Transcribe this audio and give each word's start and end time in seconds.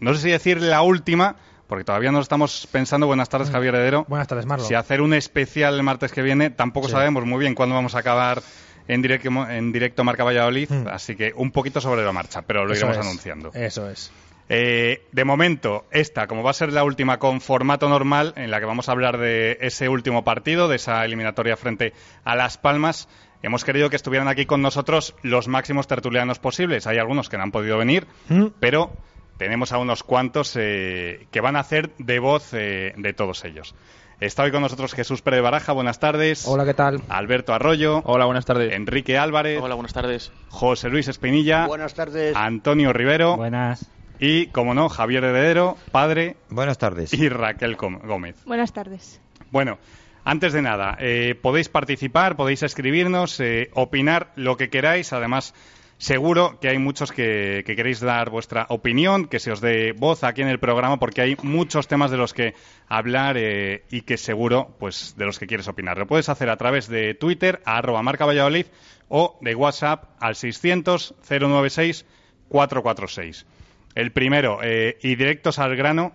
No 0.00 0.14
sé 0.14 0.20
si 0.22 0.30
decir 0.30 0.60
la 0.60 0.82
última, 0.82 1.36
porque 1.66 1.84
todavía 1.84 2.10
no 2.12 2.20
estamos 2.20 2.66
pensando. 2.72 3.06
Buenas 3.06 3.28
tardes, 3.28 3.50
Javier 3.50 3.74
Heredero. 3.74 4.04
Buenas 4.08 4.28
tardes, 4.28 4.46
Marlon. 4.46 4.66
Si 4.66 4.74
hacer 4.74 5.00
un 5.02 5.14
especial 5.14 5.74
el 5.74 5.82
martes 5.82 6.12
que 6.12 6.22
viene, 6.22 6.50
tampoco 6.50 6.88
Sí. 6.88 6.92
sabemos 6.92 7.24
muy 7.26 7.38
bien 7.40 7.54
cuándo 7.54 7.74
vamos 7.74 7.94
a 7.94 7.98
acabar 8.00 8.42
en 8.88 9.02
directo, 9.02 9.28
en 9.48 9.70
directo 9.72 10.02
Marca 10.02 10.24
Valladolid, 10.24 10.70
Mm. 10.70 10.88
así 10.88 11.14
que 11.14 11.32
un 11.36 11.52
poquito 11.52 11.80
sobre 11.80 12.02
la 12.04 12.12
marcha, 12.12 12.42
pero 12.42 12.64
lo 12.64 12.72
Eso 12.72 12.86
iremos 12.86 12.98
es. 12.98 13.06
anunciando. 13.06 13.50
Eso 13.54 13.88
es. 13.88 14.10
Eh, 14.48 15.06
de 15.12 15.24
momento, 15.24 15.84
esta, 15.92 16.26
como 16.26 16.42
va 16.42 16.50
a 16.50 16.54
ser 16.54 16.72
la 16.72 16.82
última 16.82 17.18
con 17.20 17.40
formato 17.40 17.88
normal, 17.88 18.32
en 18.36 18.50
la 18.50 18.58
que 18.58 18.66
vamos 18.66 18.88
a 18.88 18.92
hablar 18.92 19.18
de 19.18 19.58
ese 19.60 19.88
último 19.88 20.24
partido, 20.24 20.66
de 20.66 20.74
esa 20.76 21.04
eliminatoria 21.04 21.56
frente 21.56 21.92
a 22.24 22.34
Las 22.34 22.58
Palmas, 22.58 23.08
hemos 23.44 23.64
querido 23.64 23.90
que 23.90 23.96
estuvieran 23.96 24.26
aquí 24.26 24.46
con 24.46 24.60
nosotros 24.60 25.14
los 25.22 25.46
máximos 25.46 25.86
tertulianos 25.86 26.40
posibles. 26.40 26.88
Hay 26.88 26.98
algunos 26.98 27.28
que 27.28 27.36
no 27.36 27.44
han 27.44 27.52
podido 27.52 27.78
venir, 27.78 28.08
Mm. 28.28 28.46
pero 28.58 28.90
tenemos 29.40 29.72
a 29.72 29.78
unos 29.78 30.02
cuantos 30.02 30.54
eh, 30.60 31.26
que 31.30 31.40
van 31.40 31.56
a 31.56 31.60
hacer 31.60 31.92
de 31.96 32.18
voz 32.18 32.52
eh, 32.52 32.92
de 32.98 33.14
todos 33.14 33.42
ellos. 33.46 33.74
Está 34.20 34.42
hoy 34.42 34.52
con 34.52 34.60
nosotros 34.60 34.92
Jesús 34.92 35.22
Pérez 35.22 35.40
Baraja, 35.40 35.72
buenas 35.72 35.98
tardes. 35.98 36.46
Hola, 36.46 36.66
¿qué 36.66 36.74
tal? 36.74 37.00
Alberto 37.08 37.54
Arroyo. 37.54 38.02
Hola, 38.04 38.26
buenas 38.26 38.44
tardes. 38.44 38.74
Enrique 38.74 39.16
Álvarez. 39.16 39.58
Hola, 39.62 39.76
buenas 39.76 39.94
tardes. 39.94 40.30
José 40.50 40.90
Luis 40.90 41.08
Espinilla. 41.08 41.66
Buenas 41.66 41.94
tardes. 41.94 42.36
Antonio 42.36 42.92
Rivero. 42.92 43.38
Buenas. 43.38 43.90
Y, 44.18 44.48
como 44.48 44.74
no, 44.74 44.90
Javier 44.90 45.24
Heredero, 45.24 45.78
padre. 45.90 46.36
Buenas 46.50 46.76
tardes. 46.76 47.14
Y 47.14 47.30
Raquel 47.30 47.76
Gómez. 47.76 48.44
Buenas 48.44 48.74
tardes. 48.74 49.22
Bueno, 49.50 49.78
antes 50.22 50.52
de 50.52 50.60
nada, 50.60 50.98
eh, 51.00 51.34
podéis 51.40 51.70
participar, 51.70 52.36
podéis 52.36 52.62
escribirnos, 52.62 53.40
eh, 53.40 53.70
opinar 53.72 54.32
lo 54.36 54.58
que 54.58 54.68
queráis. 54.68 55.14
Además, 55.14 55.54
seguro 56.00 56.58
que 56.60 56.70
hay 56.70 56.78
muchos 56.78 57.12
que, 57.12 57.62
que 57.66 57.76
queréis 57.76 58.00
dar 58.00 58.30
vuestra 58.30 58.64
opinión, 58.70 59.26
que 59.26 59.38
se 59.38 59.52
os 59.52 59.60
dé 59.60 59.92
voz 59.92 60.24
aquí 60.24 60.40
en 60.40 60.48
el 60.48 60.58
programa, 60.58 60.98
porque 60.98 61.20
hay 61.20 61.36
muchos 61.42 61.88
temas 61.88 62.10
de 62.10 62.16
los 62.16 62.32
que 62.32 62.54
hablar 62.88 63.36
eh, 63.38 63.84
y 63.90 64.00
que 64.00 64.16
seguro, 64.16 64.74
pues, 64.78 65.14
de 65.18 65.26
los 65.26 65.38
que 65.38 65.46
quieres 65.46 65.68
opinar. 65.68 65.98
Lo 65.98 66.06
puedes 66.06 66.30
hacer 66.30 66.48
a 66.48 66.56
través 66.56 66.88
de 66.88 67.14
Twitter, 67.14 67.60
a 67.66 67.76
arroba 67.76 68.02
marca 68.02 68.24
Valladolid, 68.24 68.66
o 69.08 69.38
de 69.42 69.54
WhatsApp 69.54 70.04
al 70.20 70.36
600 70.36 71.16
096 71.28 72.06
446. 72.48 73.46
El 73.94 74.12
primero, 74.12 74.60
eh, 74.62 74.96
y 75.02 75.16
directos 75.16 75.58
al 75.58 75.76
grano, 75.76 76.12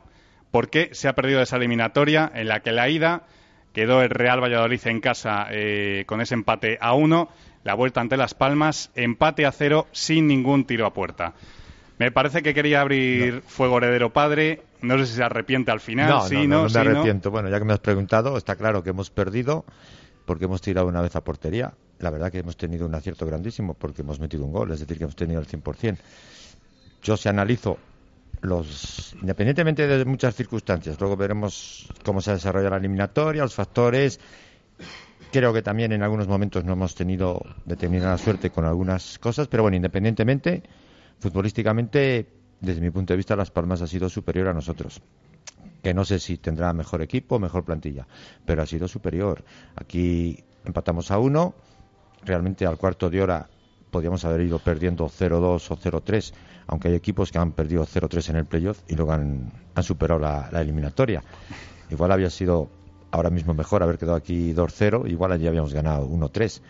¿por 0.50 0.72
qué 0.72 0.90
se 0.94 1.08
ha 1.08 1.14
perdido 1.14 1.42
esa 1.42 1.58
eliminatoria 1.58 2.32
en 2.34 2.48
la 2.48 2.62
que 2.62 2.72
la 2.72 2.90
ida 2.90 3.28
quedó 3.72 4.02
el 4.02 4.10
Real 4.10 4.42
Valladolid 4.42 4.80
en 4.86 5.02
casa 5.02 5.48
eh, 5.52 6.06
con 6.08 6.22
ese 6.22 6.34
empate 6.34 6.78
a 6.82 6.94
uno, 6.94 7.30
la 7.66 7.74
vuelta 7.74 8.00
ante 8.00 8.16
Las 8.16 8.34
Palmas, 8.34 8.92
empate 8.96 9.46
a 9.46 9.52
cero 9.52 9.88
sin 9.92 10.28
ningún 10.28 10.66
tiro 10.66 10.86
a 10.86 10.94
puerta? 10.94 11.34
Me 11.98 12.12
parece 12.12 12.44
que 12.44 12.54
quería 12.54 12.80
abrir 12.80 13.42
fuego 13.42 13.78
heredero 13.80 14.14
padre, 14.14 14.62
no 14.82 14.98
sé 15.00 15.08
si 15.08 15.16
se 15.16 15.24
arrepiente 15.24 15.72
al 15.72 15.80
final, 15.80 16.10
no, 16.10 16.28
sí, 16.28 16.36
no, 16.36 16.42
no, 16.42 16.48
no, 16.48 16.64
no 16.64 16.70
sí, 16.70 16.76
me 16.76 16.82
arrepiento. 16.82 17.32
Bueno, 17.32 17.50
ya 17.50 17.58
que 17.58 17.66
me 17.66 17.74
has 17.74 17.80
preguntado, 17.80 18.38
está 18.38 18.56
claro 18.56 18.84
que 18.84 18.92
hemos 18.92 19.10
perdido 19.10 19.66
porque 20.26 20.46
hemos 20.46 20.62
tirado 20.62 20.88
una 20.88 21.02
vez 21.02 21.16
a 21.16 21.24
portería. 21.24 21.74
La 22.00 22.12
verdad 22.12 22.32
que 22.32 22.40
hemos 22.40 22.56
tenido 22.56 22.86
un 22.86 22.94
acierto 22.94 23.26
grandísimo 23.26 23.74
porque 23.74 24.04
hemos 24.04 24.20
metido 24.20 24.46
un 24.46 24.52
gol, 24.52 24.72
es 24.72 24.80
decir, 24.80 24.98
que 24.98 25.06
hemos 25.06 25.16
tenido 25.16 25.40
el 25.40 25.48
100%. 25.48 25.98
Yo 27.02 27.18
si 27.18 27.30
analizo 27.30 27.78
los 28.42 29.16
independientemente 29.22 29.88
de 29.88 30.06
muchas 30.06 30.36
circunstancias, 30.36 31.00
luego 31.00 31.16
veremos 31.16 31.88
cómo 32.04 32.22
se 32.22 32.32
desarrolla 32.32 32.70
la 32.70 32.78
eliminatoria, 32.78 33.42
los 33.42 33.56
factores. 33.56 34.20
Creo 35.36 35.52
que 35.52 35.62
también 35.62 35.92
en 35.92 36.02
algunos 36.02 36.30
momentos 36.30 36.64
no 36.64 36.72
hemos 36.72 36.96
tenido 36.96 37.42
determinada 37.66 38.18
suerte 38.18 38.52
con 38.52 38.64
algunas 38.64 39.20
cosas, 39.20 39.50
pero 39.50 39.64
bueno, 39.64 39.76
independientemente, 39.76 40.64
futbolísticamente, 41.20 42.26
desde 42.62 42.80
mi 42.80 42.90
punto 42.90 43.12
de 43.12 43.18
vista, 43.18 43.36
Las 43.36 43.52
Palmas 43.52 43.82
ha 43.82 43.88
sido 43.88 44.08
superior 44.08 44.48
a 44.48 44.54
nosotros 44.54 45.02
que 45.84 45.94
no 45.94 46.06
sé 46.06 46.20
si 46.20 46.38
tendrá 46.38 46.72
mejor 46.72 47.02
equipo 47.02 47.36
o 47.36 47.40
mejor 47.40 47.66
plantilla, 47.66 48.08
pero 48.46 48.64
ha 48.64 48.66
sido 48.66 48.88
superior. 48.88 49.44
Aquí 49.76 50.42
empatamos 50.64 51.12
a 51.12 51.20
uno, 51.20 51.54
realmente 52.24 52.66
al 52.66 52.78
cuarto 52.78 53.10
de 53.10 53.22
hora 53.22 53.50
podíamos 53.92 54.24
haber 54.24 54.40
ido 54.40 54.60
perdiendo 54.60 55.10
0-2 55.10 55.70
o 55.70 55.76
0-3, 55.76 56.34
aunque 56.68 56.88
hay 56.88 56.94
equipos 56.96 57.34
que 57.34 57.40
han 57.40 57.52
perdido 57.52 57.86
0-3 57.86 58.30
en 58.30 58.36
el 58.38 58.46
playoff 58.46 58.80
y 58.88 58.96
luego 58.96 59.12
han, 59.12 59.52
superado 59.82 60.22
la, 60.22 60.48
la 60.50 60.62
eliminatoria. 60.62 61.22
Igual 61.90 62.14
había 62.14 62.30
sido 62.30 62.70
ahora 63.16 63.30
mismo 63.30 63.54
mejor 63.54 63.82
haber 63.82 63.98
quedado 63.98 64.18
aquí 64.18 64.54
2-0, 64.54 65.10
igual 65.10 65.32
allí 65.32 65.48
habíamos 65.48 65.74
ganado 65.74 66.08
1-3. 66.08 66.62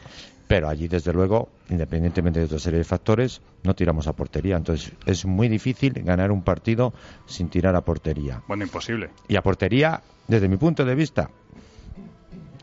Pero 0.48 0.70
allí, 0.70 0.88
desde 0.88 1.12
luego, 1.12 1.50
independientemente 1.70 2.40
de 2.40 2.46
otra 2.46 2.60
serie 2.60 2.78
de 2.78 2.84
factores, 2.84 3.42
no 3.64 3.74
tiramos 3.74 4.08
a 4.08 4.14
portería. 4.14 4.56
Entonces, 4.56 4.92
es 5.08 5.26
muy 5.26 5.50
difícil 5.50 5.94
ganar 6.04 6.32
un 6.32 6.44
partido 6.44 6.94
sin 7.26 7.50
tirar 7.50 7.76
a 7.76 7.82
portería. 7.82 8.44
Bueno, 8.48 8.64
imposible. 8.64 9.10
Y 9.28 9.38
a 9.38 9.42
portería, 9.42 10.02
desde 10.28 10.48
mi 10.48 10.58
punto 10.58 10.86
de 10.86 10.94
vista, 10.94 11.32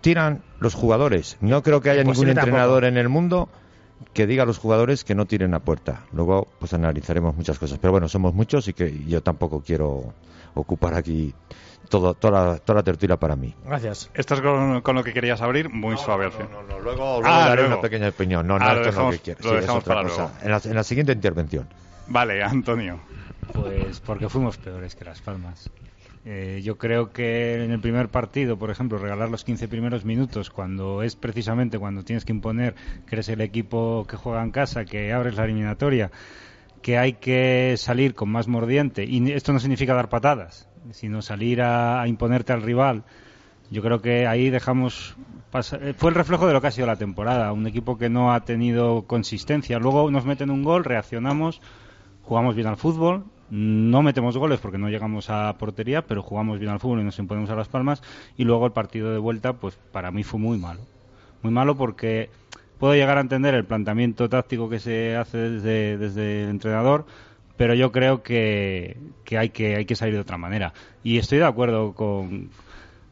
tiran 0.00 0.42
los 0.60 0.74
jugadores. 0.74 1.38
No 1.40 1.64
creo 1.64 1.80
que 1.80 1.90
haya 1.90 2.04
ningún 2.04 2.28
entrenador 2.28 2.82
tampoco. 2.82 2.86
en 2.86 2.96
el 2.98 3.08
mundo 3.08 3.48
que 4.12 4.26
diga 4.26 4.42
a 4.42 4.46
los 4.46 4.58
jugadores 4.58 5.04
que 5.04 5.14
no 5.14 5.26
tiren 5.26 5.54
a 5.54 5.60
puerta. 5.60 6.04
Luego, 6.12 6.48
pues 6.58 6.72
analizaremos 6.74 7.36
muchas 7.36 7.58
cosas. 7.58 7.78
Pero 7.78 7.92
bueno, 7.92 8.08
somos 8.08 8.34
muchos 8.34 8.68
y 8.68 8.72
que 8.72 9.04
yo 9.06 9.22
tampoco 9.22 9.62
quiero 9.62 10.12
ocupar 10.54 10.94
aquí 10.94 11.34
todo, 11.88 12.14
toda, 12.14 12.46
la, 12.52 12.58
toda 12.58 12.78
la 12.78 12.82
tertulia 12.82 13.16
para 13.16 13.36
mí. 13.36 13.54
Gracias. 13.66 14.10
Esto 14.14 14.34
es 14.34 14.40
con, 14.40 14.80
con 14.80 14.96
lo 14.96 15.04
que 15.04 15.12
querías 15.12 15.40
abrir, 15.42 15.68
muy 15.70 15.96
suave 15.96 16.26
al 16.26 16.32
fin. 16.32 16.46
Luego, 16.68 16.80
luego 16.82 17.20
Ah, 17.24 17.48
daré 17.48 17.62
luego. 17.62 17.74
una 17.74 17.82
pequeña 17.82 18.08
opinión. 18.08 18.46
No, 18.46 18.58
no, 18.58 18.64
Ah, 18.64 18.74
lo 18.74 18.80
esto 18.80 18.84
no 18.84 18.88
es 18.88 18.94
dejamos- 18.94 19.12
lo 19.14 19.18
que 19.18 19.22
quiero. 19.24 19.40
lo 19.42 19.48
Sí, 19.50 19.54
es 19.56 19.60
dejamos 19.62 19.82
otra 19.82 19.94
para 19.94 20.08
cosa. 20.08 20.22
luego. 20.22 20.36
En 20.42 20.50
la, 20.50 20.60
en 20.64 20.74
la 20.74 20.82
siguiente 20.84 21.12
intervención. 21.12 21.68
Vale, 22.08 22.42
Antonio. 22.42 23.00
Pues 23.52 24.00
porque 24.00 24.28
fuimos 24.28 24.56
peores 24.56 24.94
que 24.94 25.04
Las 25.04 25.20
Palmas. 25.20 25.68
Eh, 26.24 26.60
yo 26.62 26.78
creo 26.78 27.10
que 27.10 27.64
en 27.64 27.72
el 27.72 27.80
primer 27.80 28.08
partido, 28.08 28.56
por 28.56 28.70
ejemplo, 28.70 28.98
regalar 28.98 29.28
los 29.28 29.42
15 29.42 29.66
primeros 29.66 30.04
minutos, 30.04 30.50
cuando 30.50 31.02
es 31.02 31.16
precisamente 31.16 31.78
cuando 31.78 32.04
tienes 32.04 32.24
que 32.24 32.32
imponer 32.32 32.74
que 33.06 33.16
eres 33.16 33.28
el 33.28 33.40
equipo 33.40 34.06
que 34.08 34.16
juega 34.16 34.42
en 34.42 34.52
casa, 34.52 34.84
que 34.84 35.12
abres 35.12 35.34
la 35.34 35.44
eliminatoria, 35.44 36.12
que 36.80 36.96
hay 36.96 37.14
que 37.14 37.74
salir 37.76 38.14
con 38.14 38.28
más 38.28 38.46
mordiente, 38.46 39.04
y 39.04 39.32
esto 39.32 39.52
no 39.52 39.58
significa 39.58 39.94
dar 39.94 40.08
patadas, 40.08 40.68
sino 40.92 41.22
salir 41.22 41.60
a, 41.60 42.06
imponerte 42.06 42.52
al 42.52 42.62
rival. 42.62 43.02
Yo 43.70 43.82
creo 43.82 44.00
que 44.00 44.26
ahí 44.26 44.50
dejamos 44.50 45.16
eh, 45.54 45.94
fue 45.96 46.10
el 46.10 46.14
reflejo 46.14 46.46
de 46.46 46.52
lo 46.52 46.60
que 46.60 46.68
ha 46.68 46.70
sido 46.70 46.86
la 46.86 46.96
temporada, 46.96 47.52
un 47.52 47.66
equipo 47.66 47.98
que 47.98 48.08
no 48.08 48.32
ha 48.32 48.44
tenido 48.44 49.02
consistencia. 49.02 49.78
Luego 49.78 50.10
nos 50.10 50.24
meten 50.24 50.50
un 50.50 50.62
gol, 50.62 50.84
reaccionamos, 50.84 51.60
jugamos 52.22 52.54
bien 52.54 52.68
al 52.68 52.76
fútbol, 52.76 53.24
no 53.54 54.00
metemos 54.02 54.38
goles 54.38 54.60
porque 54.60 54.78
no 54.78 54.88
llegamos 54.88 55.28
a 55.28 55.54
portería, 55.58 56.06
pero 56.06 56.22
jugamos 56.22 56.58
bien 56.58 56.72
al 56.72 56.80
fútbol 56.80 57.00
y 57.00 57.04
nos 57.04 57.18
imponemos 57.18 57.50
a 57.50 57.54
las 57.54 57.68
palmas. 57.68 58.02
Y 58.38 58.44
luego 58.44 58.64
el 58.64 58.72
partido 58.72 59.12
de 59.12 59.18
vuelta, 59.18 59.52
pues 59.52 59.78
para 59.92 60.10
mí 60.10 60.22
fue 60.22 60.40
muy 60.40 60.56
malo. 60.56 60.80
Muy 61.42 61.52
malo 61.52 61.76
porque 61.76 62.30
puedo 62.78 62.94
llegar 62.94 63.18
a 63.18 63.20
entender 63.20 63.54
el 63.54 63.66
planteamiento 63.66 64.30
táctico 64.30 64.70
que 64.70 64.78
se 64.78 65.16
hace 65.16 65.36
desde, 65.36 65.98
desde 65.98 66.44
el 66.44 66.48
entrenador, 66.48 67.04
pero 67.58 67.74
yo 67.74 67.92
creo 67.92 68.22
que, 68.22 68.96
que, 69.24 69.36
hay 69.36 69.50
que 69.50 69.76
hay 69.76 69.84
que 69.84 69.96
salir 69.96 70.14
de 70.14 70.20
otra 70.20 70.38
manera. 70.38 70.72
Y 71.04 71.18
estoy 71.18 71.36
de 71.36 71.44
acuerdo 71.44 71.92
con, 71.92 72.48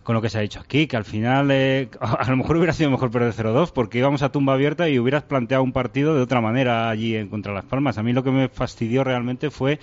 con 0.02 0.14
lo 0.14 0.22
que 0.22 0.30
se 0.30 0.38
ha 0.38 0.40
dicho 0.40 0.60
aquí, 0.60 0.86
que 0.86 0.96
al 0.96 1.04
final 1.04 1.50
eh, 1.50 1.90
a 2.00 2.30
lo 2.30 2.38
mejor 2.38 2.56
hubiera 2.56 2.72
sido 2.72 2.88
mejor 2.88 3.10
perder 3.10 3.34
0-2 3.34 3.72
porque 3.74 3.98
íbamos 3.98 4.22
a 4.22 4.32
tumba 4.32 4.54
abierta 4.54 4.88
y 4.88 4.98
hubieras 4.98 5.22
planteado 5.22 5.62
un 5.62 5.72
partido 5.72 6.14
de 6.14 6.22
otra 6.22 6.40
manera 6.40 6.88
allí 6.88 7.14
en 7.14 7.28
contra 7.28 7.52
Las 7.52 7.66
Palmas. 7.66 7.98
A 7.98 8.02
mí 8.02 8.14
lo 8.14 8.24
que 8.24 8.30
me 8.30 8.48
fastidió 8.48 9.04
realmente 9.04 9.50
fue 9.50 9.78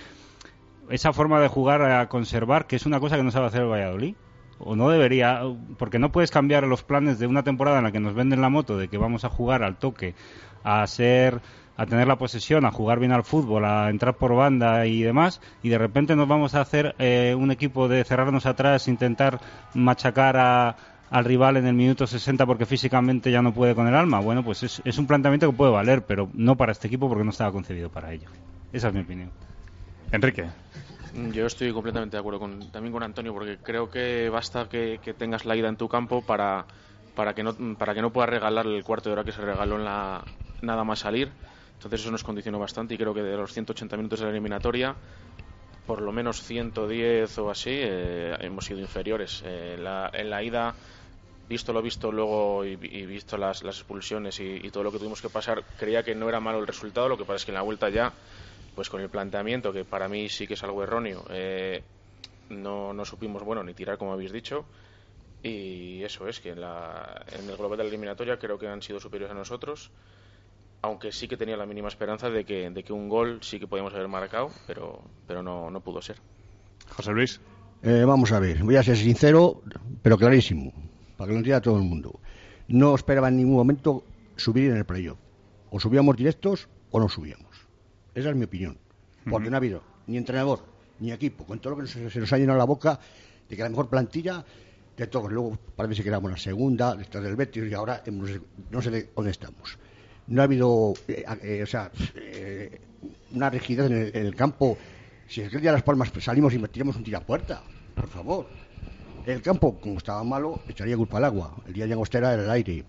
esa 0.90 1.12
forma 1.12 1.40
de 1.40 1.48
jugar 1.48 1.82
a 1.82 2.08
conservar, 2.08 2.66
que 2.66 2.76
es 2.76 2.86
una 2.86 3.00
cosa 3.00 3.16
que 3.16 3.22
no 3.22 3.30
sabe 3.30 3.46
hacer 3.46 3.62
el 3.62 3.68
Valladolid. 3.68 4.14
O 4.60 4.74
no 4.74 4.88
debería, 4.88 5.42
porque 5.78 6.00
no 6.00 6.10
puedes 6.10 6.32
cambiar 6.32 6.66
los 6.66 6.82
planes 6.82 7.20
de 7.20 7.28
una 7.28 7.44
temporada 7.44 7.78
en 7.78 7.84
la 7.84 7.92
que 7.92 8.00
nos 8.00 8.14
venden 8.14 8.40
la 8.40 8.48
moto 8.48 8.76
de 8.76 8.88
que 8.88 8.98
vamos 8.98 9.24
a 9.24 9.28
jugar 9.28 9.62
al 9.62 9.76
toque, 9.76 10.16
a 10.64 10.84
ser 10.88 11.40
a 11.78 11.86
tener 11.86 12.08
la 12.08 12.18
posesión, 12.18 12.66
a 12.66 12.72
jugar 12.72 12.98
bien 12.98 13.12
al 13.12 13.22
fútbol, 13.22 13.64
a 13.64 13.88
entrar 13.88 14.16
por 14.16 14.34
banda 14.34 14.84
y 14.86 15.00
demás, 15.00 15.40
y 15.62 15.68
de 15.68 15.78
repente 15.78 16.16
nos 16.16 16.26
vamos 16.26 16.56
a 16.56 16.60
hacer 16.60 16.96
eh, 16.98 17.36
un 17.38 17.52
equipo 17.52 17.86
de 17.86 18.02
cerrarnos 18.02 18.46
atrás, 18.46 18.88
intentar 18.88 19.40
machacar 19.74 20.76
al 21.10 21.24
rival 21.24 21.56
en 21.56 21.68
el 21.68 21.74
minuto 21.74 22.04
60 22.08 22.44
porque 22.46 22.66
físicamente 22.66 23.30
ya 23.30 23.42
no 23.42 23.54
puede 23.54 23.76
con 23.76 23.86
el 23.86 23.94
alma. 23.94 24.18
Bueno, 24.18 24.42
pues 24.42 24.64
es, 24.64 24.82
es 24.84 24.98
un 24.98 25.06
planteamiento 25.06 25.48
que 25.48 25.56
puede 25.56 25.70
valer, 25.70 26.04
pero 26.04 26.28
no 26.34 26.56
para 26.56 26.72
este 26.72 26.88
equipo 26.88 27.08
porque 27.08 27.22
no 27.22 27.30
estaba 27.30 27.52
concebido 27.52 27.90
para 27.90 28.12
ello. 28.12 28.28
Esa 28.72 28.88
es 28.88 28.94
mi 28.94 29.00
opinión. 29.00 29.30
Enrique. 30.12 30.48
Yo 31.32 31.46
estoy 31.46 31.72
completamente 31.72 32.16
de 32.16 32.20
acuerdo 32.20 32.38
con, 32.38 32.70
también 32.70 32.92
con 32.92 33.02
Antonio, 33.02 33.32
porque 33.32 33.58
creo 33.58 33.90
que 33.90 34.28
basta 34.28 34.68
que, 34.68 35.00
tengas 35.18 35.44
la 35.44 35.56
ida 35.56 35.68
en 35.68 35.76
tu 35.76 35.88
campo 35.88 36.22
para, 36.22 36.66
para, 37.14 37.34
que 37.34 37.42
no, 37.42 37.54
para 37.76 37.94
que 37.94 38.02
no 38.02 38.12
puedas 38.12 38.30
regalar 38.30 38.66
el 38.66 38.84
cuarto 38.84 39.08
de 39.08 39.14
hora 39.14 39.24
que 39.24 39.32
se 39.32 39.40
regaló 39.40 39.76
en 39.76 39.84
la, 39.84 40.22
nada 40.62 40.84
más 40.84 41.00
salir. 41.00 41.30
Entonces 41.74 42.00
eso 42.00 42.10
nos 42.10 42.24
condicionó 42.24 42.58
bastante 42.58 42.94
y 42.94 42.98
creo 42.98 43.14
que 43.14 43.22
de 43.22 43.36
los 43.36 43.52
180 43.52 43.96
minutos 43.96 44.20
de 44.20 44.26
la 44.26 44.32
eliminatoria, 44.32 44.94
por 45.86 46.02
lo 46.02 46.12
menos 46.12 46.42
110 46.42 47.38
o 47.38 47.50
así, 47.50 47.70
eh, 47.72 48.36
hemos 48.40 48.66
sido 48.66 48.80
inferiores. 48.80 49.42
Eh, 49.44 49.76
en 50.12 50.30
la 50.30 50.42
ida 50.42 50.74
visto 51.48 51.72
lo 51.72 51.80
visto 51.80 52.12
luego 52.12 52.64
y, 52.64 52.76
visto 52.76 53.38
las, 53.38 53.62
las 53.62 53.76
expulsiones 53.76 54.38
y, 54.40 54.70
todo 54.70 54.84
lo 54.84 54.92
que 54.92 54.98
tuvimos 54.98 55.22
que 55.22 55.30
pasar, 55.30 55.64
creía 55.78 56.02
que 56.02 56.14
no 56.14 56.28
era 56.28 56.40
malo 56.40 56.58
el 56.58 56.66
resultado. 56.66 57.08
Lo 57.08 57.16
que 57.16 57.24
pasa 57.24 57.36
es 57.36 57.44
que 57.44 57.50
en 57.52 57.56
la 57.56 57.62
vuelta 57.62 57.88
ya, 57.88 58.12
pues 58.78 58.90
con 58.90 59.00
el 59.00 59.08
planteamiento, 59.08 59.72
que 59.72 59.84
para 59.84 60.08
mí 60.08 60.28
sí 60.28 60.46
que 60.46 60.54
es 60.54 60.62
algo 60.62 60.84
erróneo, 60.84 61.24
eh, 61.30 61.82
no, 62.48 62.92
no 62.92 63.04
supimos, 63.04 63.42
bueno, 63.42 63.64
ni 63.64 63.74
tirar 63.74 63.98
como 63.98 64.12
habéis 64.12 64.30
dicho. 64.30 64.66
Y 65.42 66.00
eso 66.04 66.28
es, 66.28 66.38
que 66.38 66.50
en, 66.50 66.60
la, 66.60 67.24
en 67.36 67.50
el 67.50 67.56
global 67.56 67.76
de 67.76 67.82
la 67.82 67.88
eliminatoria 67.88 68.38
creo 68.38 68.56
que 68.56 68.68
han 68.68 68.80
sido 68.80 69.00
superiores 69.00 69.34
a 69.34 69.36
nosotros. 69.36 69.90
Aunque 70.80 71.10
sí 71.10 71.26
que 71.26 71.36
tenía 71.36 71.56
la 71.56 71.66
mínima 71.66 71.88
esperanza 71.88 72.30
de 72.30 72.44
que, 72.44 72.70
de 72.70 72.84
que 72.84 72.92
un 72.92 73.08
gol 73.08 73.40
sí 73.42 73.58
que 73.58 73.66
podíamos 73.66 73.92
haber 73.94 74.06
marcado, 74.06 74.52
pero, 74.68 75.02
pero 75.26 75.42
no, 75.42 75.72
no 75.72 75.80
pudo 75.80 76.00
ser. 76.00 76.18
José 76.88 77.10
Luis. 77.10 77.40
Eh, 77.82 78.04
vamos 78.06 78.30
a 78.30 78.38
ver, 78.38 78.62
voy 78.62 78.76
a 78.76 78.84
ser 78.84 78.96
sincero, 78.96 79.60
pero 80.02 80.16
clarísimo 80.16 80.72
para 81.16 81.26
que 81.26 81.32
lo 81.32 81.38
entienda 81.38 81.60
todo 81.60 81.78
el 81.78 81.82
mundo. 81.82 82.20
No 82.68 82.94
esperaba 82.94 83.26
en 83.26 83.38
ningún 83.38 83.56
momento 83.56 84.04
subir 84.36 84.70
en 84.70 84.76
el 84.76 84.84
playoff. 84.84 85.18
O 85.68 85.80
subíamos 85.80 86.16
directos 86.16 86.68
o 86.92 87.00
no 87.00 87.08
subíamos. 87.08 87.47
Esa 88.18 88.30
es 88.30 88.36
mi 88.36 88.44
opinión. 88.44 88.76
Porque 89.30 89.48
no 89.48 89.56
ha 89.56 89.58
habido 89.58 89.82
ni 90.08 90.16
entrenador, 90.16 90.64
ni 90.98 91.12
equipo, 91.12 91.44
con 91.44 91.60
todo 91.60 91.76
lo 91.76 91.82
que 91.82 91.86
se, 91.86 92.18
nos 92.18 92.32
ha 92.32 92.38
llenado 92.38 92.58
la 92.58 92.64
boca 92.64 92.98
de 93.48 93.56
que 93.56 93.62
la 93.62 93.68
mejor 93.68 93.88
plantilla 93.88 94.44
de 94.96 95.06
todos. 95.06 95.30
Luego 95.30 95.56
parece 95.76 96.02
que 96.02 96.08
éramos 96.08 96.30
la 96.30 96.36
segunda, 96.36 96.96
detrás 96.96 97.22
del 97.22 97.36
Betis, 97.36 97.70
y 97.70 97.74
ahora 97.74 98.02
no 98.70 98.82
sé 98.82 98.90
de 98.90 99.10
dónde 99.14 99.30
estamos. 99.30 99.78
No 100.26 100.40
ha 100.40 100.44
habido, 100.44 100.94
eh, 101.06 101.24
eh, 101.42 101.62
o 101.62 101.66
sea, 101.66 101.92
eh, 102.16 102.80
una 103.32 103.50
rigidez 103.50 103.90
en 103.90 104.26
el, 104.26 104.34
campo. 104.34 104.76
Si 105.28 105.42
es 105.42 105.50
que 105.50 105.56
el 105.56 105.62
día 105.62 105.70
de 105.70 105.76
las 105.76 105.84
palmas 105.84 106.10
salimos 106.20 106.52
y 106.54 106.58
metíamos 106.58 106.96
un 106.96 107.04
tirapuerta, 107.04 107.62
por 107.94 108.08
favor. 108.08 108.46
El 109.26 109.42
campo, 109.42 109.78
como 109.78 109.98
estaba 109.98 110.24
malo, 110.24 110.60
echaría 110.68 110.96
culpa 110.96 111.18
al 111.18 111.26
agua. 111.26 111.54
El 111.66 111.74
día 111.74 111.86
de 111.86 111.92
Agostera 111.92 112.32
era 112.32 112.42
el 112.42 112.50
aire. 112.50 112.84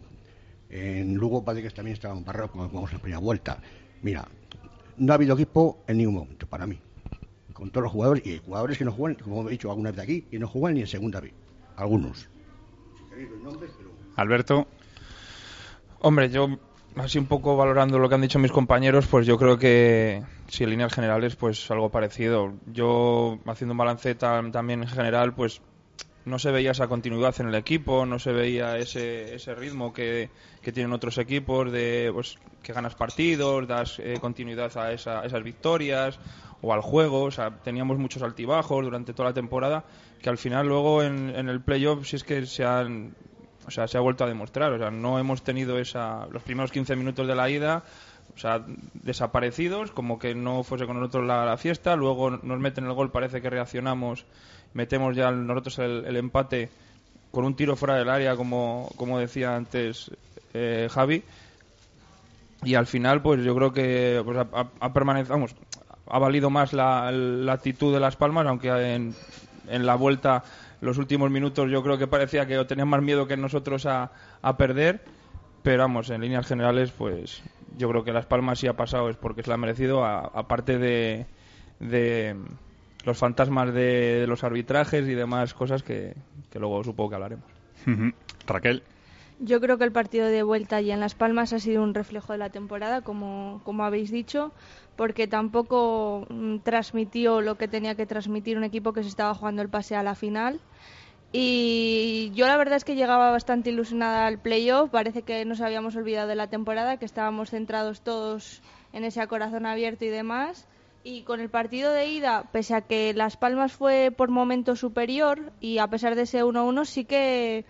En 0.70 1.16
Lugo 1.16 1.44
parece 1.44 1.68
que 1.68 1.74
también 1.74 1.96
estaban 1.96 2.24
barrados 2.24 2.52
cuando 2.52 2.70
jugamos 2.70 2.94
la 2.94 3.00
primera 3.00 3.20
vuelta. 3.20 3.60
Mira, 4.02 4.26
no 5.00 5.14
ha 5.14 5.16
habido 5.16 5.36
equipo 5.36 5.84
en 5.88 5.98
ningún 5.98 6.16
momento, 6.16 6.48
para 6.48 6.68
mí. 6.68 6.80
Con 7.54 7.72
todos 7.72 7.84
los 7.84 7.92
jugadores, 7.92 8.26
y 8.26 8.32
hay 8.32 8.42
jugadores 8.46 8.78
que 8.78 8.86
no 8.86 8.92
juegan, 8.92 9.22
como 9.22 9.48
he 9.48 9.52
dicho 9.52 9.70
alguna 9.70 9.90
vez 9.90 9.98
de 9.98 10.04
aquí, 10.04 10.26
y 10.32 10.40
no 10.40 10.48
juegan 10.48 10.76
ni 10.76 10.82
en 10.82 10.88
segunda 10.88 11.20
vez. 11.20 11.34
Algunos. 11.76 12.30
Alberto. 14.16 14.68
Hombre, 16.02 16.30
yo 16.30 16.58
así 16.96 17.20
un 17.20 17.26
poco 17.26 17.56
valorando 17.56 18.00
lo 18.00 18.08
que 18.08 18.16
han 18.16 18.22
dicho 18.22 18.40
mis 18.40 18.52
compañeros, 18.52 19.08
pues 19.08 19.26
yo 19.26 19.38
creo 19.38 19.58
que 19.58 20.24
si 20.48 20.64
en 20.64 20.70
líneas 20.72 20.94
generales, 20.94 21.36
pues 21.36 21.70
algo 21.72 21.90
parecido. 21.90 22.54
Yo 22.72 23.40
haciendo 23.46 23.74
un 23.74 23.78
balance 23.78 24.16
también 24.16 24.84
en 24.84 24.88
general, 24.88 25.34
pues 25.34 25.62
no 26.30 26.40
se 26.40 26.52
veía 26.52 26.72
esa 26.72 26.88
continuidad 26.88 27.36
en 27.40 27.50
el 27.50 27.56
equipo, 27.56 28.06
no 28.06 28.20
se 28.20 28.32
veía 28.32 28.78
ese, 28.78 29.36
ese 29.36 29.56
ritmo 29.56 29.92
que, 29.92 30.30
tienen 30.74 30.94
otros 30.94 31.18
equipos 31.18 31.72
de 31.72 32.12
pues, 32.14 32.38
que 32.62 32.74
ganas 32.74 32.94
partidos, 32.94 33.68
das 33.68 33.98
eh, 34.00 34.18
continuidad 34.22 34.76
a, 34.78 34.94
esas 34.94 35.44
victorias 35.44 36.20
o 36.62 36.74
al 36.74 36.82
juego. 36.82 37.24
O 37.24 37.32
sea, 37.32 37.50
teníamos 37.64 37.98
muchos 37.98 38.22
altibajos 38.22 38.86
durante 38.86 39.14
toda 39.14 39.30
la 39.30 39.34
temporada 39.34 39.84
que 40.22 40.30
al 40.30 40.38
final 40.38 40.68
luego 40.68 41.02
en, 41.02 41.34
el 41.34 41.62
playoff 41.62 42.06
si 42.06 42.18
es 42.18 42.24
que 42.24 42.46
se 42.46 42.66
han 42.66 43.16
o 43.66 43.72
sea, 43.72 43.88
se 43.88 43.98
ha 43.98 44.02
vuelto 44.02 44.24
a 44.24 44.28
demostrar. 44.28 44.72
O 44.74 44.78
sea, 44.78 44.92
no 44.92 45.20
hemos 45.20 45.44
tenido 45.44 45.80
esa, 45.80 46.28
los 46.32 46.44
primeros 46.44 46.72
15 46.72 46.96
minutos 46.96 47.28
de 47.28 47.36
la 47.36 47.50
ida, 47.50 47.84
o 48.36 48.38
sea, 48.38 48.64
desaparecidos, 48.94 49.92
como 49.92 50.18
que 50.18 50.34
no 50.34 50.64
fuese 50.64 50.88
con 50.88 51.00
nosotros 51.00 51.26
la 51.26 51.58
fiesta. 51.58 51.96
Luego 51.96 52.32
nos 52.32 52.60
meten 52.60 52.86
el 52.86 52.94
gol, 52.94 53.12
parece 53.12 53.42
que 53.42 53.50
reaccionamos 53.50 54.26
metemos 54.74 55.16
ya 55.16 55.32
nosotros 55.32 55.80
el, 55.80 56.16
empate 56.16 56.70
con 57.32 57.46
un 57.46 57.56
tiro 57.56 57.76
fuera 57.76 57.96
del 57.96 58.10
área, 58.10 58.36
como, 58.36 58.90
como 58.96 59.20
decía 59.20 59.56
antes 59.56 60.12
eh, 60.54 60.88
Javi. 60.92 61.24
Y 62.64 62.76
al 62.76 62.88
final, 62.88 63.22
pues 63.22 63.44
yo 63.44 63.56
creo 63.56 63.72
que 63.72 64.22
pues, 64.24 64.38
ha, 64.38 64.94
permanecido, 64.94 65.46
ha 66.08 66.20
valido 66.20 66.50
más 66.50 66.74
la, 66.74 67.08
actitud 67.52 67.94
de 67.94 68.00
Las 68.00 68.16
Palmas, 68.16 68.46
aunque 68.48 68.70
en, 68.70 69.16
en 69.68 69.86
la 69.86 69.96
vuelta, 69.96 70.44
los 70.82 70.98
últimos 70.98 71.32
minutos, 71.32 71.70
yo 71.72 71.82
creo 71.84 71.98
que 71.98 72.08
parecía 72.08 72.46
que 72.46 72.64
tenían 72.66 72.90
más 72.90 73.02
miedo 73.02 73.28
que 73.28 73.38
nosotros 73.38 73.86
a, 73.86 74.12
a 74.42 74.58
perder. 74.58 75.02
Pero 75.64 75.84
vamos, 75.84 76.10
en 76.10 76.22
líneas 76.22 76.48
generales, 76.48 76.92
pues 76.92 77.44
yo 77.78 77.90
creo 77.90 78.04
que 78.04 78.14
Las 78.14 78.26
Palmas 78.26 78.60
sí 78.60 78.68
ha 78.68 78.74
pasado, 78.74 79.10
es 79.10 79.18
porque 79.18 79.44
se 79.44 79.50
la 79.50 79.56
ha 79.56 79.58
merecido, 79.58 80.06
aparte 80.06 80.78
de 80.78 82.36
los 83.06 83.18
fantasmas 83.18 83.74
de, 83.74 84.26
los 84.28 84.44
arbitrajes 84.44 85.08
y 85.08 85.14
demás 85.14 85.54
cosas 85.54 85.84
que, 85.84 86.16
luego 86.54 86.84
supongo 86.84 87.10
que 87.10 87.16
hablaremos. 87.16 87.46
Raquel. 88.46 88.84
Yo 89.42 89.62
creo 89.62 89.78
que 89.78 89.86
el 89.86 89.94
partido 89.94 90.28
de 90.28 90.44
vuelta 90.44 90.76
allí 90.76 90.92
en 90.92 91.00
Las 91.00 91.16
Palmas 91.16 91.54
ha 91.54 91.60
sido 91.60 91.82
un 91.82 91.94
reflejo 91.94 92.34
de 92.34 92.40
la 92.40 92.50
temporada, 92.50 93.02
como, 93.02 93.62
como 93.64 93.86
habéis 93.86 94.12
dicho, 94.12 94.52
porque 94.98 95.28
tampoco 95.28 96.28
mm, 96.30 96.58
transmitió 96.58 97.40
lo 97.40 97.56
que 97.56 97.70
tenía 97.70 97.96
que 97.96 98.06
transmitir 98.06 98.58
un 98.58 98.66
equipo 98.66 98.92
que 98.92 99.02
se 99.02 99.08
estaba 99.08 99.34
jugando 99.34 99.62
el 99.62 99.70
pase 99.70 99.96
a 99.96 100.04
la 100.04 100.16
final. 100.16 100.60
Y 101.32 102.32
yo 102.34 102.48
la 102.48 102.58
verdad 102.58 102.76
es 102.76 102.84
que 102.84 102.96
llegaba 102.96 103.32
bastante 103.32 103.70
ilusionada 103.70 104.28
al 104.28 104.40
playoff, 104.40 104.90
parece 104.90 105.22
que 105.22 105.46
nos 105.46 105.62
habíamos 105.62 105.96
olvidado 105.96 106.28
de 106.28 106.36
la 106.36 106.48
temporada, 106.48 106.98
que 106.98 107.06
estábamos 107.06 107.52
centrados 107.52 108.02
todos 108.02 108.62
en 108.92 109.06
ese 109.06 109.26
corazón 109.28 109.66
abierto 109.66 110.04
y 110.04 110.10
demás. 110.10 110.68
Y 111.04 111.22
con 111.24 111.40
el 111.40 111.50
partido 111.50 111.92
de 111.94 112.08
ida, 112.08 112.44
pese 112.52 112.76
a 112.76 112.82
que 112.82 113.14
Las 113.14 113.38
Palmas 113.38 113.72
fue 113.72 114.12
por 114.16 114.30
momento 114.30 114.76
superior 114.76 115.54
y 115.62 115.78
a 115.78 115.88
pesar 115.88 116.16
de 116.16 116.24
ese 116.24 116.44
1-1, 116.44 116.86
sí 116.86 117.06
que 117.06 117.66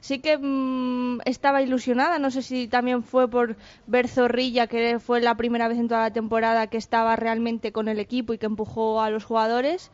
sí 0.00 0.20
que 0.20 0.38
mm, 0.38 1.20
estaba 1.24 1.62
ilusionada. 1.62 2.18
No 2.18 2.30
sé 2.30 2.42
si 2.42 2.68
también 2.68 3.02
fue 3.02 3.28
por 3.28 3.56
ver 3.86 4.08
Zorrilla, 4.08 4.68
que 4.68 4.98
fue 5.00 5.20
la 5.20 5.36
primera 5.36 5.68
vez 5.68 5.78
en 5.78 5.88
toda 5.88 6.02
la 6.02 6.12
temporada 6.12 6.68
que 6.68 6.76
estaba 6.76 7.16
realmente 7.16 7.72
con 7.72 7.88
el 7.88 7.98
equipo 7.98 8.32
y 8.32 8.38
que 8.38 8.46
empujó 8.46 9.00
a 9.02 9.10
los 9.10 9.24
jugadores. 9.24 9.90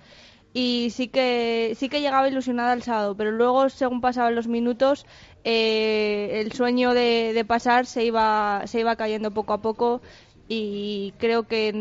Y 0.52 0.88
sí 0.90 1.08
que 1.08 1.75
sí 1.76 1.88
que 1.88 2.00
llegaba 2.00 2.28
ilusionada 2.28 2.73
el 2.73 2.83
sábado, 2.83 3.14
pero 3.16 3.30
luego, 3.30 3.68
según 3.68 4.00
pasaban 4.00 4.35
los 4.35 4.49
minutos, 4.49 5.04
eh, 5.45 6.42
el 6.45 6.52
sueño 6.52 6.95
de, 6.95 7.33
de, 7.35 7.45
pasar 7.45 7.85
se 7.87 8.04
iba 8.04 8.62
se 8.66 8.80
iba 8.80 8.97
cayendo 8.97 9.33
poco 9.33 9.52
a 9.52 9.61
poco 9.61 10.00
y 10.49 11.12
creo 11.18 11.42
que 11.47 11.73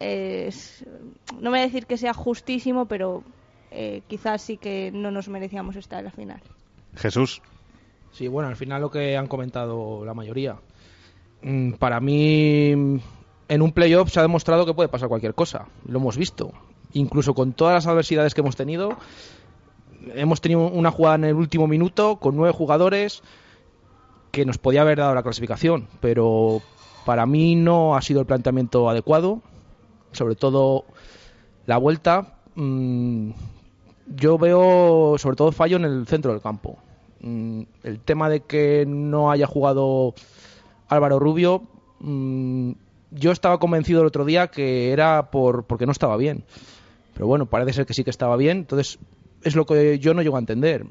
no 0.00 1.42
me 1.42 1.50
voy 1.50 1.58
a 1.60 1.62
decir 1.62 1.86
que 1.86 1.96
sea 1.96 2.14
justísimo, 2.14 2.86
pero 2.86 3.22
eh, 3.70 4.02
quizás 4.06 4.42
sí 4.42 4.56
que 4.56 4.90
no 4.92 5.10
nos 5.10 5.28
merecíamos 5.28 5.76
estar 5.76 6.00
en 6.00 6.04
la 6.06 6.10
final. 6.10 6.40
Jesús. 6.96 7.42
Sí, 8.12 8.28
bueno, 8.28 8.48
al 8.48 8.56
final 8.56 8.80
lo 8.80 8.90
que 8.90 9.16
han 9.16 9.26
comentado 9.26 10.04
la 10.04 10.14
mayoría. 10.14 10.56
Mm, 11.42 11.72
para 11.72 12.00
mí, 12.00 13.00
en 13.48 13.62
un 13.62 13.72
playoff 13.72 14.10
se 14.10 14.20
ha 14.20 14.22
demostrado 14.22 14.64
que 14.64 14.74
puede 14.74 14.88
pasar 14.88 15.08
cualquier 15.08 15.34
cosa. 15.34 15.66
Lo 15.86 15.98
hemos 15.98 16.16
visto. 16.16 16.52
Incluso 16.92 17.34
con 17.34 17.52
todas 17.52 17.74
las 17.74 17.86
adversidades 17.86 18.34
que 18.34 18.40
hemos 18.40 18.54
tenido, 18.54 18.96
hemos 20.14 20.40
tenido 20.40 20.68
una 20.68 20.92
jugada 20.92 21.16
en 21.16 21.24
el 21.24 21.34
último 21.34 21.66
minuto 21.66 22.16
con 22.16 22.36
nueve 22.36 22.52
jugadores 22.56 23.22
que 24.30 24.44
nos 24.44 24.58
podía 24.58 24.82
haber 24.82 24.98
dado 24.98 25.14
la 25.14 25.22
clasificación, 25.22 25.88
pero 26.00 26.62
para 27.04 27.26
mí 27.26 27.56
no 27.56 27.96
ha 27.96 28.02
sido 28.02 28.20
el 28.20 28.26
planteamiento 28.26 28.88
adecuado 28.88 29.42
sobre 30.14 30.34
todo 30.34 30.84
la 31.66 31.78
vuelta. 31.78 32.38
Mm, 32.54 33.30
yo 34.16 34.38
veo 34.38 35.16
sobre 35.18 35.36
todo 35.36 35.52
fallo 35.52 35.76
en 35.76 35.84
el 35.84 36.06
centro 36.06 36.32
del 36.32 36.40
campo. 36.40 36.78
Mm, 37.20 37.62
el 37.82 38.00
tema 38.00 38.28
de 38.28 38.40
que 38.40 38.84
no 38.86 39.30
haya 39.30 39.46
jugado 39.46 40.14
Álvaro 40.88 41.18
Rubio, 41.18 41.62
mm, 42.00 42.72
yo 43.12 43.32
estaba 43.32 43.58
convencido 43.58 44.00
el 44.00 44.06
otro 44.06 44.24
día 44.24 44.48
que 44.48 44.92
era 44.92 45.30
por 45.30 45.64
porque 45.64 45.86
no 45.86 45.92
estaba 45.92 46.16
bien. 46.16 46.44
Pero 47.14 47.26
bueno, 47.26 47.46
parece 47.46 47.72
ser 47.72 47.86
que 47.86 47.94
sí 47.94 48.04
que 48.04 48.10
estaba 48.10 48.36
bien. 48.36 48.58
Entonces, 48.58 48.98
es 49.42 49.54
lo 49.54 49.66
que 49.66 49.98
yo 49.98 50.14
no 50.14 50.22
llego 50.22 50.36
a 50.36 50.40
entender. 50.40 50.84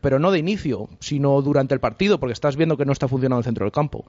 Pero 0.00 0.18
no 0.18 0.30
de 0.30 0.38
inicio, 0.38 0.88
sino 1.00 1.40
durante 1.40 1.74
el 1.74 1.80
partido, 1.80 2.20
porque 2.20 2.34
estás 2.34 2.56
viendo 2.56 2.76
que 2.76 2.84
no 2.84 2.92
está 2.92 3.08
funcionando 3.08 3.38
el 3.38 3.44
centro 3.44 3.64
del 3.64 3.72
campo. 3.72 4.04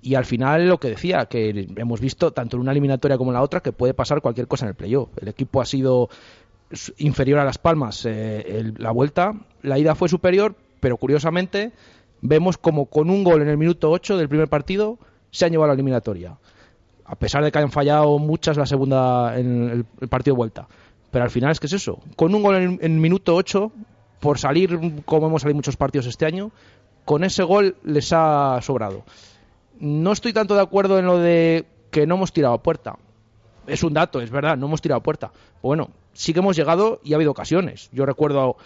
Y 0.00 0.14
al 0.14 0.24
final 0.24 0.68
lo 0.68 0.78
que 0.78 0.90
decía, 0.90 1.26
que 1.26 1.68
hemos 1.76 2.00
visto 2.00 2.32
tanto 2.32 2.56
en 2.56 2.62
una 2.62 2.70
eliminatoria 2.70 3.18
como 3.18 3.30
en 3.30 3.34
la 3.34 3.42
otra 3.42 3.60
que 3.60 3.72
puede 3.72 3.94
pasar 3.94 4.20
cualquier 4.20 4.46
cosa 4.46 4.64
en 4.64 4.70
el 4.70 4.74
playoff. 4.74 5.10
El 5.20 5.28
equipo 5.28 5.60
ha 5.60 5.66
sido 5.66 6.08
inferior 6.98 7.38
a 7.38 7.44
Las 7.44 7.58
Palmas 7.58 8.04
eh, 8.06 8.72
la 8.76 8.90
vuelta, 8.90 9.32
la 9.62 9.78
ida 9.78 9.94
fue 9.94 10.08
superior, 10.08 10.54
pero 10.80 10.96
curiosamente 10.98 11.72
vemos 12.20 12.58
como 12.58 12.86
con 12.86 13.10
un 13.10 13.24
gol 13.24 13.42
en 13.42 13.48
el 13.48 13.56
minuto 13.56 13.90
8 13.90 14.16
del 14.16 14.28
primer 14.28 14.48
partido 14.48 14.98
se 15.30 15.46
han 15.46 15.50
llevado 15.50 15.66
a 15.66 15.68
la 15.68 15.74
eliminatoria. 15.74 16.36
a 17.04 17.16
pesar 17.16 17.42
de 17.42 17.50
que 17.50 17.58
hayan 17.58 17.72
fallado 17.72 18.18
muchas 18.18 18.56
la 18.56 18.66
segunda 18.66 19.38
en 19.38 19.70
el, 19.70 19.86
el 20.00 20.08
partido 20.08 20.34
de 20.34 20.38
vuelta. 20.38 20.68
Pero 21.10 21.24
al 21.24 21.30
final 21.30 21.50
es 21.50 21.60
que 21.60 21.66
es 21.66 21.72
eso, 21.72 22.00
con 22.16 22.34
un 22.34 22.42
gol 22.42 22.56
en, 22.56 22.78
en 22.82 23.00
minuto 23.00 23.34
8, 23.34 23.72
por 24.20 24.38
salir 24.38 25.02
como 25.04 25.26
hemos 25.26 25.42
salido 25.42 25.56
muchos 25.56 25.76
partidos 25.76 26.06
este 26.06 26.26
año, 26.26 26.50
con 27.04 27.24
ese 27.24 27.42
gol 27.42 27.76
les 27.84 28.12
ha 28.12 28.60
sobrado. 28.60 29.04
No 29.80 30.12
estoy 30.12 30.32
tanto 30.32 30.54
de 30.54 30.62
acuerdo 30.62 30.98
en 30.98 31.06
lo 31.06 31.18
de 31.18 31.66
que 31.90 32.06
no 32.06 32.16
hemos 32.16 32.32
tirado 32.32 32.58
puerta. 32.62 32.96
Es 33.66 33.82
un 33.82 33.94
dato, 33.94 34.20
es 34.20 34.30
verdad, 34.30 34.56
no 34.56 34.66
hemos 34.66 34.80
tirado 34.80 35.02
puerta. 35.02 35.30
Bueno, 35.62 35.90
sí 36.12 36.32
que 36.32 36.40
hemos 36.40 36.56
llegado 36.56 37.00
y 37.04 37.12
ha 37.12 37.16
habido 37.16 37.30
ocasiones. 37.30 37.90
Yo 37.92 38.06
recuerdo 38.06 38.56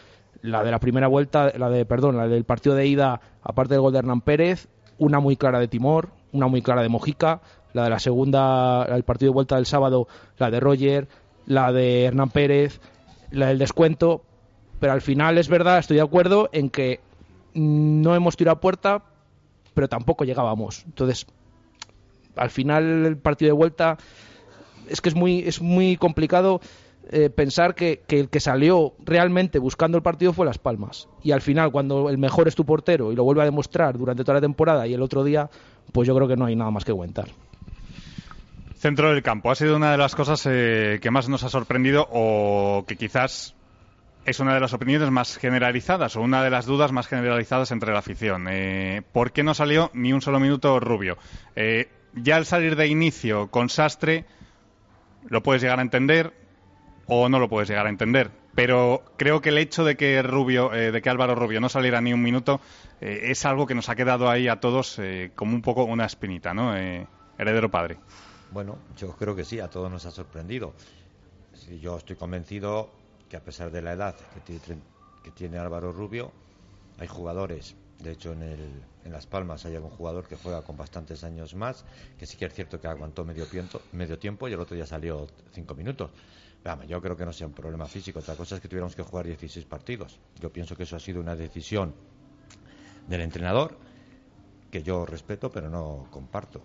la 0.40 0.62
de 0.62 0.71
la 0.71 0.78
primera 0.78 1.09
vuelta, 1.09 1.52
la 1.57 1.69
de, 1.71 1.85
perdón, 1.85 2.16
la 2.16 2.28
del 2.28 2.45
partido 2.45 2.75
de 2.75 2.87
ida, 2.87 3.21
aparte 3.42 3.75
del 3.75 3.81
gol 3.83 3.92
de 3.92 3.99
Hernán 3.99 4.21
Pérez, 4.21 4.69
una 4.99 5.21
muy 5.21 5.37
clara 5.37 5.59
de 5.59 5.69
Timor, 5.69 6.11
una 6.33 6.47
muy 6.47 6.62
clara 6.62 6.83
de 6.83 6.88
Mojica, 6.88 7.42
la 7.73 7.85
de 7.85 7.90
la 7.90 7.99
segunda, 7.99 8.85
el 8.85 9.04
partido 9.04 9.31
de 9.31 9.35
vuelta 9.35 9.57
del 9.57 9.66
sábado, 9.66 10.09
la 10.38 10.50
de 10.50 10.61
Roger, 10.61 11.09
la 11.47 11.73
de 11.73 12.04
Hernán 12.04 12.31
Pérez, 12.31 12.81
la 13.31 13.49
del 13.49 13.59
descuento, 13.59 14.23
pero 14.78 14.92
al 14.92 15.00
final 15.00 15.38
es 15.38 15.49
verdad, 15.49 15.78
estoy 15.78 15.97
de 15.97 16.02
acuerdo 16.02 16.49
en 16.52 16.71
que 16.71 17.00
no 17.54 18.14
hemos 18.14 18.37
tirado 18.37 18.61
puerta, 18.61 19.04
pero 19.75 19.88
tampoco 19.88 20.25
llegábamos. 20.25 20.85
Entonces, 20.87 21.26
al 22.37 22.50
final 22.50 23.07
el 23.07 23.17
partido 23.17 23.50
de 23.50 23.52
vuelta 23.52 23.99
es 24.88 25.00
que 25.00 25.09
es 25.09 25.14
muy, 25.14 25.41
es 25.41 25.61
muy 25.61 25.97
complicado 25.97 26.61
eh, 27.11 27.31
pensar 27.31 27.75
que, 27.75 28.02
que, 28.07 28.21
el 28.21 28.29
que 28.29 28.41
salió 28.41 28.95
realmente 29.05 29.59
buscando 29.59 29.99
el 29.99 30.02
partido 30.02 30.33
fue 30.33 30.47
Las 30.47 30.59
Palmas. 30.59 31.09
Y 31.23 31.33
al 31.33 31.41
final, 31.41 31.73
cuando 31.73 32.09
el 32.09 32.19
mejor 32.19 32.49
es 32.49 32.55
tu 32.55 32.64
portero 32.64 33.12
y 33.12 33.17
lo 33.17 33.25
vuelve 33.25 33.43
a 33.43 33.45
demostrar 33.45 33.99
durante 33.99 34.25
toda 34.25 34.35
la 34.35 34.41
temporada 34.41 34.87
y 34.87 34.95
el 34.95 35.02
otro 35.02 35.25
día, 35.25 35.50
pues 35.93 36.07
yo 36.07 36.14
creo 36.14 36.29
que 36.29 36.37
no 36.37 36.47
hay 36.47 36.57
nada 36.57 36.71
más 36.71 36.85
que 36.85 36.93
aguantar. 36.93 37.29
Centro 38.76 39.12
del 39.12 39.23
campo. 39.23 39.50
Ha 39.50 39.55
sido 39.55 39.76
una 39.76 39.93
de 39.93 39.99
las 39.99 40.14
cosas 40.14 40.45
eh, 40.50 40.99
que 41.00 41.11
más 41.11 41.29
nos 41.29 41.45
ha 41.45 41.49
sorprendido 41.49 42.09
o 42.11 42.85
que 42.87 42.97
quizás 42.97 43.55
es 44.25 44.41
una 44.41 44.55
de 44.55 44.61
las 44.61 44.73
opiniones 44.73 45.11
más 45.11 45.37
generalizadas 45.37 46.17
o 46.17 46.21
una 46.21 46.43
de 46.43 46.50
las 46.50 46.67
dudas 46.67 46.93
más 46.93 47.07
generalizadas 47.07 47.71
entre 47.73 47.93
la 47.93 47.99
afición. 47.99 48.47
Eh, 48.49 49.02
¿Por 49.12 49.33
qué 49.33 49.43
no 49.43 49.55
salió 49.55 49.91
ni 49.95 50.12
un 50.12 50.23
solo 50.23 50.41
minuto 50.41 50.79
Rubio? 50.81 51.19
Eh, 51.57 51.88
ya 52.14 52.37
al 52.37 52.47
salir 52.47 52.76
de 52.76 52.87
inicio 52.87 53.50
con 53.50 53.69
Sastre, 53.69 54.25
lo 55.29 55.43
puedes 55.43 55.62
llegar 55.62 55.79
a 55.79 55.83
entender 55.83 56.33
o 57.07 57.29
no 57.29 57.38
lo 57.38 57.49
puedes 57.49 57.69
llegar 57.69 57.87
a 57.87 57.91
entender. 57.91 58.31
Pero 58.55 59.02
creo 59.17 59.41
que 59.41 59.49
el 59.49 59.59
hecho 59.59 59.85
de 59.85 59.97
que 59.97 60.23
Rubio, 60.23 60.75
eh, 60.75 60.93
de 60.93 61.00
que 61.00 61.09
Álvaro 61.09 61.35
Rubio 61.35 61.61
no 61.61 61.69
saliera 61.69 62.00
ni 62.00 62.12
un 62.12 62.23
minuto, 62.23 62.61
eh, 63.00 63.21
es 63.25 63.45
algo 63.47 63.67
que 63.67 63.75
nos 63.75 63.88
ha 63.88 63.97
quedado 63.97 64.29
ahí 64.29 64.49
a 64.49 64.61
todos 64.61 64.99
eh, 64.99 65.33
como 65.35 65.55
un 65.55 65.62
poco 65.62 65.85
una 65.85 66.05
espinita, 66.05 66.52
¿no? 66.52 66.75
heredero 66.76 67.71
padre. 67.71 67.97
Bueno, 68.50 68.76
yo 68.97 69.17
creo 69.17 69.35
que 69.35 69.45
sí, 69.45 69.59
a 69.59 69.69
todos 69.69 69.91
nos 69.91 70.05
ha 70.05 70.11
sorprendido. 70.11 70.75
Yo 71.81 71.97
estoy 71.97 72.17
convencido 72.17 72.91
que 73.33 73.39
a 73.39 73.41
pesar 73.43 73.71
de 73.71 73.81
la 73.81 73.95
edad 73.95 74.15
que 74.45 75.31
tiene, 75.31 75.57
Álvaro 75.57 75.91
Rubio, 75.91 76.31
hay 76.99 77.09
jugadores 77.09 77.75
de 77.99 78.11
hecho, 78.11 78.33
en, 78.33 78.43
el, 78.43 78.83
en 79.07 79.12
Las 79.12 79.27
Palmas 79.27 79.65
hay 79.65 79.75
algún 79.75 79.89
jugador 79.89 80.29
que 80.29 80.37
juega 80.37 80.61
con 80.61 80.77
bastantes 80.77 81.25
años 81.25 81.55
más, 81.55 81.87
que 82.19 82.27
sí 82.27 82.37
que 82.37 82.45
es 82.45 82.53
cierto 82.53 82.79
que 82.79 82.89
aguantó 82.89 83.25
medio 83.25 83.47
tiempo, 83.47 83.81
medio 83.93 84.19
tiempo 84.19 84.49
y 84.49 84.53
el 84.53 84.61
otro 84.61 84.77
día 84.77 84.85
salió 84.85 85.29
cinco 85.53 85.75
minutos. 85.75 86.11
Vamos, 86.62 86.87
yo 86.89 87.01
creo 87.01 87.17
que 87.17 87.25
no 87.25 87.33
sea 87.33 87.47
un 87.47 87.55
problema 87.55 87.87
físico. 87.87 88.19
Otra 88.19 88.37
cosa 88.37 88.57
es 88.57 88.61
que 88.61 88.69
tuviéramos 88.69 88.95
que 88.95 89.03
jugar 89.03 89.27
16 89.27 89.65
partidos. 89.65 90.19
Yo 90.39 90.53
pienso 90.53 90.77
que 90.77 90.83
eso 90.83 90.97
ha 90.97 91.01
sido 91.01 91.19
una 91.21 91.35
decisión 91.35 91.95
del 93.09 93.23
entrenador 93.23 93.79
que 94.71 94.83
yo 94.83 95.07
respeto, 95.07 95.51
pero 95.51 95.71
no 95.71 96.07
comparto. 96.11 96.61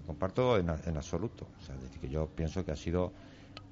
No 0.00 0.06
comparto 0.08 0.58
en, 0.58 0.68
en 0.68 0.96
absoluto. 0.96 1.46
O 1.58 1.64
sea, 1.64 1.74
decir, 1.76 2.00
que 2.00 2.08
yo 2.10 2.26
pienso 2.26 2.64
que 2.64 2.72
ha 2.72 2.76
sido 2.76 3.12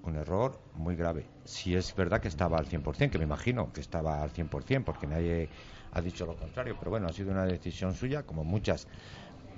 un 0.04 0.16
error 0.16 0.58
muy 0.74 0.96
grave. 0.96 1.26
Si 1.44 1.74
es 1.74 1.94
verdad 1.94 2.20
que 2.20 2.28
estaba 2.28 2.58
al 2.58 2.66
100%, 2.66 3.10
que 3.10 3.18
me 3.18 3.24
imagino 3.24 3.72
que 3.72 3.80
estaba 3.80 4.22
al 4.22 4.32
100%, 4.32 4.84
porque 4.84 5.06
nadie 5.06 5.48
ha 5.92 6.00
dicho 6.00 6.26
lo 6.26 6.36
contrario, 6.36 6.76
pero 6.78 6.90
bueno, 6.90 7.08
ha 7.08 7.12
sido 7.12 7.32
una 7.32 7.44
decisión 7.44 7.94
suya, 7.94 8.22
como 8.22 8.44
muchas 8.44 8.86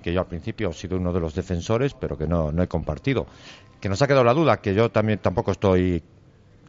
que 0.02 0.12
yo 0.12 0.20
al 0.20 0.26
principio 0.26 0.70
he 0.70 0.72
sido 0.72 0.96
uno 0.96 1.12
de 1.12 1.20
los 1.20 1.34
defensores, 1.34 1.94
pero 1.94 2.18
que 2.18 2.26
no, 2.26 2.50
no 2.50 2.62
he 2.62 2.68
compartido. 2.68 3.26
Que 3.80 3.88
nos 3.88 4.02
ha 4.02 4.06
quedado 4.06 4.24
la 4.24 4.34
duda, 4.34 4.60
que 4.60 4.74
yo 4.74 4.90
también 4.90 5.18
tampoco 5.20 5.52
estoy 5.52 6.02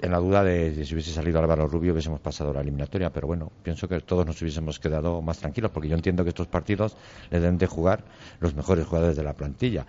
en 0.03 0.11
la 0.11 0.19
duda 0.19 0.43
de, 0.43 0.83
si 0.85 0.93
hubiese 0.93 1.13
salido 1.13 1.39
Álvaro 1.39 1.65
Rubio 1.65 1.93
hubiésemos 1.93 2.19
pasado 2.19 2.51
la 2.51 2.59
eliminatoria, 2.59 3.09
pero 3.09 3.25
bueno, 3.25 3.53
pienso 3.63 3.87
que 3.87 4.01
todos 4.01 4.25
nos 4.25 4.41
hubiésemos 4.41 4.77
quedado 4.77 5.21
más 5.21 5.39
tranquilos, 5.39 5.71
porque 5.71 5.87
yo 5.87 5.95
entiendo 5.95 6.23
que 6.23 6.29
estos 6.29 6.47
partidos 6.47 6.97
le 7.31 7.39
deben 7.39 7.57
de 7.57 7.67
jugar 7.67 8.03
los 8.41 8.53
mejores 8.53 8.85
jugadores 8.85 9.15
de 9.15 9.23
la 9.23 9.33
plantilla. 9.33 9.85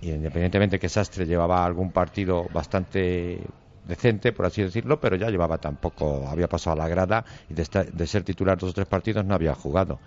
Y 0.00 0.10
independientemente 0.10 0.78
que 0.78 0.88
Sastre 0.88 1.26
llevaba 1.26 1.64
algún 1.64 1.92
partido 1.92 2.46
bastante 2.52 3.40
decente, 3.86 4.32
por 4.32 4.46
así 4.46 4.62
decirlo, 4.62 5.00
pero 5.00 5.16
ya 5.16 5.28
llevaba 5.28 5.58
tampoco, 5.58 6.26
había 6.28 6.48
pasado 6.48 6.74
a 6.74 6.84
la 6.84 6.88
grada 6.88 7.24
y 7.48 7.54
de, 7.54 7.62
estar, 7.62 7.92
de 7.92 8.06
ser 8.06 8.22
titular 8.22 8.56
dos 8.56 8.70
o 8.70 8.72
tres 8.72 8.86
partidos 8.86 9.24
no 9.24 9.34
había 9.34 9.54
jugado. 9.54 9.98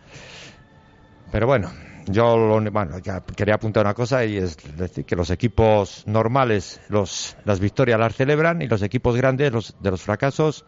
Pero 1.31 1.47
bueno, 1.47 1.71
yo 2.07 2.38
lo, 2.38 2.71
bueno, 2.71 2.95
quería 3.35 3.55
apuntar 3.55 3.85
una 3.85 3.93
cosa 3.93 4.25
y 4.25 4.38
es 4.38 4.57
decir 4.77 5.05
que 5.05 5.15
los 5.15 5.29
equipos 5.29 6.03
normales 6.05 6.81
los, 6.89 7.35
las 7.45 7.59
victorias 7.59 8.00
las 8.00 8.15
celebran 8.15 8.62
y 8.62 8.67
los 8.67 8.81
equipos 8.81 9.15
grandes 9.15 9.51
los, 9.51 9.75
de 9.79 9.91
los 9.91 10.01
fracasos, 10.01 10.65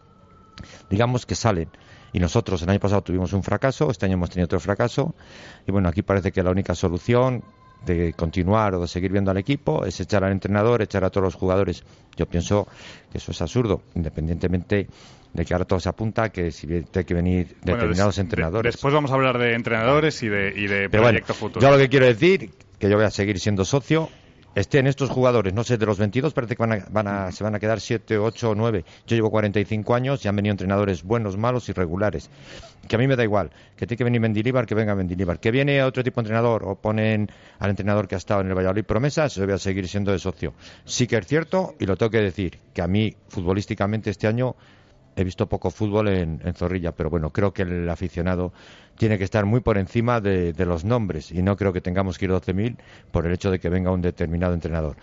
digamos 0.90 1.26
que 1.26 1.34
salen. 1.34 1.68
Y 2.12 2.20
nosotros 2.20 2.62
el 2.62 2.70
año 2.70 2.80
pasado 2.80 3.02
tuvimos 3.02 3.32
un 3.32 3.42
fracaso, 3.42 3.90
este 3.90 4.06
año 4.06 4.14
hemos 4.14 4.30
tenido 4.30 4.46
otro 4.46 4.60
fracaso. 4.60 5.14
Y 5.66 5.72
bueno, 5.72 5.88
aquí 5.88 6.02
parece 6.02 6.32
que 6.32 6.42
la 6.42 6.50
única 6.50 6.74
solución 6.74 7.44
de 7.84 8.12
continuar 8.14 8.74
o 8.74 8.80
de 8.80 8.88
seguir 8.88 9.12
viendo 9.12 9.30
al 9.30 9.36
equipo 9.36 9.84
es 9.84 10.00
echar 10.00 10.24
al 10.24 10.32
entrenador, 10.32 10.82
echar 10.82 11.04
a 11.04 11.10
todos 11.10 11.24
los 11.24 11.34
jugadores. 11.34 11.84
Yo 12.16 12.26
pienso 12.26 12.66
que 13.10 13.18
eso 13.18 13.32
es 13.32 13.42
absurdo, 13.42 13.82
independientemente 13.94 14.88
de 15.32 15.44
que 15.44 15.52
ahora 15.52 15.66
todo 15.66 15.78
se 15.78 15.88
apunta 15.88 16.30
que 16.30 16.50
si 16.50 16.66
tiene 16.66 17.04
que 17.04 17.14
venir 17.14 17.56
determinados 17.62 18.16
bueno, 18.16 18.26
entrenadores. 18.26 18.74
después 18.74 18.94
vamos 18.94 19.10
a 19.10 19.14
hablar 19.14 19.38
de 19.38 19.54
entrenadores 19.54 20.22
y 20.22 20.28
de, 20.28 20.52
y 20.56 20.66
de 20.66 20.88
proyecto 20.88 21.34
bueno, 21.34 21.34
futuro. 21.34 21.60
Yo 21.60 21.70
lo 21.70 21.78
que 21.78 21.88
quiero 21.88 22.06
decir 22.06 22.50
que 22.78 22.88
yo 22.88 22.96
voy 22.96 23.04
a 23.04 23.10
seguir 23.10 23.38
siendo 23.38 23.64
socio 23.64 24.08
estén 24.56 24.86
estos 24.86 25.10
jugadores, 25.10 25.52
no 25.52 25.62
sé, 25.64 25.76
de 25.76 25.84
los 25.84 25.98
22 25.98 26.32
parece 26.32 26.56
que 26.56 26.62
van 26.62 26.72
a, 26.72 26.86
van 26.90 27.06
a, 27.06 27.30
se 27.30 27.44
van 27.44 27.54
a 27.54 27.60
quedar 27.60 27.78
7, 27.78 28.16
8 28.16 28.50
o 28.50 28.54
9. 28.54 28.84
Yo 29.06 29.14
llevo 29.14 29.30
45 29.30 29.94
años 29.94 30.24
y 30.24 30.28
han 30.28 30.34
venido 30.34 30.52
entrenadores 30.52 31.02
buenos, 31.02 31.36
malos 31.36 31.68
y 31.68 31.72
regulares. 31.72 32.30
Que 32.88 32.96
a 32.96 32.98
mí 32.98 33.06
me 33.06 33.16
da 33.16 33.22
igual, 33.22 33.50
que 33.76 33.86
tiene 33.86 33.98
que 33.98 34.04
venir 34.04 34.20
Mendilibar, 34.20 34.64
que 34.64 34.74
venga 34.74 34.94
Mendilibar. 34.94 35.38
Que 35.40 35.50
viene 35.50 35.82
otro 35.82 36.02
tipo 36.02 36.22
de 36.22 36.24
entrenador 36.24 36.64
o 36.64 36.74
ponen 36.74 37.30
al 37.58 37.70
entrenador 37.70 38.08
que 38.08 38.14
ha 38.14 38.18
estado 38.18 38.40
en 38.40 38.48
el 38.48 38.54
Valladolid 38.54 38.84
promesas, 38.84 39.34
yo 39.34 39.44
voy 39.44 39.54
a 39.54 39.58
seguir 39.58 39.86
siendo 39.88 40.10
de 40.10 40.18
socio. 40.18 40.54
Sí 40.86 41.06
que 41.06 41.18
es 41.18 41.26
cierto, 41.26 41.74
y 41.78 41.84
lo 41.84 41.96
tengo 41.96 42.10
que 42.10 42.22
decir, 42.22 42.58
que 42.72 42.80
a 42.80 42.86
mí 42.86 43.14
futbolísticamente 43.28 44.08
este 44.08 44.26
año 44.26 44.56
he 45.16 45.24
visto 45.24 45.48
poco 45.48 45.70
fútbol 45.70 46.08
en, 46.08 46.54
Zorrilla, 46.54 46.92
pero 46.92 47.10
bueno, 47.10 47.30
creo 47.30 47.52
que 47.52 47.62
el 47.62 47.88
aficionado 47.88 48.52
tiene 48.96 49.18
que 49.18 49.24
estar 49.24 49.46
muy 49.46 49.60
por 49.60 49.78
encima 49.78 50.20
de, 50.20 50.52
de 50.52 50.66
los 50.66 50.84
nombres 50.84 51.32
y 51.32 51.42
no 51.42 51.56
creo 51.56 51.72
que 51.72 51.80
tengamos 51.80 52.18
que 52.18 52.26
ir 52.26 52.30
12.000 52.30 52.76
por 53.10 53.26
el 53.26 53.32
hecho 53.32 53.50
de 53.50 53.58
que 53.58 53.68
venga 53.68 53.90
un 53.90 54.02
determinado 54.02 54.54
entrenador. 54.54 54.96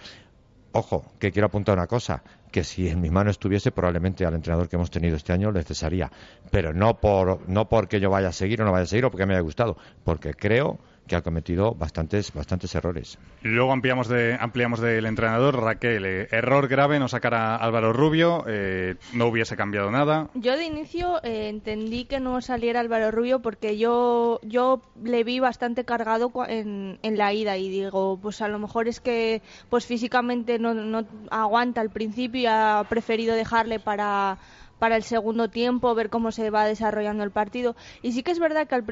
Ojo, 0.75 1.05
que 1.19 1.31
quiero 1.31 1.47
apuntar 1.47 1.77
una 1.77 1.85
cosa, 1.85 2.23
que 2.51 2.63
si 2.63 2.89
en 2.89 2.99
mi 2.99 3.11
mano 3.11 3.29
estuviese 3.29 3.71
probablemente 3.71 4.25
al 4.25 4.33
entrenador 4.33 4.69
que 4.69 4.75
hemos 4.75 4.89
tenido 4.89 5.15
este 5.15 5.31
año 5.31 5.51
le 5.51 5.63
cesaría, 5.63 6.11
pero 6.49 6.73
no 6.73 6.99
por 6.99 7.47
no 7.47 7.69
porque 7.69 7.99
yo 7.99 8.09
vaya 8.09 8.29
a 8.29 8.31
seguir 8.31 8.61
o 8.61 8.65
no 8.65 8.71
vaya 8.71 8.83
a 8.83 8.87
seguir 8.87 9.05
o 9.05 9.11
porque 9.11 9.27
me 9.27 9.33
haya 9.33 9.41
gustado, 9.41 9.77
porque 10.03 10.33
creo 10.33 10.79
que 11.07 11.15
ha 11.15 11.21
cometido 11.21 11.73
bastantes 11.73 12.33
bastantes 12.33 12.73
errores. 12.75 13.17
Luego 13.41 13.73
ampliamos 13.73 14.07
de, 14.07 14.37
ampliamos 14.39 14.79
del 14.79 15.05
entrenador, 15.05 15.61
Raquel. 15.61 16.05
Eh, 16.05 16.27
error 16.31 16.67
grave 16.67 16.99
no 16.99 17.07
sacar 17.07 17.33
a 17.33 17.55
Álvaro 17.55 17.93
Rubio, 17.93 18.45
eh, 18.47 18.95
no 19.13 19.27
hubiese 19.27 19.55
cambiado 19.55 19.91
nada. 19.91 20.29
Yo 20.33 20.55
de 20.55 20.65
inicio 20.65 21.23
eh, 21.23 21.49
entendí 21.49 22.05
que 22.05 22.19
no 22.19 22.41
saliera 22.41 22.79
Álvaro 22.79 23.11
Rubio 23.11 23.41
porque 23.41 23.77
yo, 23.77 24.39
yo 24.43 24.81
le 25.03 25.23
vi 25.23 25.39
bastante 25.39 25.83
cargado 25.85 26.31
en, 26.47 26.99
en, 27.01 27.17
la 27.17 27.33
ida 27.33 27.57
y 27.57 27.69
digo, 27.69 28.17
pues 28.21 28.41
a 28.41 28.47
lo 28.47 28.59
mejor 28.59 28.87
es 28.87 28.99
que 28.99 29.41
pues 29.69 29.85
físicamente 29.85 30.59
no, 30.59 30.73
no 30.73 31.05
aguanta 31.29 31.81
al 31.81 31.89
principio 31.89 32.41
y 32.41 32.45
ha 32.45 32.85
preferido 32.89 33.35
dejarle 33.35 33.79
para 33.79 34.37
para 34.83 34.97
el 34.97 35.03
segundo 35.03 35.49
tiempo, 35.49 35.95
ver 35.95 36.09
cómo 36.09 36.33
se 36.33 36.49
va 36.49 36.65
desarrollando 36.65 37.23
el 37.23 37.31
partido. 37.31 37.73
Y 38.01 38.11
sí 38.11 38.21
que 38.21 38.31
es 38.31 38.39
verdad 38.39 38.67
que 38.67 38.75
al 38.75 38.83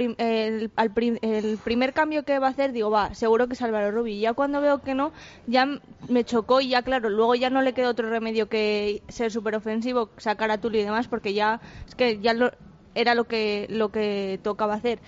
el, 1.19 1.59
primer 1.65 1.91
cambio 1.91 2.23
que 2.23 2.39
va 2.39 2.47
a 2.47 2.51
hacer, 2.51 2.71
digo, 2.71 2.89
va, 2.89 3.13
seguro 3.13 3.47
que 3.47 3.55
es 3.55 3.61
Álvaro 3.61 3.91
Rubio. 3.91 4.17
Ya 4.17 4.31
cuando 4.31 4.61
veo 4.61 4.81
que 4.81 4.95
no, 4.95 5.11
ya 5.47 5.67
me 6.07 6.23
chocó 6.23 6.61
y 6.61 6.69
ya, 6.69 6.81
claro, 6.83 7.09
luego 7.09 7.35
ya 7.35 7.49
no 7.49 7.61
le 7.61 7.73
quedó 7.73 7.89
otro 7.89 8.09
remedio 8.09 8.47
que 8.47 9.03
ser 9.09 9.33
súper 9.33 9.53
ofensivo, 9.53 10.11
sacar 10.15 10.49
a 10.49 10.61
Tulio 10.61 10.79
y 10.79 10.85
demás, 10.85 11.09
porque 11.09 11.33
ya, 11.33 11.59
es 11.85 11.95
que 11.95 12.19
ya 12.21 12.33
lo, 12.35 12.51
era 12.95 13.13
lo 13.13 13.25
que, 13.25 13.67
lo 13.69 13.89
que 13.89 14.39
tocaba 14.43 14.75
hacer 14.75 14.99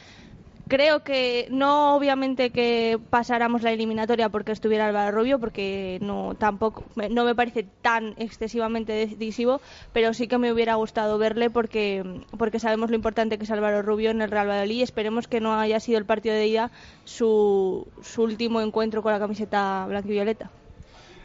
creo 0.74 1.04
que 1.04 1.48
no 1.52 1.96
obviamente 1.96 2.50
que 2.50 2.98
pasáramos 3.12 3.62
la 3.62 3.72
eliminatoria 3.72 4.30
porque 4.30 4.52
estuviera 4.52 4.88
Álvaro 4.88 5.16
Rubio 5.16 5.38
porque 5.38 6.00
no 6.02 6.34
tampoco 6.34 6.84
no 7.12 7.26
me 7.26 7.36
parece 7.36 7.64
tan 7.84 8.16
excesivamente 8.18 8.92
decisivo 8.92 9.62
pero 9.94 10.16
sí 10.16 10.28
que 10.28 10.40
me 10.40 10.52
hubiera 10.52 10.74
gustado 10.74 11.20
verle 11.20 11.52
porque 11.52 12.04
porque 12.40 12.58
sabemos 12.58 12.90
lo 12.90 12.96
importante 12.96 13.38
que 13.38 13.44
es 13.44 13.52
Álvaro 13.52 13.84
Rubio 13.84 14.10
en 14.10 14.24
el 14.24 14.32
Real 14.32 14.50
Valladolid 14.50 14.78
y 14.78 14.82
esperemos 14.82 15.28
que 15.28 15.40
no 15.40 15.54
haya 15.54 15.80
sido 15.80 16.00
el 16.00 16.06
partido 16.06 16.34
de 16.34 16.48
ida 16.48 16.72
su, 17.04 17.88
su 18.02 18.24
último 18.24 18.60
encuentro 18.60 19.04
con 19.04 19.12
la 19.12 19.20
camiseta 19.20 19.86
blanquivioleta. 19.88 20.50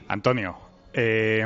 Antonio, 0.08 0.58
eh, 0.92 1.42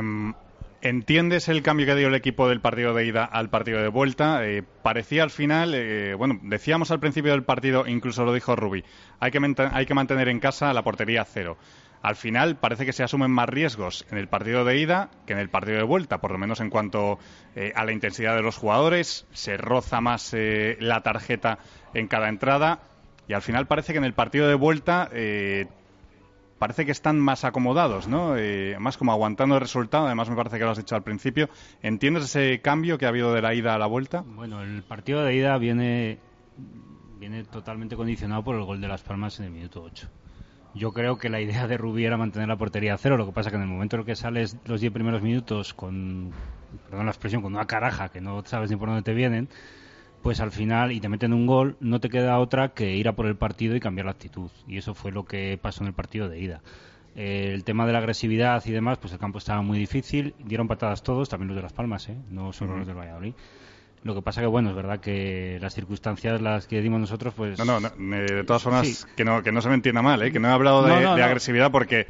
¿entiendes 0.83 1.47
el 1.47 1.63
cambio 1.63 1.85
que 1.85 1.95
dio 1.95 2.09
el 2.09 2.15
equipo 2.15 2.49
del 2.49 2.59
partido 2.59 2.93
de 2.93 3.05
ida 3.05 3.23
al 3.23 3.49
partido 3.49 3.81
de 3.81 3.87
vuelta? 3.87 4.45
Eh, 4.45 4.63
parecía 4.83 5.23
al 5.23 5.31
final, 5.31 5.73
eh, 5.73 6.13
bueno, 6.13 6.39
decíamos 6.43 6.91
al 6.91 6.99
principio 6.99 7.31
del 7.31 7.43
partido, 7.43 7.87
incluso 7.87 8.25
lo 8.25 8.33
dijo 8.33 8.55
Rubi, 8.55 8.83
hay 9.19 9.31
que, 9.31 9.39
hay 9.71 9.85
que 9.85 9.93
mantener 9.93 10.27
en 10.27 10.41
casa 10.41 10.73
la 10.73 10.83
portería 10.83 11.23
cero. 11.23 11.57
Al 12.01 12.17
final 12.17 12.57
parece 12.57 12.85
que 12.85 12.91
se 12.91 13.01
asumen 13.01 13.31
más 13.31 13.47
riesgos 13.47 14.05
en 14.11 14.17
el 14.17 14.27
partido 14.27 14.65
de 14.65 14.77
ida 14.77 15.09
que 15.25 15.31
en 15.31 15.39
el 15.39 15.49
partido 15.49 15.77
de 15.77 15.83
vuelta, 15.83 16.19
por 16.19 16.31
lo 16.31 16.37
menos 16.37 16.59
en 16.59 16.69
cuanto 16.69 17.17
a 17.75 17.85
la 17.85 17.93
intensidad 17.93 18.35
de 18.35 18.41
los 18.41 18.57
jugadores, 18.57 19.25
se 19.31 19.55
roza 19.55 20.01
más 20.01 20.35
la 20.35 20.99
tarjeta 20.99 21.59
en 21.93 22.09
cada 22.09 22.27
entrada 22.27 22.81
y 23.25 23.31
al 23.31 23.41
final 23.41 23.67
parece 23.67 23.93
que 23.93 23.99
en 23.99 24.03
el 24.03 24.13
partido 24.13 24.49
de 24.49 24.55
vuelta 24.55 25.09
parece 26.63 26.85
que 26.85 26.93
están 26.93 27.19
más 27.19 27.43
acomodados, 27.43 28.07
¿no? 28.07 28.37
Eh, 28.37 28.77
más 28.79 28.95
como 28.95 29.11
aguantando 29.11 29.55
el 29.55 29.59
resultado. 29.59 30.05
Además, 30.05 30.29
me 30.29 30.37
parece 30.37 30.57
que 30.57 30.63
lo 30.63 30.71
has 30.71 30.77
dicho 30.77 30.95
al 30.95 31.03
principio. 31.03 31.49
¿Entiendes 31.81 32.23
ese 32.23 32.61
cambio 32.61 32.97
que 32.97 33.05
ha 33.05 33.09
habido 33.09 33.33
de 33.33 33.41
la 33.41 33.53
ida 33.53 33.75
a 33.75 33.77
la 33.77 33.85
vuelta? 33.85 34.23
Bueno, 34.25 34.61
el 34.61 34.81
partido 34.81 35.25
de 35.25 35.35
ida 35.35 35.57
viene, 35.57 36.19
viene 37.19 37.43
totalmente 37.43 37.97
condicionado 37.97 38.45
por 38.45 38.55
el 38.55 38.63
gol 38.63 38.79
de 38.79 38.87
Las 38.87 39.01
Palmas 39.01 39.41
en 39.41 39.47
el 39.47 39.51
minuto 39.51 39.83
8. 39.83 40.07
Yo 40.73 40.93
creo 40.93 41.17
que 41.17 41.27
la 41.27 41.41
idea 41.41 41.67
de 41.67 41.75
Rubí 41.77 42.05
era 42.05 42.15
mantener 42.15 42.47
la 42.47 42.55
portería 42.55 42.93
a 42.93 42.97
cero. 42.97 43.17
Lo 43.17 43.25
que 43.25 43.33
pasa 43.33 43.49
que 43.49 43.57
en 43.57 43.63
el 43.63 43.67
momento 43.67 43.97
en 43.97 43.99
el 43.99 44.05
que 44.05 44.15
sales 44.15 44.55
los 44.63 44.79
10 44.79 44.93
primeros 44.93 45.21
minutos 45.21 45.73
con, 45.73 46.31
perdón 46.89 47.07
la 47.07 47.11
expresión, 47.11 47.41
con 47.41 47.53
una 47.53 47.67
caraja 47.67 48.07
que 48.07 48.21
no 48.21 48.41
sabes 48.45 48.71
ni 48.71 48.77
por 48.77 48.87
dónde 48.87 49.03
te 49.03 49.13
vienen, 49.13 49.49
pues 50.23 50.39
al 50.39 50.51
final 50.51 50.93
y 50.93 51.01
te 51.01 51.09
meten 51.09 51.33
un 51.33 51.45
gol, 51.45 51.75
no 51.81 51.99
te 51.99 52.09
queda 52.09 52.39
otra 52.39 52.69
que 52.69 52.95
ir 52.95 53.09
a 53.09 53.13
por 53.13 53.27
el 53.27 53.35
partido 53.35 53.75
y 53.75 53.81
cambiar 53.81 54.05
la 54.05 54.13
actitud. 54.13 54.49
Y 54.67 54.77
eso 54.77 54.95
fue 54.95 55.11
lo 55.11 55.25
que 55.25 55.59
pasó 55.61 55.83
en 55.83 55.89
el 55.89 55.93
partido 55.93 56.29
de 56.29 56.39
ida. 56.39 56.61
Eh, 57.15 57.51
el 57.53 57.63
tema 57.65 57.85
de 57.85 57.91
la 57.91 57.99
agresividad 57.99 58.63
y 58.65 58.71
demás, 58.71 58.97
pues 58.97 59.11
el 59.13 59.19
campo 59.19 59.37
estaba 59.37 59.61
muy 59.61 59.77
difícil. 59.77 60.33
Dieron 60.39 60.67
patadas 60.69 61.03
todos, 61.03 61.27
también 61.27 61.49
los 61.49 61.57
de 61.57 61.61
Las 61.61 61.73
Palmas, 61.73 62.07
¿eh? 62.07 62.15
no 62.29 62.53
solo 62.53 62.77
los 62.77 62.87
del 62.87 62.95
Valladolid. 62.95 63.33
Lo 64.03 64.15
que 64.15 64.21
pasa 64.21 64.41
que, 64.41 64.47
bueno, 64.47 64.69
es 64.69 64.75
verdad 64.75 64.99
que 64.99 65.57
las 65.61 65.73
circunstancias 65.73 66.41
las 66.41 66.67
que 66.67 66.81
dimos 66.81 66.99
nosotros, 66.99 67.33
pues... 67.33 67.59
No, 67.59 67.79
no, 67.79 67.89
de 67.89 68.43
todas 68.45 68.63
formas, 68.63 69.05
que, 69.15 69.25
no, 69.25 69.43
que 69.43 69.51
no 69.51 69.61
se 69.61 69.69
me 69.69 69.75
entienda 69.75 70.01
mal, 70.01 70.21
¿eh? 70.21 70.31
que 70.31 70.39
no 70.39 70.47
he 70.47 70.51
hablado 70.51 70.83
de, 70.83 71.23
agresividad 71.23 71.71
porque 71.71 72.07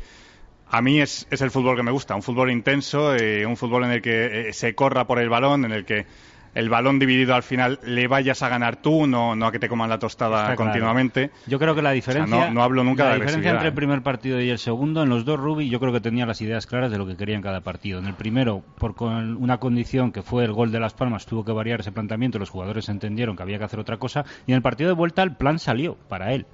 a 0.70 0.82
mí 0.82 1.02
es, 1.02 1.28
es, 1.30 1.42
el 1.42 1.52
fútbol 1.52 1.76
que 1.76 1.84
me 1.84 1.92
gusta, 1.92 2.16
un 2.16 2.24
fútbol 2.24 2.50
intenso, 2.50 3.16
eh, 3.16 3.46
un 3.46 3.58
fútbol 3.58 3.84
en 3.86 3.92
el 3.92 4.02
que 4.02 4.50
eh, 4.50 4.54
se 4.54 4.74
corra 4.74 5.06
por 5.06 5.20
el 5.20 5.30
balón, 5.30 5.66
en 5.66 5.72
el 5.72 5.86
que 5.86 6.08
el 6.54 6.70
balón 6.70 7.00
dividido 7.00 7.36
al 7.36 7.44
final 7.44 7.80
le 7.84 8.08
vayas 8.08 8.42
a 8.44 8.50
ganar 8.50 8.78
tú, 8.78 9.08
no, 9.08 9.36
no 9.36 9.48
a 9.48 9.52
que 9.52 9.60
te 9.60 9.68
coman 9.68 9.90
la 9.90 10.00
tostada 10.00 10.56
continuamente. 10.56 11.32
Yo 11.48 11.60
creo 11.60 11.76
que 11.76 11.82
la 11.82 11.92
diferencia, 11.92 12.50
no, 12.52 12.64
hablo 12.64 12.84
nunca 12.84 13.06
la 13.06 13.10
de 13.12 13.20
diferencia 13.22 13.52
entre 13.52 13.68
el 13.70 13.74
primer 13.74 14.02
partido 14.02 14.40
y 14.40 14.50
el 14.50 14.60
segundo, 14.60 15.04
en 15.04 15.10
los 15.10 15.26
dos 15.26 15.40
Rubi, 15.40 15.70
yo 15.70 15.80
creo 15.80 15.92
que 15.92 16.02
tenía 16.02 16.26
las 16.26 16.42
ideas 16.42 16.68
claras 16.68 16.92
de 16.92 16.98
lo 16.98 17.08
que 17.08 17.16
quería 17.16 17.36
en 17.36 17.42
cada 17.42 17.62
partido. 17.62 18.00
En 18.00 18.06
el 18.06 18.14
primero, 18.14 18.64
por 18.78 18.96
con 18.96 19.38
una 19.38 19.58
condición 19.58 20.12
que 20.12 20.22
fue 20.22 20.46
el 20.46 20.54
gol 20.54 20.72
de 20.72 20.80
Las 20.80 20.94
Palmas, 20.94 21.26
tuvo 21.26 21.44
que 21.44 21.52
variar 21.52 21.80
ese 21.80 21.92
planteamiento, 21.92 22.40
los 22.40 22.50
jugadores 22.50 22.90
entendieron 22.90 23.36
que 23.36 23.44
había 23.44 23.58
que 23.58 23.66
hacer 23.66 23.80
otra 23.80 23.98
cosa, 23.98 24.26
y 24.46 24.52
en 24.52 24.58
el 24.58 24.62
partido 24.62 24.90
de 24.90 24.96
vuelta 24.96 25.24
el 25.24 25.36
plan 25.36 25.60
salió 25.60 25.96
para 26.08 26.34
él. 26.34 26.46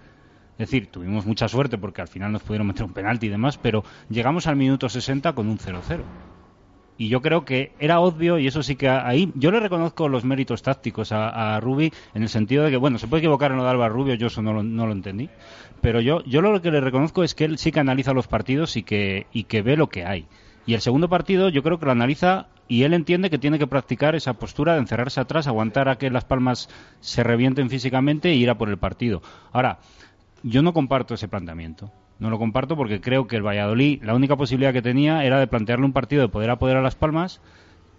Es 0.53 0.69
decir, 0.69 0.87
tuvimos 0.87 1.25
mucha 1.25 1.47
suerte 1.47 1.77
porque 1.77 2.01
al 2.01 2.09
final 2.09 2.33
nos 2.33 2.43
pudieron 2.43 2.67
meter 2.67 2.83
un 2.83 2.93
penalti 2.93 3.27
y 3.27 3.29
demás, 3.29 3.57
pero 3.57 3.83
llegamos 4.09 4.45
al 4.45 4.57
minuto 4.57 4.89
60 4.89 5.33
con 5.33 5.47
un 5.47 5.57
0-0 5.57 6.01
y 6.99 7.07
yo 7.07 7.21
creo 7.21 7.45
que 7.45 7.71
era 7.79 7.99
obvio 7.99 8.37
y 8.37 8.45
eso 8.45 8.61
sí 8.61 8.75
que 8.75 8.89
ahí 8.89 9.31
yo 9.33 9.49
le 9.49 9.59
reconozco 9.59 10.07
los 10.07 10.23
méritos 10.23 10.61
tácticos 10.61 11.11
a, 11.11 11.55
a 11.55 11.59
Rubi 11.59 11.91
en 12.13 12.21
el 12.21 12.29
sentido 12.29 12.63
de 12.63 12.69
que 12.69 12.77
bueno 12.77 12.99
se 12.99 13.07
puede 13.07 13.21
equivocar 13.21 13.49
en 13.49 13.57
lo 13.57 13.63
de 13.63 13.69
Alba 13.69 13.89
Rubio 13.89 14.13
yo 14.13 14.27
eso 14.27 14.43
no 14.43 14.53
lo, 14.53 14.61
no 14.61 14.85
lo 14.85 14.91
entendí 14.91 15.29
pero 15.81 16.01
yo 16.01 16.23
yo 16.25 16.41
lo 16.41 16.61
que 16.61 16.71
le 16.71 16.81
reconozco 16.81 17.23
es 17.23 17.35
que 17.35 17.45
él 17.45 17.57
sí 17.57 17.71
que 17.71 17.79
analiza 17.79 18.13
los 18.13 18.27
partidos 18.27 18.75
y 18.75 18.83
que 18.83 19.27
y 19.31 19.43
que 19.43 19.61
ve 19.61 19.77
lo 19.77 19.87
que 19.87 20.05
hay. 20.05 20.27
Y 20.65 20.73
el 20.73 20.81
segundo 20.81 21.09
partido 21.09 21.49
yo 21.49 21.63
creo 21.63 21.79
que 21.79 21.85
lo 21.85 21.91
analiza 21.91 22.47
y 22.67 22.83
él 22.83 22.93
entiende 22.93 23.29
que 23.29 23.39
tiene 23.39 23.57
que 23.57 23.67
practicar 23.67 24.15
esa 24.15 24.33
postura 24.33 24.73
de 24.73 24.79
encerrarse 24.79 25.19
atrás 25.19 25.47
aguantar 25.47 25.89
a 25.89 25.97
que 25.97 26.11
las 26.11 26.25
palmas 26.25 26.69
se 26.99 27.23
revienten 27.23 27.69
físicamente 27.69 28.29
e 28.29 28.35
ir 28.35 28.49
a 28.49 28.57
por 28.57 28.69
el 28.69 28.77
partido. 28.77 29.21
Ahora 29.51 29.79
yo 30.43 30.61
no 30.61 30.73
comparto 30.73 31.13
ese 31.13 31.27
planteamiento 31.27 31.91
no 32.19 32.29
lo 32.29 32.37
comparto 32.37 32.75
porque 32.75 33.01
creo 33.01 33.27
que 33.27 33.37
el 33.37 33.45
Valladolid, 33.45 34.03
la 34.03 34.13
única 34.13 34.35
posibilidad 34.35 34.73
que 34.73 34.81
tenía 34.81 35.23
era 35.23 35.39
de 35.39 35.47
plantearle 35.47 35.85
un 35.85 35.93
partido 35.93 36.21
de 36.21 36.27
poder 36.27 36.49
a 36.49 36.59
poder 36.59 36.77
a 36.77 36.81
Las 36.81 36.95
Palmas 36.95 37.41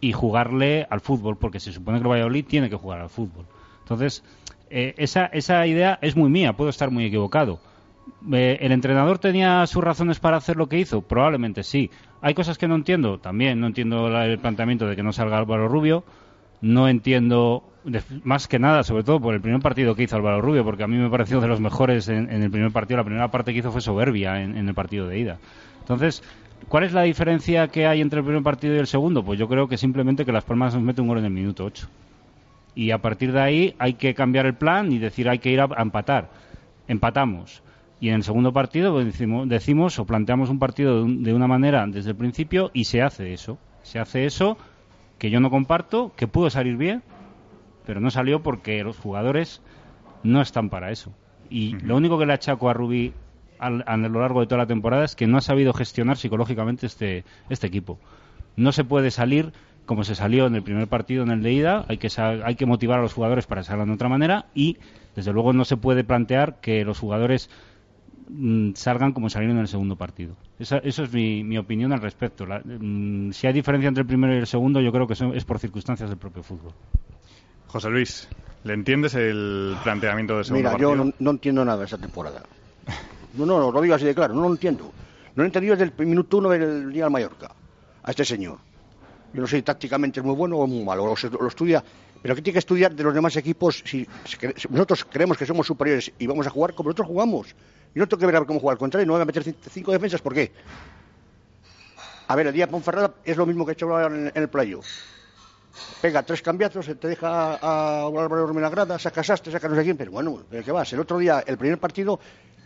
y 0.00 0.12
jugarle 0.12 0.86
al 0.90 1.00
fútbol, 1.00 1.36
porque 1.38 1.60
se 1.60 1.72
supone 1.72 1.98
que 1.98 2.04
el 2.04 2.10
Valladolid 2.10 2.44
tiene 2.44 2.70
que 2.70 2.76
jugar 2.76 3.00
al 3.00 3.08
fútbol. 3.08 3.46
Entonces, 3.80 4.22
eh, 4.70 4.94
esa, 4.98 5.26
esa 5.26 5.66
idea 5.66 5.98
es 6.02 6.16
muy 6.16 6.30
mía, 6.30 6.52
puedo 6.52 6.70
estar 6.70 6.90
muy 6.90 7.06
equivocado. 7.06 7.60
Eh, 8.32 8.58
¿El 8.60 8.72
entrenador 8.72 9.18
tenía 9.18 9.66
sus 9.66 9.82
razones 9.82 10.20
para 10.20 10.36
hacer 10.36 10.56
lo 10.56 10.68
que 10.68 10.78
hizo? 10.78 11.02
Probablemente 11.02 11.62
sí. 11.62 11.90
¿Hay 12.20 12.34
cosas 12.34 12.58
que 12.58 12.68
no 12.68 12.74
entiendo? 12.74 13.18
También 13.18 13.60
no 13.60 13.66
entiendo 13.66 14.08
el 14.08 14.38
planteamiento 14.38 14.86
de 14.86 14.96
que 14.96 15.02
no 15.02 15.12
salga 15.12 15.38
Álvaro 15.38 15.68
Rubio. 15.68 16.04
No 16.60 16.88
entiendo 16.88 17.64
más 18.24 18.48
que 18.48 18.58
nada, 18.58 18.82
sobre 18.82 19.04
todo 19.04 19.20
por 19.20 19.34
el 19.34 19.40
primer 19.40 19.60
partido 19.60 19.94
que 19.94 20.02
hizo 20.02 20.16
Álvaro 20.16 20.40
Rubio, 20.40 20.64
porque 20.64 20.82
a 20.82 20.86
mí 20.86 20.96
me 20.96 21.08
pareció 21.08 21.40
de 21.40 21.48
los 21.48 21.60
mejores 21.60 22.08
en, 22.08 22.30
el 22.30 22.50
primer 22.50 22.70
partido. 22.72 22.98
La 22.98 23.04
primera 23.04 23.30
parte 23.30 23.52
que 23.52 23.60
hizo 23.60 23.72
fue 23.72 23.80
soberbia 23.80 24.42
en, 24.42 24.56
el 24.56 24.74
partido 24.74 25.06
de 25.06 25.18
ida. 25.18 25.38
Entonces, 25.80 26.22
¿cuál 26.68 26.84
es 26.84 26.92
la 26.92 27.02
diferencia 27.02 27.68
que 27.68 27.86
hay 27.86 28.00
entre 28.00 28.20
el 28.20 28.24
primer 28.24 28.42
partido 28.42 28.74
y 28.74 28.78
el 28.78 28.86
segundo? 28.86 29.24
Pues 29.24 29.38
yo 29.38 29.48
creo 29.48 29.68
que 29.68 29.76
simplemente 29.76 30.24
que 30.24 30.32
Las 30.32 30.44
Palmas 30.44 30.74
nos 30.74 30.82
mete 30.82 31.00
un 31.00 31.08
gol 31.08 31.18
en 31.18 31.24
el 31.24 31.30
minuto 31.30 31.64
8. 31.64 31.88
Y 32.74 32.90
a 32.92 32.98
partir 32.98 33.32
de 33.32 33.40
ahí 33.40 33.74
hay 33.78 33.94
que 33.94 34.14
cambiar 34.14 34.46
el 34.46 34.54
plan 34.54 34.92
y 34.92 34.98
decir 34.98 35.28
hay 35.28 35.38
que 35.38 35.50
ir 35.50 35.60
a, 35.60 35.68
empatar. 35.78 36.30
Empatamos. 36.86 37.62
Y 37.98 38.08
en 38.08 38.14
el 38.14 38.22
segundo 38.22 38.52
partido 38.52 38.92
pues, 38.92 39.18
decimos, 39.46 39.98
o 39.98 40.04
planteamos 40.06 40.48
un 40.50 40.58
partido 40.58 41.04
de 41.04 41.34
una 41.34 41.46
manera 41.46 41.86
desde 41.86 42.10
el 42.10 42.16
principio 42.16 42.70
y 42.72 42.84
se 42.84 43.02
hace 43.02 43.32
eso. 43.32 43.58
Se 43.82 43.98
hace 43.98 44.26
eso 44.26 44.56
que 45.18 45.30
yo 45.30 45.40
no 45.40 45.50
comparto, 45.50 46.12
que 46.16 46.26
pudo 46.26 46.48
salir 46.48 46.76
bien, 46.76 47.02
pero 47.86 48.00
no 48.00 48.10
salió 48.10 48.42
porque 48.42 48.82
los 48.82 48.98
jugadores 48.98 49.62
no 50.22 50.40
están 50.40 50.68
para 50.70 50.90
eso. 50.90 51.12
Y 51.48 51.72
lo 51.80 51.96
único 51.96 52.18
que 52.18 52.26
le 52.26 52.32
achaco 52.32 52.70
a 52.70 52.74
Rubí 52.74 53.12
a 53.58 53.68
lo 53.68 54.20
largo 54.20 54.40
de 54.40 54.46
toda 54.46 54.62
la 54.62 54.66
temporada 54.66 55.04
es 55.04 55.14
que 55.14 55.26
no 55.26 55.36
ha 55.36 55.42
sabido 55.42 55.74
gestionar 55.74 56.16
psicológicamente 56.16 56.86
este, 56.86 57.24
este 57.50 57.66
equipo. 57.66 57.98
No 58.56 58.72
se 58.72 58.84
puede 58.84 59.10
salir 59.10 59.52
como 59.90 60.04
se 60.04 60.14
salió 60.14 60.46
en 60.46 60.54
el 60.54 60.62
primer 60.62 60.86
partido 60.86 61.24
en 61.24 61.30
el 61.30 61.42
de 61.42 61.52
ida, 61.52 61.84
hay 61.88 61.98
que, 61.98 62.08
hay 62.16 62.54
que 62.54 62.64
motivar 62.64 63.00
a 63.00 63.02
los 63.02 63.12
jugadores 63.12 63.48
para 63.48 63.64
salir 63.64 63.84
de 63.86 63.92
otra 63.92 64.08
manera 64.08 64.46
y 64.54 64.76
desde 65.16 65.32
luego 65.32 65.52
no 65.52 65.64
se 65.64 65.76
puede 65.76 66.04
plantear 66.04 66.60
que 66.60 66.84
los 66.84 67.00
jugadores 67.00 67.50
mm, 68.28 68.74
salgan 68.74 69.12
como 69.12 69.28
salieron 69.30 69.56
en 69.56 69.62
el 69.62 69.68
segundo 69.68 69.96
partido. 69.96 70.36
Esa, 70.60 70.78
eso 70.78 71.02
es 71.02 71.12
mi, 71.12 71.58
opinión 71.58 71.92
al 71.92 72.00
respecto. 72.00 72.46
Mm, 72.46 73.32
si 73.32 73.48
hay 73.48 73.52
diferencia 73.52 73.88
entre 73.88 74.02
el 74.02 74.06
primero 74.06 74.32
y 74.32 74.38
el 74.38 74.46
segundo, 74.46 74.80
yo 74.80 74.92
creo 74.92 75.08
que 75.08 75.14
es 75.14 75.44
por 75.44 75.58
circunstancias 75.58 76.08
del 76.08 76.18
propio 76.18 76.44
fútbol. 76.44 76.72
José 77.70 77.88
Luis, 77.88 78.28
¿le 78.64 78.74
entiendes 78.74 79.14
el 79.14 79.76
planteamiento 79.84 80.36
de 80.38 80.42
segundo 80.42 80.70
Mira, 80.70 80.80
yo 80.80 81.12
no, 81.16 81.30
entiendo 81.30 81.64
nada 81.64 81.78
de 81.78 81.84
esa 81.84 81.98
temporada. 81.98 82.42
No, 83.34 83.46
no, 83.46 83.70
lo 83.70 83.80
digo 83.80 83.94
así 83.94 84.04
de 84.04 84.12
claro, 84.12 84.34
no 84.34 84.42
lo 84.42 84.50
entiendo. 84.50 84.86
No 85.36 85.36
lo 85.36 85.42
he 85.44 85.46
entendido 85.46 85.76
desde 85.76 85.92
el 85.96 86.06
minuto 86.06 86.38
uno 86.38 86.48
del 86.48 86.92
día 86.92 87.04
al 87.04 87.12
Mallorca, 87.12 87.52
a 88.02 88.10
este 88.10 88.24
señor. 88.24 88.58
Yo 89.32 89.40
no 89.40 89.46
sé 89.46 89.58
si 89.58 89.62
tácticamente 89.62 90.18
es 90.18 90.26
muy 90.26 90.34
bueno 90.34 90.56
o 90.56 90.66
muy 90.66 90.84
malo, 90.84 91.06
lo, 91.06 91.46
estudia. 91.46 91.84
Pero 92.20 92.34
¿qué 92.34 92.42
tiene 92.42 92.54
que 92.54 92.58
estudiar 92.58 92.92
de 92.92 93.04
los 93.04 93.14
demás 93.14 93.36
equipos 93.36 93.84
si, 93.86 94.04
nosotros 94.68 95.06
creemos 95.08 95.38
que 95.38 95.46
somos 95.46 95.64
superiores 95.64 96.10
y 96.18 96.26
vamos 96.26 96.48
a 96.48 96.50
jugar 96.50 96.74
como 96.74 96.88
nosotros 96.88 97.06
jugamos? 97.06 97.54
Y 97.94 98.00
no 98.00 98.08
tengo 98.08 98.18
que 98.18 98.26
ver 98.26 98.44
cómo 98.46 98.58
jugar 98.58 98.74
al 98.74 98.78
contrario, 98.80 99.06
no 99.06 99.12
voy 99.12 99.22
a 99.22 99.26
meter 99.26 99.44
cinco 99.44 99.92
defensas, 99.92 100.20
¿por 100.20 100.34
qué? 100.34 100.50
A 102.26 102.34
ver, 102.34 102.48
el 102.48 102.52
día 102.52 102.68
Ponferrada 102.68 103.14
es 103.24 103.36
lo 103.36 103.46
mismo 103.46 103.64
que 103.64 103.70
he 103.70 103.74
hecho 103.74 104.00
en, 104.00 104.26
en 104.34 104.42
el 104.42 104.48
playoff 104.48 104.88
pega 106.00 106.22
tres 106.22 106.42
cambiazos, 106.42 106.86
te 106.86 107.08
deja 107.08 107.56
a 107.56 108.06
Álvaro 108.06 108.50
en 108.50 108.60
la 108.60 108.70
grada, 108.70 108.98
saca 108.98 109.22
Sastre, 109.22 109.52
saca 109.52 109.68
no 109.68 109.74
sé 109.74 109.84
quién, 109.84 109.96
pero 109.96 110.10
bueno, 110.10 110.42
¿qué 110.50 110.72
vas? 110.72 110.92
El 110.92 111.00
otro 111.00 111.18
día, 111.18 111.42
el 111.46 111.56
primer 111.56 111.78
partido, 111.78 112.18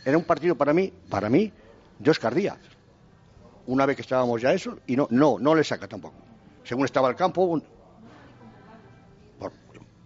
era 0.04 0.16
un 0.16 0.24
partido 0.24 0.54
para 0.54 0.72
mí, 0.72 0.92
para 1.08 1.28
mí, 1.28 1.52
de 1.98 2.10
Oscar 2.10 2.34
Díaz. 2.34 2.58
Una 3.66 3.86
vez 3.86 3.96
que 3.96 4.02
estábamos 4.02 4.40
ya 4.42 4.52
eso, 4.52 4.78
y 4.86 4.96
no, 4.96 5.06
no, 5.10 5.38
no 5.38 5.54
le 5.54 5.64
saca 5.64 5.88
tampoco. 5.88 6.16
Según 6.64 6.84
estaba 6.84 7.08
el 7.08 7.16
campo, 7.16 7.60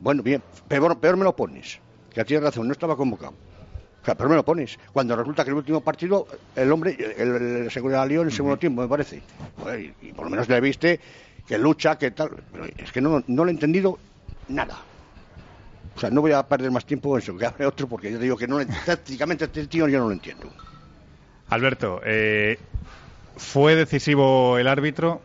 bueno, 0.00 0.22
bien, 0.22 0.42
peor, 0.68 0.98
peor 0.98 1.16
me 1.16 1.24
lo 1.24 1.34
pones, 1.34 1.80
que 2.12 2.24
tienes 2.24 2.44
razón, 2.44 2.66
no 2.66 2.72
estaba 2.72 2.96
convocado. 2.96 3.34
O 4.00 4.04
sea, 4.04 4.14
pero 4.14 4.28
me 4.28 4.36
lo 4.36 4.44
pones. 4.44 4.78
Cuando 4.92 5.16
resulta 5.16 5.44
que 5.44 5.50
el 5.50 5.56
último 5.56 5.80
partido, 5.80 6.26
el 6.54 6.70
hombre, 6.70 6.96
el, 7.18 7.28
el, 7.28 7.70
seguridad 7.70 8.08
en 8.10 8.20
el 8.20 8.32
segundo 8.32 8.56
tiempo, 8.56 8.82
me 8.82 8.88
parece. 8.88 9.20
y, 10.00 10.12
por 10.12 10.24
lo 10.24 10.30
menos 10.30 10.48
le 10.48 10.60
viste 10.60 11.00
que 11.48 11.58
lucha, 11.58 11.96
que 11.96 12.10
tal. 12.10 12.30
es 12.76 12.92
que 12.92 13.00
no, 13.00 13.24
no 13.26 13.44
lo 13.44 13.50
he 13.50 13.54
entendido 13.54 13.98
nada. 14.48 14.76
O 15.96 16.00
sea, 16.00 16.10
no 16.10 16.20
voy 16.20 16.32
a 16.32 16.46
perder 16.46 16.70
más 16.70 16.84
tiempo 16.84 17.16
en 17.16 17.22
eso, 17.22 17.36
que 17.36 17.46
hable 17.46 17.66
otro, 17.66 17.88
porque 17.88 18.12
yo 18.12 18.18
digo 18.18 18.36
que 18.36 18.46
no, 18.46 18.58
tácticamente 18.84 19.44
este 19.46 19.66
tío 19.66 19.88
yo 19.88 19.98
no 19.98 20.06
lo 20.06 20.12
entiendo. 20.12 20.52
Alberto, 21.48 22.00
eh, 22.04 22.58
¿fue 23.36 23.74
decisivo 23.74 24.58
el 24.58 24.68
árbitro? 24.68 25.22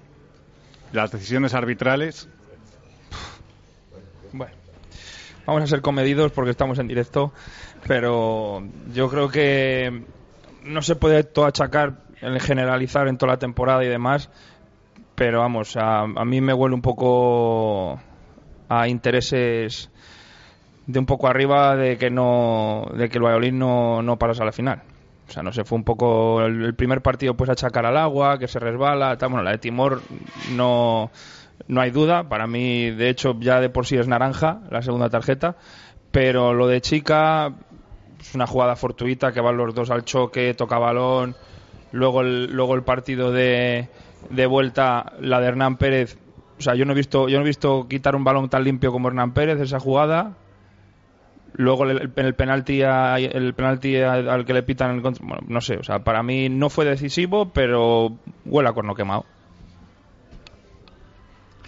¿Las 0.93 1.11
decisiones 1.11 1.53
arbitrales? 1.53 2.29
Bueno, 4.31 4.53
vamos 5.45 5.63
a 5.63 5.67
ser 5.67 5.81
comedidos 5.81 6.31
porque 6.31 6.51
estamos 6.51 6.79
en 6.79 6.87
directo, 6.87 7.33
pero 7.85 8.63
yo 8.93 9.09
creo 9.09 9.27
que 9.27 10.05
no 10.63 10.81
se 10.81 10.95
puede 10.95 11.23
todo 11.23 11.45
achacar 11.45 11.97
el 12.21 12.39
generalizar 12.39 13.07
en 13.09 13.17
toda 13.17 13.33
la 13.33 13.39
temporada 13.39 13.83
y 13.83 13.89
demás, 13.89 14.29
pero 15.15 15.39
vamos, 15.39 15.75
a, 15.77 16.01
a 16.01 16.25
mí 16.25 16.41
me 16.41 16.53
huele 16.53 16.75
un 16.75 16.81
poco 16.81 17.99
a 18.69 18.87
intereses 18.87 19.89
de 20.85 20.99
un 20.99 21.05
poco 21.05 21.27
arriba 21.27 21.75
de 21.75 21.97
que 21.97 22.09
no 22.09 22.85
de 22.95 23.09
que 23.09 23.17
el 23.17 23.23
Valladolid 23.23 23.53
no, 23.53 24.01
no 24.01 24.17
pasase 24.17 24.41
a 24.43 24.45
la 24.45 24.51
final. 24.51 24.83
O 25.27 25.31
sea, 25.31 25.41
no 25.41 25.53
sé, 25.53 25.63
fue 25.63 25.77
un 25.77 25.83
poco 25.83 26.41
el, 26.41 26.75
primer 26.75 27.01
partido 27.01 27.35
pues 27.35 27.49
achacar 27.49 27.85
al 27.85 27.97
agua, 27.97 28.37
que 28.37 28.47
se 28.47 28.59
resbala, 28.59 29.17
tal. 29.17 29.29
bueno, 29.29 29.43
la 29.43 29.51
de 29.51 29.57
Timor 29.57 30.01
no 30.51 31.11
no 31.67 31.81
hay 31.81 31.91
duda, 31.91 32.27
para 32.27 32.45
mí 32.47 32.91
de 32.91 33.09
hecho 33.09 33.35
ya 33.39 33.61
de 33.61 33.69
por 33.69 33.85
sí 33.85 33.95
es 33.95 34.07
naranja 34.07 34.61
la 34.69 34.81
segunda 34.81 35.09
tarjeta, 35.09 35.55
pero 36.11 36.53
lo 36.53 36.67
de 36.67 36.81
Chica 36.81 37.53
es 38.19 38.35
una 38.35 38.47
jugada 38.47 38.75
fortuita 38.75 39.31
que 39.31 39.39
van 39.39 39.55
los 39.57 39.73
dos 39.73 39.89
al 39.91 40.03
choque, 40.03 40.53
toca 40.55 40.77
balón, 40.77 41.35
luego 41.91 42.21
el, 42.21 42.51
luego 42.51 42.75
el 42.75 42.83
partido 42.83 43.31
de, 43.31 43.87
de 44.29 44.45
vuelta, 44.45 45.13
la 45.19 45.39
de 45.39 45.47
Hernán 45.47 45.77
Pérez, 45.77 46.17
o 46.59 46.61
sea, 46.61 46.75
yo 46.75 46.85
no 46.85 46.93
he 46.93 46.95
visto 46.95 47.27
yo 47.29 47.37
no 47.37 47.43
he 47.43 47.47
visto 47.47 47.87
quitar 47.89 48.15
un 48.15 48.23
balón 48.23 48.49
tan 48.49 48.63
limpio 48.63 48.91
como 48.91 49.07
Hernán 49.07 49.33
Pérez 49.33 49.59
esa 49.59 49.79
jugada. 49.79 50.37
Luego 51.55 51.83
el, 51.83 52.11
el 52.15 52.33
penalti 52.35 52.81
a- 52.81 53.17
el 53.17 53.53
penalti 53.53 53.97
a- 53.97 54.13
al 54.13 54.43
que 54.45 54.53
le 54.53 54.63
pitan 54.63 54.95
el 54.95 55.01
contra- 55.03 55.25
bueno, 55.27 55.43
no 55.47 55.61
sé, 55.61 55.77
o 55.77 55.83
sea, 55.83 55.99
para 56.03 56.23
mí 56.23 56.49
no 56.49 56.69
fue 56.69 56.83
decisivo, 56.85 57.49
pero 57.53 58.17
huele 58.45 58.69
a 58.69 58.73
corno 58.73 58.95
quemado. 58.95 59.25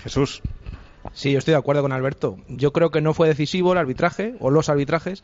Jesús. 0.01 0.41
Sí, 1.13 1.31
yo 1.31 1.37
estoy 1.39 1.51
de 1.53 1.57
acuerdo 1.59 1.81
con 1.83 1.91
Alberto. 1.91 2.37
Yo 2.47 2.73
creo 2.73 2.89
que 2.91 3.01
no 3.01 3.13
fue 3.13 3.27
decisivo 3.27 3.71
el 3.73 3.77
arbitraje 3.77 4.35
o 4.39 4.49
los 4.49 4.69
arbitrajes, 4.69 5.23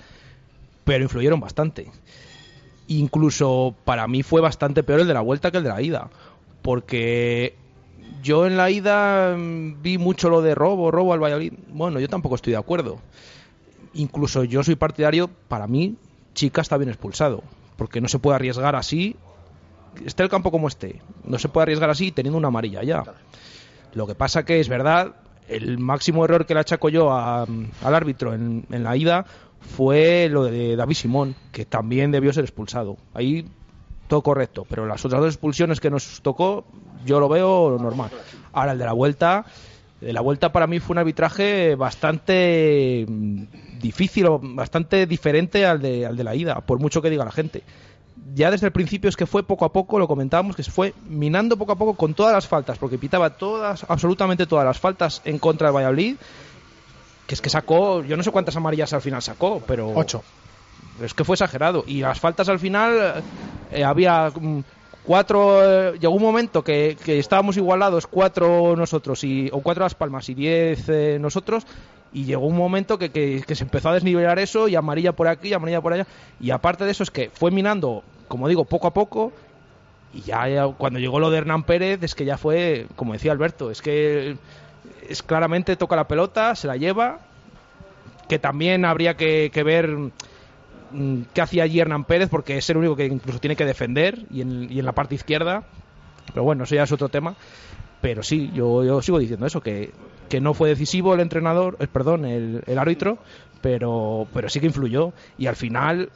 pero 0.85 1.03
influyeron 1.03 1.39
bastante. 1.39 1.91
Incluso 2.87 3.75
para 3.85 4.07
mí 4.07 4.21
fue 4.23 4.41
bastante 4.41 4.83
peor 4.83 5.01
el 5.01 5.07
de 5.07 5.13
la 5.13 5.21
vuelta 5.21 5.49
que 5.51 5.57
el 5.57 5.63
de 5.63 5.69
la 5.69 5.81
ida, 5.81 6.09
porque 6.61 7.55
yo 8.21 8.45
en 8.45 8.57
la 8.57 8.69
ida 8.69 9.35
mm, 9.37 9.81
vi 9.81 9.97
mucho 9.97 10.29
lo 10.29 10.41
de 10.41 10.55
robo, 10.55 10.91
robo 10.91 11.13
al 11.13 11.19
Valladolid. 11.23 11.53
Bueno, 11.69 11.99
yo 11.99 12.07
tampoco 12.07 12.35
estoy 12.35 12.51
de 12.51 12.57
acuerdo. 12.59 12.99
Incluso 13.93 14.43
yo 14.43 14.63
soy 14.63 14.75
partidario, 14.75 15.29
para 15.47 15.67
mí, 15.67 15.95
Chica 16.33 16.61
está 16.61 16.77
bien 16.77 16.89
expulsado, 16.89 17.43
porque 17.75 17.99
no 17.99 18.07
se 18.07 18.19
puede 18.19 18.35
arriesgar 18.35 18.75
así, 18.75 19.17
esté 20.05 20.23
el 20.23 20.29
campo 20.29 20.49
como 20.51 20.69
esté, 20.69 21.01
no 21.25 21.37
se 21.39 21.49
puede 21.49 21.63
arriesgar 21.63 21.89
así 21.89 22.11
teniendo 22.11 22.37
una 22.37 22.47
amarilla 22.47 22.83
ya. 22.83 23.03
Lo 23.93 24.07
que 24.07 24.15
pasa 24.15 24.45
que 24.45 24.61
es 24.61 24.69
verdad, 24.69 25.15
el 25.49 25.77
máximo 25.77 26.23
error 26.23 26.45
que 26.45 26.53
le 26.53 26.61
achaco 26.61 26.87
yo 26.87 27.11
a- 27.11 27.41
al 27.43 27.95
árbitro 27.95 28.33
en, 28.33 28.65
en 28.71 28.83
la 28.85 28.95
ida 28.95 29.25
fue 29.59 30.29
lo 30.31 30.45
de 30.45 30.77
David 30.77 30.95
Simón, 30.95 31.35
que 31.51 31.65
también 31.65 32.11
debió 32.11 32.31
ser 32.31 32.45
expulsado. 32.45 32.95
Ahí 33.13 33.45
todo 34.11 34.21
correcto, 34.21 34.67
pero 34.69 34.85
las 34.85 35.05
otras 35.05 35.21
dos 35.21 35.33
expulsiones 35.33 35.79
que 35.79 35.89
nos 35.89 36.19
tocó, 36.21 36.65
yo 37.05 37.21
lo 37.21 37.29
veo 37.29 37.77
normal. 37.79 38.09
Ahora 38.51 38.73
el 38.73 38.77
de 38.77 38.83
la 38.83 38.91
vuelta, 38.91 39.45
de 40.01 40.11
la 40.11 40.19
vuelta 40.19 40.51
para 40.51 40.67
mí 40.67 40.81
fue 40.81 40.95
un 40.95 40.97
arbitraje 40.97 41.75
bastante 41.75 43.05
mm, 43.07 43.43
difícil 43.79 44.25
o 44.25 44.37
bastante 44.43 45.07
diferente 45.07 45.65
al 45.65 45.81
de, 45.81 46.05
al 46.05 46.17
de 46.17 46.25
la 46.25 46.35
ida, 46.35 46.59
por 46.59 46.77
mucho 46.77 47.01
que 47.01 47.09
diga 47.09 47.23
la 47.23 47.31
gente 47.31 47.63
ya 48.35 48.51
desde 48.51 48.67
el 48.67 48.73
principio 48.73 49.07
es 49.07 49.15
que 49.15 49.25
fue 49.25 49.43
poco 49.43 49.63
a 49.63 49.71
poco, 49.71 49.97
lo 49.97 50.09
comentábamos, 50.09 50.57
que 50.57 50.63
se 50.63 50.71
fue 50.71 50.93
minando 51.07 51.57
poco 51.57 51.71
a 51.71 51.77
poco 51.77 51.93
con 51.93 52.13
todas 52.13 52.33
las 52.33 52.47
faltas, 52.47 52.77
porque 52.77 52.97
pitaba 52.97 53.31
todas, 53.31 53.85
absolutamente 53.87 54.45
todas 54.45 54.65
las 54.65 54.77
faltas 54.77 55.21
en 55.23 55.39
contra 55.39 55.69
de 55.69 55.73
Valladolid, 55.73 56.17
que 57.27 57.33
es 57.33 57.41
que 57.41 57.49
sacó, 57.49 58.03
yo 58.03 58.17
no 58.17 58.23
sé 58.23 58.31
cuántas 58.31 58.57
amarillas 58.57 58.91
al 58.91 59.01
final 59.01 59.21
sacó, 59.21 59.61
pero... 59.65 59.91
Ocho. 59.95 60.21
Es 60.99 61.13
que 61.13 61.23
fue 61.23 61.35
exagerado. 61.35 61.83
Y 61.87 62.01
las 62.01 62.19
faltas 62.19 62.49
al 62.49 62.59
final 62.59 63.23
eh, 63.71 63.83
había 63.83 64.29
mm, 64.29 64.63
cuatro... 65.03 65.93
eh, 65.93 65.99
llegó 65.99 66.13
un 66.15 66.21
momento 66.21 66.63
que, 66.63 66.97
que 67.03 67.19
estábamos 67.19 67.57
igualados, 67.57 68.07
cuatro 68.07 68.75
nosotros, 68.75 69.23
y, 69.23 69.49
o 69.51 69.61
cuatro 69.61 69.83
Las 69.83 69.95
Palmas 69.95 70.29
y 70.29 70.33
diez 70.35 70.87
eh, 70.89 71.17
nosotros, 71.19 71.65
y 72.11 72.25
llegó 72.25 72.45
un 72.45 72.57
momento 72.57 72.97
que, 72.97 73.09
que- 73.11 73.43
se 73.55 73.63
empezó 73.63 73.89
a 73.89 73.93
desnivelar 73.93 74.37
eso 74.39 74.67
y 74.67 74.75
amarilla 74.75 75.13
por 75.13 75.27
aquí 75.27 75.49
y 75.49 75.53
amarilla 75.53 75.81
por 75.81 75.93
allá 75.93 76.07
y 76.39 76.51
aparte 76.51 76.83
de 76.83 76.91
eso 76.91 77.03
es 77.03 77.11
que 77.11 77.29
fue 77.29 77.51
minando 77.51 78.03
como 78.27 78.49
digo 78.49 78.65
poco 78.65 78.87
a 78.87 78.93
poco 78.93 79.31
y 80.13 80.21
ya, 80.21 80.67
cuando 80.77 80.99
llegó 80.99 81.19
lo 81.21 81.29
de 81.31 81.37
Hernán 81.37 81.63
Pérez 81.63 82.03
es 82.03 82.13
que 82.15 82.25
ya 82.25 82.37
fue 82.37 82.87
como 82.97 83.13
decía 83.13 83.31
Alberto 83.31 83.71
es 83.71 83.81
que 83.81 84.35
es 85.07 85.23
claramente 85.23 85.77
toca 85.77 85.95
la 85.95 86.07
pelota 86.09 86.53
se 86.55 86.67
la 86.67 86.75
lleva 86.75 87.19
que 88.27 88.39
también 88.39 88.83
habría 88.83 89.15
que, 89.15 89.49
ver 89.63 89.89
qué 91.33 91.41
hacía 91.41 91.63
allí 91.63 91.79
Hernán 91.79 92.05
Pérez 92.05 92.29
porque 92.29 92.57
es 92.57 92.69
el 92.69 92.77
único 92.77 92.95
que 92.95 93.05
incluso 93.05 93.39
tiene 93.39 93.55
que 93.55 93.65
defender 93.65 94.25
y 94.31 94.41
en, 94.41 94.71
y 94.71 94.79
en 94.79 94.85
la 94.85 94.91
parte 94.93 95.15
izquierda 95.15 95.63
pero 96.33 96.43
bueno 96.43 96.63
eso 96.63 96.75
ya 96.75 96.83
es 96.83 96.91
otro 96.91 97.09
tema 97.09 97.35
pero 98.01 98.23
sí, 98.23 98.51
yo, 98.53 98.83
yo 98.83 99.01
sigo 99.01 99.19
diciendo 99.19 99.45
eso, 99.45 99.61
que, 99.61 99.91
que 100.27 100.41
no 100.41 100.53
fue 100.53 100.69
decisivo 100.69 101.13
el 101.13 101.19
entrenador, 101.19 101.77
eh, 101.79 101.87
perdón, 101.87 102.25
el, 102.25 102.63
el 102.65 102.79
árbitro, 102.79 103.19
pero, 103.61 104.27
pero 104.33 104.49
sí 104.49 104.59
que 104.59 104.65
influyó. 104.65 105.13
Y 105.37 105.45
al 105.45 105.55
final, 105.55 106.09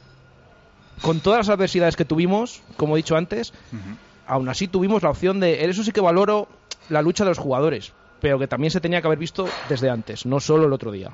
con 1.00 1.20
todas 1.20 1.46
las 1.46 1.48
adversidades 1.48 1.96
que 1.96 2.04
tuvimos, 2.04 2.62
como 2.76 2.96
he 2.96 2.98
dicho 2.98 3.16
antes, 3.16 3.54
aún 4.26 4.48
así 4.48 4.66
tuvimos 4.66 5.04
la 5.04 5.10
opción 5.10 5.38
de. 5.38 5.64
Eso 5.64 5.84
sí 5.84 5.92
que 5.92 6.00
valoro 6.00 6.48
la 6.88 7.02
lucha 7.02 7.22
de 7.22 7.30
los 7.30 7.38
jugadores, 7.38 7.92
pero 8.20 8.38
que 8.38 8.48
también 8.48 8.72
se 8.72 8.80
tenía 8.80 9.00
que 9.00 9.06
haber 9.06 9.20
visto 9.20 9.48
desde 9.68 9.88
antes, 9.88 10.26
no 10.26 10.40
solo 10.40 10.66
el 10.66 10.72
otro 10.72 10.90
día. 10.90 11.12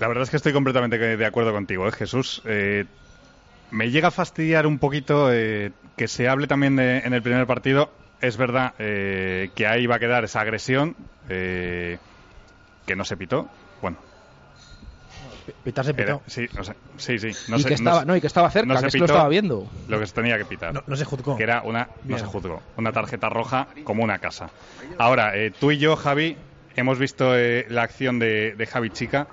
La 0.00 0.08
verdad 0.08 0.22
es 0.24 0.30
que 0.30 0.36
estoy 0.36 0.52
completamente 0.52 0.98
de 0.98 1.26
acuerdo 1.26 1.52
contigo, 1.52 1.86
¿eh, 1.88 1.92
Jesús. 1.92 2.42
Eh, 2.44 2.84
me 3.70 3.90
llega 3.90 4.08
a 4.08 4.10
fastidiar 4.12 4.66
un 4.66 4.78
poquito 4.78 5.32
eh, 5.32 5.72
que 5.96 6.08
se 6.08 6.28
hable 6.28 6.46
también 6.46 6.76
de- 6.76 6.98
en 6.98 7.12
el 7.12 7.22
primer 7.22 7.46
partido. 7.46 7.90
Es 8.20 8.36
verdad 8.36 8.74
eh, 8.78 9.50
que 9.54 9.66
ahí 9.66 9.86
va 9.86 9.96
a 9.96 9.98
quedar 9.98 10.24
esa 10.24 10.40
agresión 10.40 10.96
eh, 11.28 11.98
que 12.86 12.96
no 12.96 13.04
se 13.04 13.16
pitó. 13.16 13.48
Bueno, 13.82 13.98
Pitarse 15.64 15.92
era- 15.96 16.18
pitó. 16.18 16.22
sí, 16.26 16.46
no 16.54 16.62
sé, 16.64 16.74
sí, 16.96 17.18
sí. 17.18 17.30
No 17.50 17.56
y, 17.56 17.62
se- 17.62 17.68
que 17.68 17.74
estaba, 17.74 18.00
se- 18.00 18.06
no, 18.06 18.16
y 18.16 18.20
que 18.20 18.26
estaba 18.26 18.50
cerca, 18.50 18.66
no 18.68 18.76
se 18.76 18.82
que 18.82 18.86
es 18.88 18.92
que 18.94 18.98
lo 19.00 19.04
pitó 19.06 19.14
estaba 19.14 19.28
viendo. 19.28 19.70
Lo 19.88 19.98
que 20.00 20.06
se 20.06 20.12
tenía 20.14 20.36
que 20.38 20.44
pitar. 20.44 20.72
No, 20.74 20.82
no 20.86 20.96
se 20.96 21.04
juzgó. 21.04 21.36
Que 21.36 21.42
era 21.42 21.62
una. 21.62 21.84
No 21.84 21.94
Bien. 22.04 22.18
se 22.20 22.26
juzgó. 22.26 22.62
Una 22.76 22.92
tarjeta 22.92 23.28
roja 23.28 23.68
como 23.84 24.02
una 24.04 24.18
casa. 24.18 24.50
Ahora, 24.98 25.36
eh, 25.36 25.50
tú 25.58 25.70
y 25.70 25.78
yo, 25.78 25.96
Javi, 25.96 26.36
hemos 26.76 26.98
visto 26.98 27.36
eh, 27.36 27.66
la 27.68 27.82
acción 27.82 28.18
de, 28.18 28.54
de 28.56 28.66
Javi 28.66 28.90
Chica 28.90 29.26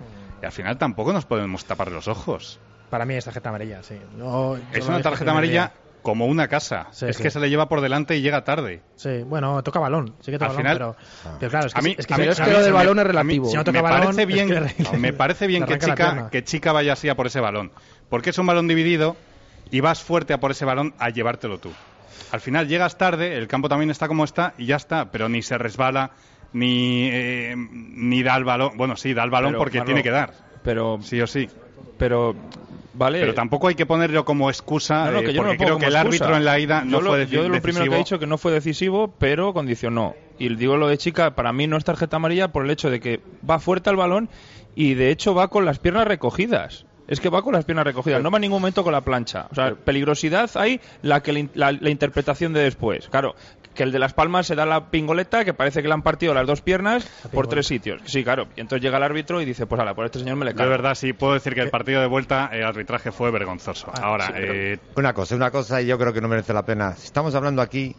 al 0.45 0.51
final 0.51 0.77
tampoco 0.77 1.11
nos 1.13 1.25
podemos 1.25 1.65
tapar 1.65 1.91
los 1.91 2.07
ojos. 2.07 2.59
Para 2.89 3.05
mí 3.05 3.15
es 3.15 3.25
tarjeta 3.25 3.49
amarilla, 3.49 3.83
sí. 3.83 3.99
No, 4.17 4.57
Es 4.71 4.87
una 4.87 5.01
tarjeta 5.01 5.31
amarilla 5.31 5.71
como 6.01 6.27
una 6.27 6.47
casa. 6.47 6.87
Sí, 6.91 7.07
es 7.07 7.17
sí. 7.17 7.23
que 7.23 7.31
se 7.31 7.39
le 7.39 7.49
lleva 7.49 7.67
por 7.67 7.81
delante 7.81 8.15
y 8.15 8.21
llega 8.21 8.43
tarde. 8.43 8.83
Sí, 8.95 9.23
bueno, 9.23 9.63
toca 9.63 9.79
balón. 9.79 10.15
Sí 10.21 10.31
que 10.31 10.37
toca 10.37 10.51
Al 10.51 10.57
balón, 10.57 10.61
final- 10.61 10.77
pero, 10.77 11.37
pero 11.39 11.49
claro, 11.51 11.65
es 11.67 11.73
que, 11.73 11.79
a 11.79 11.81
mí, 11.81 11.95
es 11.97 12.05
que 12.07 12.13
a 12.13 12.17
mí- 12.17 12.27
es 12.27 12.39
que 12.39 12.51
lo 12.51 12.59
del 12.61 12.71
me- 12.71 12.77
balón 12.77 12.99
es 12.99 13.03
mí 13.05 13.07
relativo. 13.07 13.49
Si 13.49 13.55
no 13.55 13.63
toca 13.63 13.77
me 13.79 13.81
balón, 13.81 14.01
parece 14.15 14.21
es 14.21 14.27
bien, 14.27 14.47
que 14.91 14.97
me 14.97 15.13
parece 15.13 15.47
bien 15.47 15.65
que 15.65 15.79
chica, 15.79 16.29
que 16.31 16.43
chica 16.43 16.71
vaya 16.71 16.93
así 16.93 17.09
a 17.09 17.15
por 17.15 17.25
ese 17.27 17.39
balón. 17.39 17.71
Porque 18.09 18.29
es 18.29 18.37
un 18.37 18.45
balón 18.45 18.67
dividido 18.67 19.15
y 19.71 19.79
vas 19.79 20.03
fuerte 20.03 20.33
a 20.33 20.39
por 20.39 20.51
ese 20.51 20.63
balón 20.63 20.93
a 20.99 21.09
llevártelo 21.09 21.57
tú. 21.57 21.71
Al 22.31 22.39
final 22.39 22.67
llegas 22.67 22.97
tarde, 22.99 23.35
el 23.37 23.47
campo 23.47 23.67
también 23.67 23.89
está 23.89 24.07
como 24.07 24.23
está 24.25 24.53
y 24.59 24.67
ya 24.67 24.75
está, 24.75 25.09
pero 25.11 25.27
ni 25.27 25.41
se 25.41 25.57
resbala, 25.57 26.11
ni, 26.55 27.09
eh, 27.11 27.53
ni 27.57 28.23
da 28.23 28.35
el 28.37 28.43
balón. 28.45 28.71
Bueno, 28.77 28.95
sí, 28.95 29.13
da 29.13 29.23
el 29.23 29.29
balón 29.29 29.51
Pero, 29.51 29.59
porque 29.59 29.81
tiene 29.81 30.01
que 30.01 30.11
dar, 30.11 30.33
Pero, 30.63 30.99
sí 31.01 31.19
o 31.21 31.27
sí. 31.27 31.47
pero, 31.97 32.33
vale. 32.93 33.19
Pero 33.19 33.33
tampoco 33.33 33.67
hay 33.67 33.75
que 33.75 33.85
ponerlo 33.85 34.23
como 34.25 34.49
excusa, 34.49 35.05
No, 35.05 35.11
no, 35.11 35.19
eh, 35.19 35.23
que 35.25 35.33
yo 35.33 35.41
no 35.41 35.49
porque 35.49 35.57
lo 35.57 35.57
pongo 35.57 35.65
creo 35.65 35.77
que 35.77 35.85
como 35.85 35.87
el 35.87 35.95
excusa. 36.07 36.23
árbitro 36.25 36.37
en 36.37 36.45
la 36.45 36.59
ida 36.59 36.83
no 36.85 36.91
yo 36.91 37.01
lo, 37.01 37.09
fue 37.11 37.25
deci- 37.25 37.29
Yo 37.29 37.49
lo 37.49 37.61
primero 37.61 37.85
que 37.89 37.95
he 37.95 37.97
dicho 37.99 38.19
que 38.19 38.27
no 38.27 38.37
fue 38.37 38.51
decisivo, 38.53 39.13
pero 39.19 39.53
condicionó. 39.53 40.15
Y 40.39 40.53
digo 40.55 40.77
lo 40.77 40.87
de 40.87 40.97
chica, 40.97 41.35
para 41.35 41.51
mí 41.53 41.67
no 41.67 41.77
es 41.77 41.83
tarjeta 41.83 42.15
amarilla 42.15 42.49
por 42.49 42.65
el 42.65 42.71
hecho 42.71 42.89
de 42.89 42.99
que 42.99 43.19
va 43.49 43.59
fuerte 43.59 43.89
al 43.89 43.95
balón 43.97 44.29
y 44.75 44.93
de 44.95 45.09
hecho 45.11 45.35
va 45.35 45.49
con 45.49 45.65
las 45.65 45.79
piernas 45.79 46.07
recogidas. 46.07 46.85
Es 47.07 47.19
que 47.19 47.29
va 47.29 47.43
con 47.43 47.53
las 47.53 47.65
piernas 47.65 47.85
recogidas, 47.85 48.23
no 48.23 48.31
va 48.31 48.37
en 48.39 48.41
ningún 48.41 48.61
momento 48.61 48.83
con 48.83 48.91
la 48.91 49.01
plancha. 49.01 49.45
O 49.51 49.55
sea, 49.55 49.75
peligrosidad 49.75 50.49
hay 50.55 50.81
la 51.03 51.21
que 51.21 51.33
le- 51.33 51.49
la, 51.53 51.71
la 51.71 51.89
interpretación 51.91 52.51
de 52.51 52.61
después. 52.61 53.07
Claro, 53.09 53.35
que 53.75 53.83
el 53.83 53.91
de 53.91 53.99
las 53.99 54.13
palmas 54.13 54.47
se 54.47 54.55
da 54.55 54.65
la 54.65 54.89
pingoleta, 54.89 55.45
que 55.45 55.53
parece 55.53 55.81
que 55.81 55.87
le 55.87 55.93
han 55.93 56.01
partido 56.01 56.33
las 56.33 56.47
dos 56.47 56.61
piernas 56.61 57.05
por 57.31 57.47
tres 57.47 57.67
sitios. 57.67 58.01
Sí, 58.05 58.23
claro. 58.23 58.47
Y 58.55 58.61
entonces 58.61 58.81
llega 58.83 58.97
el 58.97 59.03
árbitro 59.03 59.41
y 59.41 59.45
dice, 59.45 59.67
pues 59.67 59.79
ala, 59.79 59.93
por 59.93 60.05
este 60.05 60.19
señor 60.19 60.37
me 60.37 60.45
le 60.45 60.53
cago. 60.53 60.63
de 60.63 60.69
verdad 60.69 60.95
sí 60.95 61.13
puedo 61.13 61.33
decir 61.33 61.53
que 61.53 61.61
el 61.61 61.69
partido 61.69 62.01
de 62.01 62.07
vuelta 62.07 62.49
el 62.51 62.63
arbitraje 62.63 63.11
fue 63.11 63.29
vergonzoso. 63.29 63.91
Ahora, 64.01 64.27
sí, 64.27 64.31
pero- 64.35 64.53
eh, 64.53 64.79
Una 64.95 65.13
cosa, 65.13 65.35
una 65.35 65.51
cosa 65.51 65.81
y 65.81 65.85
yo 65.87 65.97
creo 65.99 66.11
que 66.13 66.21
no 66.21 66.27
merece 66.27 66.53
la 66.53 66.65
pena. 66.65 66.91
Estamos 66.91 67.35
hablando 67.35 67.61
aquí 67.61 67.95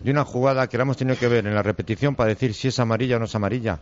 de 0.00 0.10
una 0.10 0.24
jugada 0.24 0.66
que 0.68 0.76
la 0.76 0.82
hemos 0.82 0.96
tenido 0.96 1.18
que 1.18 1.26
ver 1.28 1.46
en 1.46 1.54
la 1.54 1.62
repetición 1.62 2.14
para 2.14 2.28
decir 2.28 2.54
si 2.54 2.68
es 2.68 2.78
amarilla 2.78 3.16
o 3.16 3.18
no 3.18 3.24
es 3.24 3.34
amarilla. 3.34 3.78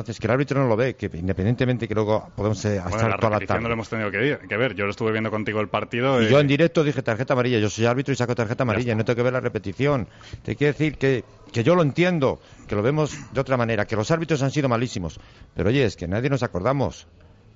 Entonces, 0.00 0.20
que 0.20 0.26
el 0.26 0.32
árbitro 0.32 0.60
no 0.60 0.68
lo 0.68 0.76
ve, 0.76 0.94
que 0.94 1.10
independientemente 1.12 1.88
que 1.88 1.94
luego 1.94 2.30
podemos 2.36 2.64
eh, 2.64 2.80
bueno, 2.80 2.96
estar 2.96 3.10
la 3.10 3.16
toda 3.16 3.40
la 3.40 3.46
tarde. 3.46 3.62
no 3.62 3.68
lo 3.68 3.74
hemos 3.74 3.88
tenido 3.88 4.10
que, 4.10 4.38
que 4.48 4.56
ver. 4.56 4.74
Yo 4.74 4.84
lo 4.84 4.90
estuve 4.90 5.12
viendo 5.12 5.30
contigo 5.30 5.60
el 5.60 5.68
partido. 5.68 6.22
Y 6.22 6.28
yo 6.28 6.40
en 6.40 6.46
directo 6.46 6.84
dije 6.84 7.02
tarjeta 7.02 7.34
amarilla, 7.34 7.58
yo 7.58 7.68
soy 7.68 7.86
árbitro 7.86 8.12
y 8.12 8.16
saco 8.16 8.34
tarjeta 8.34 8.62
amarilla, 8.62 8.94
no 8.94 9.04
tengo 9.04 9.16
que 9.16 9.22
ver 9.22 9.32
la 9.32 9.40
repetición. 9.40 10.08
Te 10.42 10.56
quiero 10.56 10.72
decir 10.72 10.96
que, 10.98 11.24
que 11.52 11.62
yo 11.62 11.74
lo 11.74 11.82
entiendo, 11.82 12.40
que 12.66 12.74
lo 12.74 12.82
vemos 12.82 13.16
de 13.32 13.40
otra 13.40 13.56
manera, 13.56 13.86
que 13.86 13.96
los 13.96 14.10
árbitros 14.10 14.42
han 14.42 14.50
sido 14.50 14.68
malísimos. 14.68 15.18
Pero 15.54 15.68
oye, 15.68 15.84
es 15.84 15.96
que 15.96 16.08
nadie 16.08 16.30
nos 16.30 16.42
acordamos. 16.42 17.06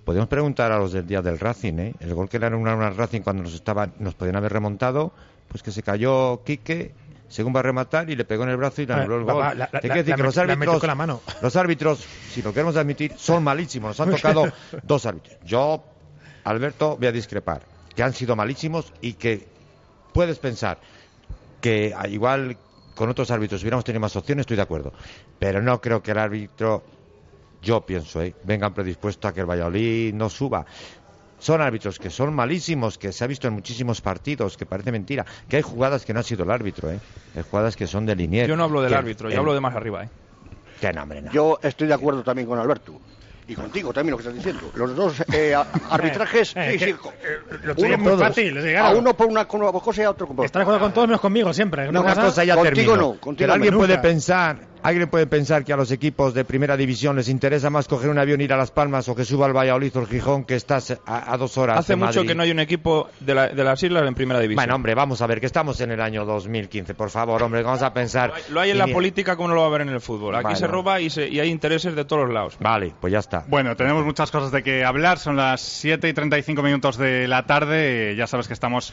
Podemos 0.05 0.29
preguntar 0.29 0.73
a 0.73 0.79
los 0.79 0.93
del 0.93 1.07
día 1.07 1.23
del 1.23 1.39
Racing, 1.39 1.79
¿eh? 1.79 1.95
El 2.01 2.15
gol 2.15 2.29
que 2.29 2.39
le 2.39 2.49
dieron 2.51 2.83
a 2.83 2.91
Racing 2.91 3.21
cuando 3.21 3.45
nos 3.45 3.55
estaban, 3.55 3.95
nos 4.01 4.15
podían 4.15 4.35
haber 4.35 4.53
remontado, 4.53 5.13
Pues 5.53 5.63
que 5.63 5.71
se 5.71 5.83
cayó 5.83 6.43
Quique 6.45 6.95
según 7.29 7.55
va 7.55 7.61
a 7.61 7.63
rematar 7.63 8.11
y 8.11 8.17
le 8.17 8.25
pegó 8.25 8.43
en 8.45 8.51
el 8.51 8.57
brazo 8.59 8.83
y 8.83 8.87
le 8.87 8.93
A 8.93 8.97
ver, 8.97 9.05
anuló 9.07 9.19
el 9.21 9.25
gol. 9.25 9.43
la- 9.43 9.55
la- 9.55 9.67
Te 9.69 9.81
quiero 9.81 9.95
decir 9.97 10.11
la 10.11 10.17
que 10.17 10.23
los 10.23 10.37
árbitros, 10.39 10.81
con 10.81 10.87
la 10.89 10.95
mano. 10.95 11.21
los 11.43 11.57
árbitros, 11.57 12.05
si 12.31 12.43
lo 12.43 12.53
queremos 12.53 12.77
admitir, 12.77 13.15
son 13.17 13.43
malísimos. 13.45 13.91
Nos 13.99 14.01
han 14.01 14.11
tocado 14.15 14.53
dos 14.83 15.07
árbitros. 15.07 15.39
Yo, 15.45 15.83
Alberto, 16.45 16.97
voy 16.99 17.07
a 17.07 17.13
discrepar, 17.13 17.63
que 17.95 18.03
han 18.03 18.13
sido 18.13 18.37
malísimos 18.37 18.93
y 19.01 19.15
que 19.15 19.47
puedes 20.13 20.39
pensar 20.39 20.79
que 21.63 21.95
al 21.97 22.13
igual 22.13 22.57
con 22.95 23.09
otros 23.09 23.31
árbitros 23.31 23.63
hubiéramos 23.63 23.85
tenido 23.85 24.01
más 24.01 24.15
opciones, 24.17 24.43
estoy 24.43 24.57
de 24.57 24.63
acuerdo. 24.65 24.93
Pero 25.39 25.63
no 25.63 25.81
creo 25.81 26.03
que 26.03 26.11
el 26.11 26.19
árbitro, 26.19 26.83
yo 27.63 27.81
pienso, 27.87 28.21
¿eh? 28.21 28.35
vengan 28.45 28.75
predispuesto 28.75 29.27
a 29.29 29.33
que 29.33 29.41
el 29.41 29.47
Valladolid 29.47 30.13
no 30.13 30.29
suba. 30.29 30.67
Son 31.43 31.61
árbitros 31.61 31.99
que 31.99 32.09
son 32.09 32.33
malísimos, 32.35 32.99
que 32.99 33.11
se 33.11 33.25
ha 33.25 33.27
visto 33.27 33.49
en 33.49 33.55
muchísimos 33.55 34.01
partidos, 34.01 34.57
que 34.57 34.65
parece 34.65 34.93
mentira. 34.93 35.27
Que 35.49 35.57
hay 35.57 35.63
jugadas 35.63 36.05
que 36.05 36.15
no 36.15 36.21
ha 36.21 36.23
sido 36.23 36.45
el 36.45 36.51
árbitro, 36.53 36.89
¿eh? 36.93 37.01
Hay 37.35 37.43
jugadas 37.43 37.75
que 37.75 37.89
son 37.89 38.07
de 38.07 38.15
linier. 38.15 38.47
Yo 38.49 38.57
no 38.57 38.63
hablo 38.63 38.81
del 38.81 38.91
Que- 38.93 38.97
árbitro, 38.97 39.29
yo 39.29 39.33
el- 39.35 39.39
hablo 39.41 39.53
de 39.55 39.61
más 39.61 39.75
arriba, 39.75 40.05
¿eh? 40.05 40.09
Que 40.81 40.93
no, 40.93 41.03
hombre, 41.03 41.21
no. 41.23 41.33
Yo 41.33 41.59
estoy 41.61 41.89
de 41.89 41.95
acuerdo 41.95 42.23
también 42.23 42.47
con 42.47 42.61
Alberto. 42.61 43.01
Y 43.49 43.57
contigo 43.57 43.93
también 43.93 44.13
lo 44.13 44.19
que 44.19 44.23
estás 44.23 44.35
diciendo. 44.37 44.71
Los 44.77 44.95
dos 44.95 45.21
eh, 45.33 45.53
arbitrajes, 45.91 46.53
Eh, 46.57 46.73
sí, 46.75 46.79
que- 46.79 46.85
sí, 46.85 46.91
eh, 46.93 47.59
lo 47.65 47.73
es 47.73 47.99
muy 47.99 48.17
fácil, 48.17 48.77
A 48.77 48.91
uno 48.95 49.13
por 49.15 49.27
una, 49.27 49.45
con 49.47 49.63
una 49.63 49.73
cosa 49.73 50.03
y 50.03 50.05
a 50.05 50.11
otro 50.11 50.29
con 50.29 50.37
otra. 50.37 50.47
Está 50.47 50.61
de 50.61 50.63
acuerdo 50.63 50.81
con 50.81 50.93
todos 50.95 51.09
menos 51.09 51.21
conmigo 51.21 51.53
siempre. 51.53 51.89
Una 51.89 52.03
cosa 52.15 52.45
ya 52.45 52.55
Contigo 52.55 52.75
termino. 52.93 52.97
no, 52.97 53.09
contigo 53.21 53.35
Pero 53.39 53.53
alguien 53.55 53.73
no. 53.75 53.79
puede 53.79 53.99
pensar, 53.99 54.59
alguien 54.83 55.09
puede 55.09 55.27
pensar 55.27 55.65
que 55.65 55.73
a 55.73 55.77
los 55.77 55.91
equipos 55.91 56.35
de 56.35 56.45
primera 56.45 56.77
división 56.77 57.17
les 57.17 57.29
interesa 57.29 57.71
más 57.71 57.89
coger 57.89 58.11
un 58.11 58.19
avión 58.19 58.41
ir 58.41 58.53
a 58.53 58.57
Las 58.57 58.71
Palmas 58.71 59.09
o 59.09 59.15
que 59.15 59.25
suba 59.25 59.47
al 59.47 59.57
Valladolid 59.57 59.97
o 59.97 60.01
el 60.01 60.07
Gijón 60.07 60.45
que 60.45 60.55
estás 60.57 60.99
a, 61.07 61.33
a 61.33 61.37
dos 61.37 61.57
horas 61.59 61.79
Hace 61.79 61.93
de 61.93 61.97
mucho 61.97 62.07
Madrid. 62.21 62.29
que 62.29 62.35
no 62.35 62.43
hay 62.43 62.51
un 62.51 62.59
equipo 62.61 63.09
de, 63.21 63.35
la- 63.35 63.49
de 63.49 63.65
las 63.65 63.83
islas 63.83 64.07
en 64.07 64.15
primera 64.15 64.41
división. 64.41 64.57
Bueno, 64.63 64.75
hombre, 64.75 64.95
vamos 64.95 65.23
a 65.23 65.27
ver, 65.27 65.41
que 65.41 65.47
estamos 65.47 65.81
en 65.81 65.91
el 65.93 66.01
año 66.01 66.25
2015, 66.25 66.95
por 66.95 67.11
favor, 67.11 67.43
hombre, 67.43 67.63
vamos 67.63 67.83
a 67.83 67.93
pensar. 67.93 68.33
lo 68.51 68.61
hay 68.61 68.71
en 68.71 68.79
la 68.79 68.89
Y- 68.89 68.93
política 68.93 69.37
como 69.37 69.49
no 69.49 69.55
lo 69.55 69.61
va 69.63 69.67
a 69.69 69.71
ver 69.71 69.83
en 69.83 69.89
el 69.91 70.01
fútbol. 70.01 70.35
Aquí 70.35 70.45
Vale. 70.45 70.57
se 70.57 70.67
roba 70.67 71.01
y, 71.01 71.11
se- 71.11 71.29
y 71.29 71.39
hay 71.41 71.49
intereses 71.51 71.95
de 71.95 72.05
todos 72.05 72.25
los 72.25 72.33
lados. 72.35 72.57
Vale, 72.61 72.93
pues 73.01 73.13
ya 73.13 73.19
está. 73.21 73.45
Bueno, 73.49 73.77
tenemos 73.77 74.05
muchas 74.05 74.31
cosas 74.31 74.51
de 74.51 74.63
que 74.63 74.85
hablar. 74.85 75.19
Son 75.19 75.37
las 75.37 75.61
7 75.61 76.09
y 76.09 76.13
35 76.13 76.63
minutos 76.63 76.97
de 76.99 77.29
la 77.29 77.47
tarde. 77.47 78.15
Ya 78.17 78.27
sabes 78.27 78.47
que 78.49 78.53
estamos 78.55 78.93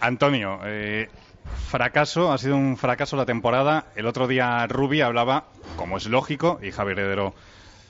Antonio, 0.00 0.58
eh, 0.64 1.08
fracaso, 1.68 2.32
ha 2.32 2.38
sido 2.38 2.56
un 2.56 2.76
fracaso 2.76 3.16
la 3.16 3.26
temporada. 3.26 3.86
El 3.96 4.06
otro 4.06 4.26
día 4.26 4.66
Rubi 4.66 5.00
hablaba, 5.00 5.44
como 5.76 5.96
es 5.96 6.06
lógico, 6.06 6.58
y 6.62 6.70
Javier 6.70 6.98
Heredero 7.00 7.34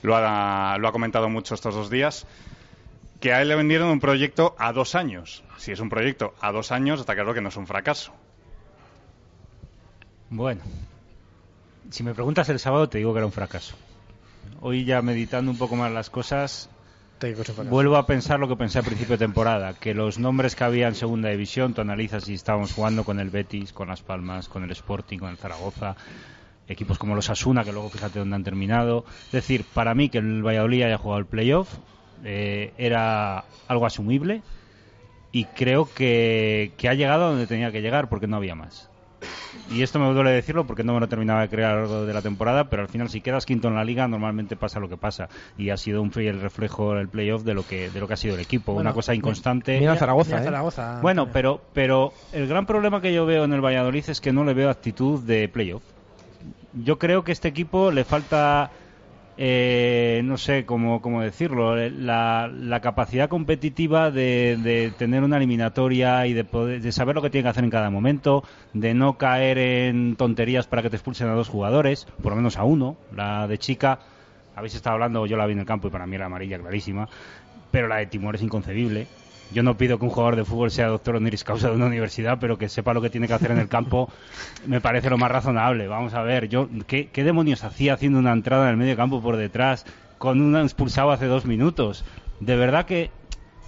lo 0.03 0.15
ha, 0.15 0.77
lo 0.79 0.87
ha 0.87 0.91
comentado 0.91 1.29
mucho 1.29 1.55
estos 1.55 1.73
dos 1.75 1.89
días, 1.89 2.25
que 3.23 3.31
a 3.31 3.41
él 3.41 3.47
le 3.47 3.55
vendieron 3.55 3.87
un 3.87 4.01
proyecto 4.01 4.53
a 4.59 4.73
dos 4.73 4.95
años. 4.95 5.45
Si 5.55 5.71
es 5.71 5.79
un 5.79 5.87
proyecto 5.87 6.33
a 6.41 6.51
dos 6.51 6.73
años, 6.73 6.99
está 6.99 7.13
claro 7.13 7.33
que 7.33 7.39
no 7.39 7.47
es 7.47 7.55
un 7.55 7.67
fracaso. 7.67 8.11
Bueno, 10.29 10.59
si 11.89 12.03
me 12.03 12.13
preguntas 12.13 12.49
el 12.49 12.59
sábado 12.59 12.89
te 12.89 12.97
digo 12.97 13.13
que 13.13 13.19
era 13.19 13.25
un 13.25 13.31
fracaso. 13.31 13.77
Hoy 14.59 14.83
ya 14.83 15.01
meditando 15.01 15.51
un 15.51 15.57
poco 15.57 15.77
más 15.77 15.89
las 15.89 16.09
cosas, 16.09 16.69
vuelvo 17.69 17.95
a 17.95 18.05
pensar 18.05 18.41
lo 18.41 18.49
que 18.49 18.57
pensé 18.57 18.79
al 18.79 18.83
principio 18.83 19.13
de 19.15 19.25
temporada, 19.25 19.73
que 19.73 19.93
los 19.93 20.19
nombres 20.19 20.57
que 20.57 20.65
había 20.65 20.89
en 20.89 20.95
segunda 20.95 21.29
división, 21.29 21.73
tú 21.73 21.79
analizas 21.79 22.25
si 22.25 22.33
estábamos 22.33 22.73
jugando 22.73 23.05
con 23.05 23.21
el 23.21 23.29
Betis, 23.29 23.71
con 23.71 23.87
Las 23.87 24.01
Palmas, 24.01 24.49
con 24.49 24.65
el 24.65 24.71
Sporting, 24.71 25.19
con 25.19 25.29
el 25.29 25.37
Zaragoza, 25.37 25.95
equipos 26.67 26.97
como 26.97 27.15
los 27.15 27.29
Asuna, 27.29 27.63
que 27.63 27.71
luego 27.71 27.89
fíjate 27.89 28.19
dónde 28.19 28.35
han 28.35 28.43
terminado. 28.43 29.05
Es 29.27 29.31
decir, 29.31 29.63
para 29.73 29.95
mí 29.95 30.09
que 30.09 30.17
el 30.17 30.45
Valladolid 30.45 30.83
haya 30.83 30.97
jugado 30.97 31.19
el 31.19 31.25
playoff 31.25 31.69
eh, 32.23 32.73
era 32.77 33.45
algo 33.67 33.85
asumible 33.85 34.41
y 35.31 35.45
creo 35.45 35.89
que, 35.93 36.71
que 36.77 36.89
ha 36.89 36.93
llegado 36.93 37.25
a 37.25 37.29
donde 37.29 37.47
tenía 37.47 37.71
que 37.71 37.81
llegar 37.81 38.09
porque 38.09 38.27
no 38.27 38.37
había 38.37 38.55
más. 38.55 38.89
Y 39.71 39.81
esto 39.81 39.99
me 39.99 40.11
duele 40.13 40.31
decirlo 40.31 40.65
porque 40.67 40.83
no 40.83 40.93
me 40.93 40.99
lo 40.99 41.07
terminaba 41.07 41.41
de 41.41 41.49
creer 41.49 41.69
a 41.69 41.73
lo 41.73 41.79
largo 41.81 42.05
de 42.05 42.13
la 42.13 42.21
temporada, 42.21 42.69
pero 42.69 42.81
al 42.81 42.89
final 42.89 43.09
si 43.09 43.21
quedas 43.21 43.45
quinto 43.45 43.67
en 43.67 43.75
la 43.75 43.83
liga 43.83 44.07
normalmente 44.07 44.55
pasa 44.55 44.79
lo 44.79 44.89
que 44.89 44.97
pasa 44.97 45.29
y 45.57 45.69
ha 45.69 45.77
sido 45.77 46.01
un 46.01 46.11
fiel 46.11 46.41
reflejo 46.41 46.93
el 46.95 47.07
playoff 47.07 47.43
de 47.43 47.53
lo 47.53 47.65
que 47.65 47.89
de 47.89 47.99
lo 47.99 48.07
que 48.07 48.13
ha 48.13 48.17
sido 48.17 48.35
el 48.35 48.41
equipo, 48.41 48.73
Bueno, 48.73 48.89
una 48.89 48.93
cosa 48.93 49.15
inconstante. 49.15 49.79
Mira 49.79 49.95
Zaragoza, 49.95 50.31
mira 50.31 50.41
¿eh? 50.41 50.45
Zaragoza. 50.45 50.99
Bueno, 51.01 51.29
pero 51.31 51.61
pero 51.73 52.13
el 52.31 52.47
gran 52.47 52.65
problema 52.65 53.01
que 53.01 53.13
yo 53.13 53.25
veo 53.25 53.45
en 53.45 53.53
el 53.53 53.61
Valladolid 53.61 54.03
es 54.07 54.21
que 54.21 54.33
no 54.33 54.43
le 54.43 54.53
veo 54.53 54.69
actitud 54.69 55.21
de 55.21 55.47
playoff. 55.47 55.83
Yo 56.73 56.97
creo 56.99 57.23
que 57.23 57.31
este 57.31 57.47
equipo 57.47 57.91
le 57.91 58.03
falta 58.03 58.71
eh, 59.37 60.21
no 60.23 60.37
sé 60.37 60.65
cómo, 60.65 61.01
cómo 61.01 61.21
decirlo, 61.21 61.77
eh, 61.77 61.89
la, 61.89 62.51
la 62.53 62.81
capacidad 62.81 63.29
competitiva 63.29 64.11
de, 64.11 64.57
de 64.61 64.91
tener 64.97 65.23
una 65.23 65.37
eliminatoria 65.37 66.27
y 66.27 66.33
de, 66.33 66.43
poder, 66.43 66.81
de 66.81 66.91
saber 66.91 67.15
lo 67.15 67.21
que 67.21 67.29
tiene 67.29 67.43
que 67.43 67.49
hacer 67.49 67.63
en 67.63 67.69
cada 67.69 67.89
momento, 67.89 68.43
de 68.73 68.93
no 68.93 69.17
caer 69.17 69.57
en 69.57 70.15
tonterías 70.15 70.67
para 70.67 70.81
que 70.81 70.89
te 70.89 70.97
expulsen 70.97 71.29
a 71.29 71.33
dos 71.33 71.49
jugadores, 71.49 72.05
por 72.21 72.31
lo 72.31 72.35
menos 72.35 72.57
a 72.57 72.63
uno. 72.63 72.95
La 73.15 73.47
de 73.47 73.57
Chica, 73.57 73.99
habéis 74.55 74.75
estado 74.75 74.95
hablando, 74.95 75.25
yo 75.25 75.37
la 75.37 75.45
vi 75.47 75.53
en 75.53 75.59
el 75.59 75.65
campo 75.65 75.87
y 75.87 75.91
para 75.91 76.05
mí 76.05 76.15
era 76.15 76.27
amarilla 76.27 76.59
clarísima, 76.59 77.09
pero 77.71 77.87
la 77.87 77.97
de 77.97 78.05
Timor 78.05 78.35
es 78.35 78.43
inconcebible. 78.43 79.07
Yo 79.53 79.63
no 79.63 79.77
pido 79.77 79.99
que 79.99 80.05
un 80.05 80.11
jugador 80.11 80.35
de 80.35 80.43
fútbol 80.45 80.71
sea 80.71 80.87
doctor 80.87 81.15
honoris 81.15 81.43
causa 81.43 81.69
de 81.69 81.75
una 81.75 81.85
universidad, 81.85 82.37
pero 82.39 82.57
que 82.57 82.69
sepa 82.69 82.93
lo 82.93 83.01
que 83.01 83.09
tiene 83.09 83.27
que 83.27 83.33
hacer 83.33 83.51
en 83.51 83.59
el 83.59 83.67
campo 83.67 84.09
me 84.67 84.81
parece 84.81 85.09
lo 85.09 85.17
más 85.17 85.31
razonable. 85.31 85.87
Vamos 85.87 86.13
a 86.13 86.23
ver, 86.23 86.49
yo 86.49 86.67
¿qué, 86.87 87.07
qué 87.07 87.23
demonios 87.23 87.63
hacía 87.63 87.93
haciendo 87.93 88.19
una 88.19 88.33
entrada 88.33 88.65
en 88.65 88.71
el 88.71 88.77
medio 88.77 88.95
campo 88.95 89.21
por 89.21 89.37
detrás 89.37 89.85
con 90.17 90.41
un 90.41 90.55
expulsado 90.57 91.11
hace 91.11 91.27
dos 91.27 91.45
minutos? 91.45 92.03
De 92.39 92.55
verdad 92.55 92.85
que 92.85 93.11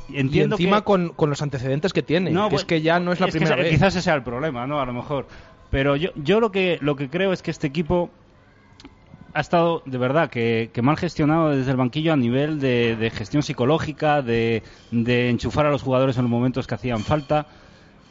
Y 0.10 0.20
entiendo 0.20 0.56
encima 0.56 0.80
que... 0.80 0.84
con, 0.86 1.10
con 1.10 1.30
los 1.30 1.42
antecedentes 1.42 1.94
que 1.94 2.02
tiene, 2.02 2.32
No, 2.32 2.50
que 2.50 2.56
es 2.56 2.62
bueno, 2.64 2.68
que 2.68 2.82
ya 2.82 3.00
no 3.00 3.12
es 3.14 3.20
la 3.20 3.28
es 3.28 3.34
primera 3.34 3.56
vez. 3.56 3.70
Quizás 3.70 3.96
ese 3.96 4.02
sea 4.02 4.16
el 4.16 4.24
problema, 4.24 4.66
¿no? 4.68 4.80
A 4.82 4.86
lo 4.86 4.94
mejor. 4.94 5.28
Pero 5.70 5.96
yo, 5.96 6.10
yo 6.16 6.40
lo 6.40 6.52
que 6.52 6.78
lo 6.82 6.96
que 6.96 7.10
creo 7.10 7.34
es 7.34 7.42
que 7.42 7.52
este 7.52 7.68
equipo 7.68 8.10
ha 9.36 9.42
estado 9.42 9.84
de 9.86 9.98
verdad 9.98 10.30
que, 10.30 10.70
que 10.74 10.82
mal 10.82 10.96
gestionado 10.96 11.50
desde 11.50 11.70
el 11.70 11.76
banquillo 11.76 12.14
a 12.14 12.16
nivel 12.16 12.62
de, 12.62 12.96
de 12.96 13.10
gestión 13.10 13.44
psicológica, 13.44 14.22
de, 14.22 14.64
de 14.92 15.30
enchufar 15.30 15.66
a 15.66 15.72
los 15.72 15.84
jugadores 15.84 16.16
en 16.16 16.24
los 16.24 16.32
momentos 16.32 16.68
que 16.68 16.76
hacían 16.76 17.02
falta. 17.02 17.46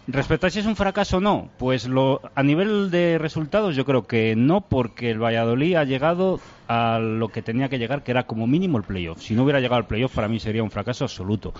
Respecto 0.06 0.46
a 0.46 0.50
si 0.50 0.58
es 0.58 0.66
un 0.66 0.76
fracaso 0.76 1.16
o 1.16 1.20
no, 1.20 1.48
pues 1.56 1.88
lo, 1.88 2.20
a 2.34 2.42
nivel 2.42 2.90
de 2.90 3.16
resultados 3.16 3.74
yo 3.74 3.86
creo 3.86 4.06
que 4.06 4.36
no, 4.36 4.60
porque 4.60 5.10
el 5.10 5.18
Valladolid 5.18 5.76
ha 5.76 5.84
llegado 5.84 6.40
a 6.68 6.98
lo 6.98 7.28
que 7.30 7.40
tenía 7.40 7.70
que 7.70 7.78
llegar, 7.78 8.02
que 8.02 8.10
era 8.10 8.24
como 8.24 8.46
mínimo 8.46 8.76
el 8.76 8.84
playoff. 8.84 9.22
Si 9.22 9.34
no 9.34 9.44
hubiera 9.44 9.60
llegado 9.60 9.76
al 9.76 9.86
playoff, 9.86 10.14
para 10.14 10.28
mí 10.28 10.38
sería 10.38 10.62
un 10.62 10.70
fracaso 10.70 11.04
absoluto. 11.04 11.54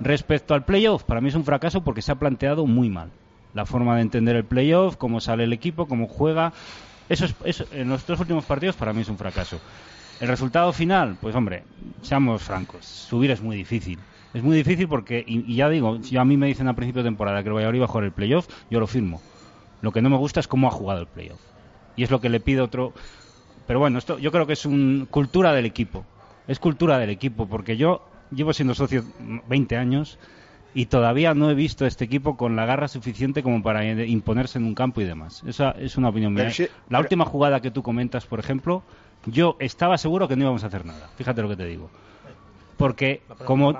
Respecto 0.00 0.54
al 0.54 0.64
playoff, 0.64 1.04
para 1.04 1.20
mí 1.20 1.28
es 1.28 1.34
un 1.34 1.44
fracaso 1.44 1.84
porque 1.84 2.00
se 2.00 2.10
ha 2.10 2.14
planteado 2.14 2.64
muy 2.64 2.88
mal. 2.88 3.10
La 3.52 3.66
forma 3.66 3.96
de 3.96 4.00
entender 4.00 4.34
el 4.34 4.44
playoff, 4.44 4.96
cómo 4.96 5.20
sale 5.20 5.44
el 5.44 5.52
equipo, 5.52 5.86
cómo 5.86 6.08
juega. 6.08 6.54
Eso, 7.08 7.26
es, 7.26 7.34
eso 7.44 7.66
en 7.72 7.88
los 7.88 8.04
tres 8.04 8.18
últimos 8.20 8.44
partidos 8.44 8.76
para 8.76 8.92
mí 8.92 9.02
es 9.02 9.08
un 9.08 9.18
fracaso. 9.18 9.60
El 10.20 10.28
resultado 10.28 10.72
final, 10.72 11.16
pues 11.20 11.34
hombre, 11.34 11.64
seamos 12.02 12.42
francos, 12.42 12.86
subir 12.86 13.30
es 13.30 13.42
muy 13.42 13.56
difícil. 13.56 13.98
Es 14.32 14.42
muy 14.42 14.56
difícil 14.56 14.88
porque, 14.88 15.24
y, 15.26 15.54
ya 15.54 15.68
digo, 15.68 16.02
si 16.02 16.16
a 16.16 16.24
mí 16.24 16.36
me 16.36 16.46
dicen 16.46 16.66
a 16.66 16.74
principio 16.74 17.02
de 17.02 17.08
temporada 17.08 17.42
que 17.42 17.48
el 17.48 17.54
Valladolid 17.54 17.80
va 17.80 17.84
a 17.84 17.88
jugar 17.88 18.04
el 18.04 18.12
playoff, 18.12 18.48
yo 18.70 18.80
lo 18.80 18.86
firmo. 18.86 19.22
Lo 19.80 19.92
que 19.92 20.02
no 20.02 20.10
me 20.10 20.16
gusta 20.16 20.40
es 20.40 20.48
cómo 20.48 20.66
ha 20.66 20.72
jugado 20.72 21.00
el 21.00 21.06
playoff. 21.06 21.40
Y 21.94 22.02
es 22.02 22.10
lo 22.10 22.20
que 22.20 22.28
le 22.28 22.40
pido 22.40 22.64
otro. 22.64 22.92
Pero 23.66 23.78
bueno, 23.78 23.98
esto 23.98 24.18
yo 24.18 24.32
creo 24.32 24.46
que 24.46 24.54
es 24.54 24.66
un 24.66 25.06
cultura 25.08 25.52
del 25.52 25.66
equipo. 25.66 26.04
Es 26.48 26.58
cultura 26.58 26.98
del 26.98 27.10
equipo, 27.10 27.46
porque 27.46 27.76
yo 27.76 28.04
llevo 28.32 28.52
siendo 28.52 28.74
socio 28.74 29.04
20 29.48 29.76
años 29.76 30.18
y 30.74 30.86
todavía 30.86 31.34
no 31.34 31.50
he 31.50 31.54
visto 31.54 31.84
a 31.84 31.88
este 31.88 32.04
equipo 32.04 32.36
con 32.36 32.56
la 32.56 32.66
garra 32.66 32.88
suficiente 32.88 33.42
como 33.42 33.62
para 33.62 33.84
imponerse 34.06 34.58
en 34.58 34.64
un 34.64 34.74
campo 34.74 35.00
y 35.00 35.04
demás. 35.04 35.42
Esa 35.46 35.70
es 35.72 35.96
una 35.96 36.08
opinión 36.08 36.34
mía. 36.34 36.44
La 36.88 36.98
última 37.00 37.24
jugada 37.24 37.60
que 37.60 37.70
tú 37.70 37.82
comentas, 37.82 38.26
por 38.26 38.40
ejemplo, 38.40 38.82
yo 39.26 39.56
estaba 39.60 39.96
seguro 39.98 40.26
que 40.28 40.36
no 40.36 40.42
íbamos 40.42 40.64
a 40.64 40.66
hacer 40.66 40.84
nada. 40.84 41.08
Fíjate 41.16 41.40
lo 41.42 41.48
que 41.48 41.56
te 41.56 41.64
digo. 41.66 41.88
Porque, 42.76 43.22
como 43.44 43.72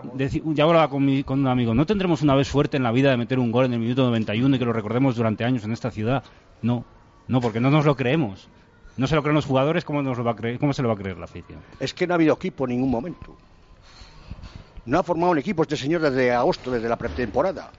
ya 0.54 0.64
hablaba 0.64 0.88
con, 0.88 1.04
mi- 1.04 1.24
con 1.24 1.40
un 1.40 1.48
amigo, 1.48 1.74
no 1.74 1.85
tendremos 1.85 2.22
una 2.22 2.37
vez 2.37 2.46
suerte 2.46 2.76
en 2.76 2.85
la 2.85 2.92
vida 2.92 3.11
de 3.11 3.16
meter 3.16 3.40
un 3.40 3.50
gol 3.50 3.64
en 3.66 3.72
el 3.74 3.80
minuto 3.80 4.04
91 4.04 4.54
y 4.54 4.59
que 4.61 4.64
lo 4.64 4.72
recordemos 4.72 5.16
durante 5.16 5.44
años 5.44 5.64
en 5.64 5.72
esta 5.72 5.90
ciudad. 5.90 6.22
No, 6.62 6.85
no, 7.26 7.40
porque 7.40 7.59
no 7.59 7.70
nos 7.72 7.85
lo 7.85 7.96
creemos. 7.96 8.48
No 8.96 9.09
se 9.09 9.16
lo 9.16 9.22
creen 9.22 9.35
los 9.35 9.46
jugadores, 9.46 9.85
¿cómo, 9.85 10.00
nos 10.02 10.16
lo 10.16 10.22
va 10.22 10.30
a 10.30 10.37
creer, 10.37 10.61
cómo 10.61 10.72
se 10.72 10.80
lo 10.83 10.87
va 10.88 10.94
a 10.94 10.96
creer 10.96 11.18
la 11.18 11.24
afición? 11.24 11.59
Es 11.80 11.92
que 11.92 12.07
no 12.07 12.14
ha 12.14 12.16
habido 12.16 12.35
equipo 12.35 12.64
en 12.66 12.70
ningún 12.70 12.90
momento. 12.92 13.37
No 14.87 14.99
ha 14.99 15.03
formado 15.03 15.33
un 15.33 15.38
equipo 15.38 15.62
este 15.62 15.77
señor 15.77 16.03
desde 16.03 16.33
agosto, 16.33 16.70
desde 16.70 16.88
la 16.88 16.97
pretemporada. 16.97 17.70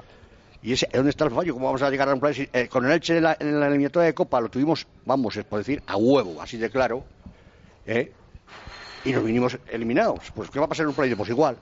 ¿Y 0.63 0.73
ese, 0.73 0.89
dónde 0.91 1.11
está 1.11 1.25
el 1.25 1.31
fallo? 1.31 1.53
¿Cómo 1.53 1.67
vamos 1.67 1.83
a 1.83 1.89
llegar 1.91 2.09
a 2.09 2.13
un 2.13 2.19
plan? 2.19 2.33
Eh, 2.35 2.67
con 2.67 2.85
el 2.85 2.91
Elche 2.91 3.17
en 3.17 3.23
la, 3.23 3.37
en 3.39 3.59
la 3.59 3.67
eliminatoria 3.67 4.07
de 4.07 4.13
Copa 4.15 4.41
lo 4.41 4.49
tuvimos, 4.49 4.87
vamos, 5.05 5.37
es 5.37 5.45
por 5.45 5.59
decir, 5.59 5.83
a 5.85 5.95
huevo, 5.95 6.41
así 6.41 6.57
de 6.57 6.71
claro. 6.71 7.03
¿eh? 7.85 8.11
Y 9.03 9.11
nos 9.11 9.23
vinimos 9.23 9.59
eliminados. 9.71 10.31
Pues 10.33 10.49
¿qué 10.49 10.57
va 10.57 10.65
a 10.65 10.69
pasar 10.69 10.85
en 10.85 10.89
un 10.89 10.95
playoff? 10.95 11.17
Pues 11.17 11.29
igual. 11.29 11.57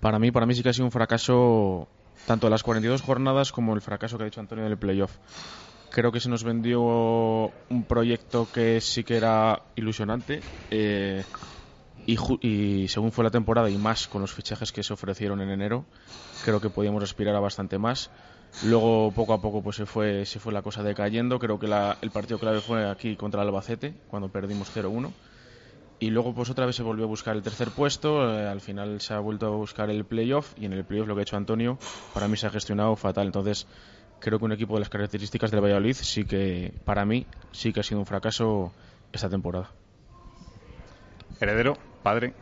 Para 0.00 0.18
mí, 0.18 0.30
para 0.30 0.46
mí 0.46 0.54
sí 0.54 0.62
que 0.62 0.70
ha 0.70 0.72
sido 0.72 0.86
un 0.86 0.92
fracaso 0.92 1.88
tanto 2.26 2.48
las 2.48 2.62
42 2.62 3.02
jornadas 3.02 3.52
como 3.52 3.74
el 3.74 3.80
fracaso 3.80 4.16
que 4.16 4.24
ha 4.24 4.26
dicho 4.26 4.40
Antonio 4.40 4.64
del 4.64 4.78
playoff. 4.78 5.16
Creo 5.90 6.12
que 6.12 6.20
se 6.20 6.28
nos 6.28 6.44
vendió 6.44 6.80
un 6.82 7.84
proyecto 7.86 8.48
que 8.52 8.80
sí 8.80 9.04
que 9.04 9.16
era 9.16 9.62
ilusionante 9.76 10.40
eh, 10.70 11.24
y, 12.08 12.16
y 12.46 12.88
según 12.88 13.12
fue 13.12 13.22
la 13.24 13.30
temporada 13.30 13.68
y 13.68 13.76
más 13.76 14.08
con 14.08 14.22
los 14.22 14.32
fichajes 14.32 14.72
que 14.72 14.82
se 14.82 14.94
ofrecieron 14.94 15.40
en 15.42 15.50
enero, 15.50 15.84
creo 16.42 16.60
que 16.60 16.70
podíamos 16.70 17.02
aspirar 17.02 17.36
a 17.36 17.40
bastante 17.40 17.76
más. 17.78 18.10
Luego 18.62 19.12
poco 19.12 19.34
a 19.34 19.40
poco 19.40 19.62
pues 19.62 19.76
se 19.76 19.84
fue 19.86 20.24
se 20.24 20.40
fue 20.40 20.52
la 20.52 20.62
cosa 20.62 20.82
decayendo. 20.82 21.38
Creo 21.38 21.58
que 21.58 21.68
la- 21.68 21.98
el 22.00 22.10
partido 22.10 22.38
clave 22.38 22.60
fue 22.62 22.88
aquí 22.90 23.14
contra 23.16 23.42
el 23.42 23.48
Albacete 23.48 23.92
cuando 24.08 24.30
perdimos 24.30 24.70
0-1 24.72 25.12
y 26.00 26.10
luego 26.10 26.32
pues 26.34 26.48
otra 26.48 26.64
vez 26.64 26.76
se 26.76 26.82
volvió 26.82 27.04
a 27.04 27.08
buscar 27.08 27.36
el 27.36 27.42
tercer 27.42 27.72
puesto, 27.72 28.08
eh, 28.32 28.46
al 28.48 28.60
final 28.60 29.00
se 29.00 29.12
ha 29.14 29.18
vuelto 29.20 29.46
a 29.46 29.50
buscar 29.50 29.90
el 29.90 30.04
playoff 30.04 30.52
y 30.56 30.64
en 30.64 30.72
el 30.72 30.84
playoff 30.84 31.08
lo 31.08 31.14
que 31.14 31.20
ha 31.20 31.22
hecho 31.22 31.36
Antonio 31.36 31.76
para 32.14 32.26
mí 32.28 32.36
se 32.36 32.46
ha 32.46 32.50
gestionado 32.50 32.96
fatal, 32.96 33.26
entonces 33.26 33.66
creo 34.18 34.38
que 34.38 34.44
un 34.46 34.52
equipo 34.52 34.74
de 34.74 34.80
las 34.80 34.88
características 34.88 35.50
del 35.50 35.60
Valladolid 35.60 35.94
sí 35.94 36.24
que 36.24 36.72
para 36.84 37.04
mí 37.04 37.26
sí 37.52 37.72
que 37.72 37.80
ha 37.80 37.82
sido 37.82 38.00
un 38.00 38.06
fracaso 38.06 38.72
esta 39.12 39.28
temporada. 39.28 39.70
Heredero, 41.40 41.74
padre. 42.08 42.32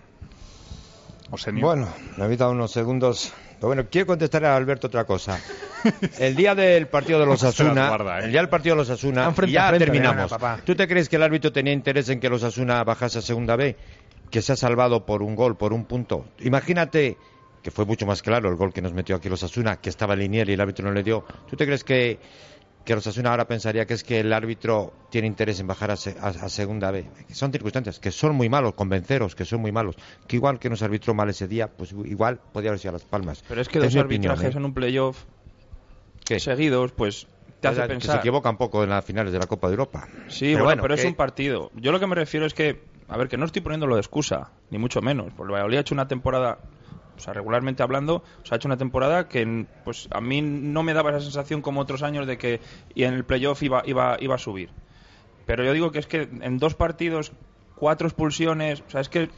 Bueno, 1.60 1.88
me 2.16 2.24
habéis 2.24 2.38
dado 2.38 2.52
unos 2.52 2.70
segundos. 2.70 3.32
Pero 3.56 3.68
bueno, 3.68 3.86
quiero 3.90 4.06
contestar 4.06 4.44
a 4.44 4.54
Alberto 4.54 4.86
otra 4.86 5.04
cosa. 5.04 5.40
El 6.18 6.36
día 6.36 6.54
del 6.54 6.86
partido 6.86 7.18
de 7.18 7.26
los 7.26 7.42
Asuna, 7.50 7.88
guarda, 7.88 8.20
¿eh? 8.20 8.24
el 8.24 8.30
día 8.30 8.40
del 8.40 8.48
partido 8.48 8.76
de 8.76 8.82
los 8.82 8.90
Asuna, 8.90 9.32
frente 9.32 9.52
ya 9.52 9.68
frente, 9.68 9.86
terminamos. 9.86 10.32
¿Tú 10.64 10.76
te 10.76 10.86
crees 10.86 11.08
que 11.08 11.16
el 11.16 11.22
árbitro 11.22 11.52
tenía 11.52 11.72
interés 11.72 12.08
en 12.10 12.20
que 12.20 12.28
los 12.28 12.44
Asuna 12.44 12.84
bajase 12.84 13.18
a 13.18 13.22
segunda 13.22 13.56
B? 13.56 13.76
Que 14.30 14.40
se 14.42 14.52
ha 14.52 14.56
salvado 14.56 15.04
por 15.04 15.22
un 15.22 15.34
gol, 15.34 15.56
por 15.56 15.72
un 15.72 15.84
punto. 15.84 16.26
Imagínate 16.40 17.16
que 17.62 17.70
fue 17.72 17.84
mucho 17.84 18.06
más 18.06 18.22
claro 18.22 18.48
el 18.48 18.56
gol 18.56 18.72
que 18.72 18.82
nos 18.82 18.92
metió 18.92 19.16
aquí 19.16 19.28
los 19.28 19.42
Asuna, 19.42 19.76
que 19.80 19.88
estaba 19.88 20.14
lineal 20.14 20.48
y 20.48 20.52
el 20.52 20.60
árbitro 20.60 20.86
no 20.86 20.92
le 20.92 21.02
dio. 21.02 21.24
¿Tú 21.50 21.56
te 21.56 21.64
crees 21.66 21.82
que, 21.82 22.20
que 22.86 22.94
los 22.94 23.06
Asuna 23.06 23.30
ahora 23.32 23.46
pensaría 23.46 23.84
que 23.84 23.92
es 23.94 24.02
que 24.04 24.20
el 24.20 24.32
árbitro 24.32 24.94
tiene 25.10 25.26
interés 25.26 25.60
en 25.60 25.66
bajar 25.66 25.90
a, 25.90 25.96
se- 25.96 26.16
a- 26.20 26.28
a 26.28 26.48
segunda 26.48 26.90
B? 26.90 27.04
Que 27.28 27.34
son 27.34 27.52
circunstancias 27.52 27.98
que 27.98 28.10
son 28.10 28.34
muy 28.34 28.48
malos, 28.48 28.72
convenceros 28.74 29.34
que 29.34 29.44
son 29.44 29.60
muy 29.60 29.72
malos. 29.72 29.96
Que 30.26 30.36
igual 30.36 30.58
que 30.58 30.70
nos 30.70 30.80
arbitró 30.82 31.12
mal 31.12 31.28
ese 31.28 31.46
día, 31.48 31.66
pues 31.68 31.92
igual 31.92 32.40
podía 32.52 32.70
haber 32.70 32.78
sido 32.78 32.90
a 32.90 32.92
las 32.94 33.02
palmas. 33.04 33.44
Pero 33.48 33.60
es 33.60 33.68
que 33.68 33.78
Es 33.78 33.84
dos 33.92 33.96
opinión, 34.04 34.30
arbitrajes 34.32 34.54
¿eh? 34.54 34.58
en 34.58 34.64
un 34.64 34.72
playoff 34.72 35.24
seguidos, 36.38 36.92
pues 36.92 37.26
te 37.60 37.68
hace 37.68 37.80
Que 37.82 37.86
se 37.86 37.88
pensar. 37.88 38.18
equivoca 38.18 38.50
un 38.50 38.56
poco 38.56 38.84
en 38.84 38.90
las 38.90 39.04
finales 39.04 39.32
de 39.32 39.38
la 39.38 39.46
Copa 39.46 39.68
de 39.68 39.72
Europa. 39.74 40.08
Sí, 40.28 40.54
bueno, 40.54 40.82
pero 40.82 40.94
es 40.94 41.04
un 41.04 41.14
partido. 41.14 41.70
Yo 41.74 41.92
lo 41.92 42.00
que 42.00 42.06
me 42.06 42.14
refiero 42.14 42.46
es 42.46 42.54
que, 42.54 42.82
a 43.08 43.16
ver, 43.16 43.28
que 43.28 43.36
no 43.36 43.44
estoy 43.46 43.62
poniéndolo 43.62 43.94
de 43.96 44.00
excusa, 44.00 44.52
ni 44.70 44.78
mucho 44.78 45.00
menos. 45.02 45.32
Porque 45.36 45.50
el 45.50 45.54
Valladolid 45.54 45.78
ha 45.78 45.80
hecho 45.80 45.94
una 45.94 46.08
temporada, 46.08 46.58
o 47.16 47.20
sea, 47.20 47.32
regularmente 47.32 47.82
hablando, 47.82 48.16
o 48.42 48.46
sea, 48.46 48.54
ha 48.54 48.56
hecho 48.56 48.68
una 48.68 48.76
temporada 48.76 49.28
que, 49.28 49.66
pues, 49.84 50.08
a 50.10 50.20
mí 50.20 50.42
no 50.42 50.82
me 50.82 50.94
daba 50.94 51.10
esa 51.10 51.20
sensación 51.20 51.62
como 51.62 51.80
otros 51.80 52.02
años 52.02 52.26
de 52.26 52.38
que 52.38 52.60
y 52.94 53.04
en 53.04 53.14
el 53.14 53.24
playoff 53.24 53.62
iba, 53.62 53.82
iba, 53.86 54.16
iba 54.20 54.34
a 54.34 54.38
subir. 54.38 54.70
Pero 55.46 55.64
yo 55.64 55.72
digo 55.72 55.92
que 55.92 55.98
es 56.00 56.06
que 56.06 56.28
en 56.40 56.58
dos 56.58 56.74
partidos, 56.74 57.32
cuatro 57.76 58.08
expulsiones, 58.08 58.82
o 58.86 58.90
sea, 58.90 59.00
es 59.00 59.08
que 59.08 59.30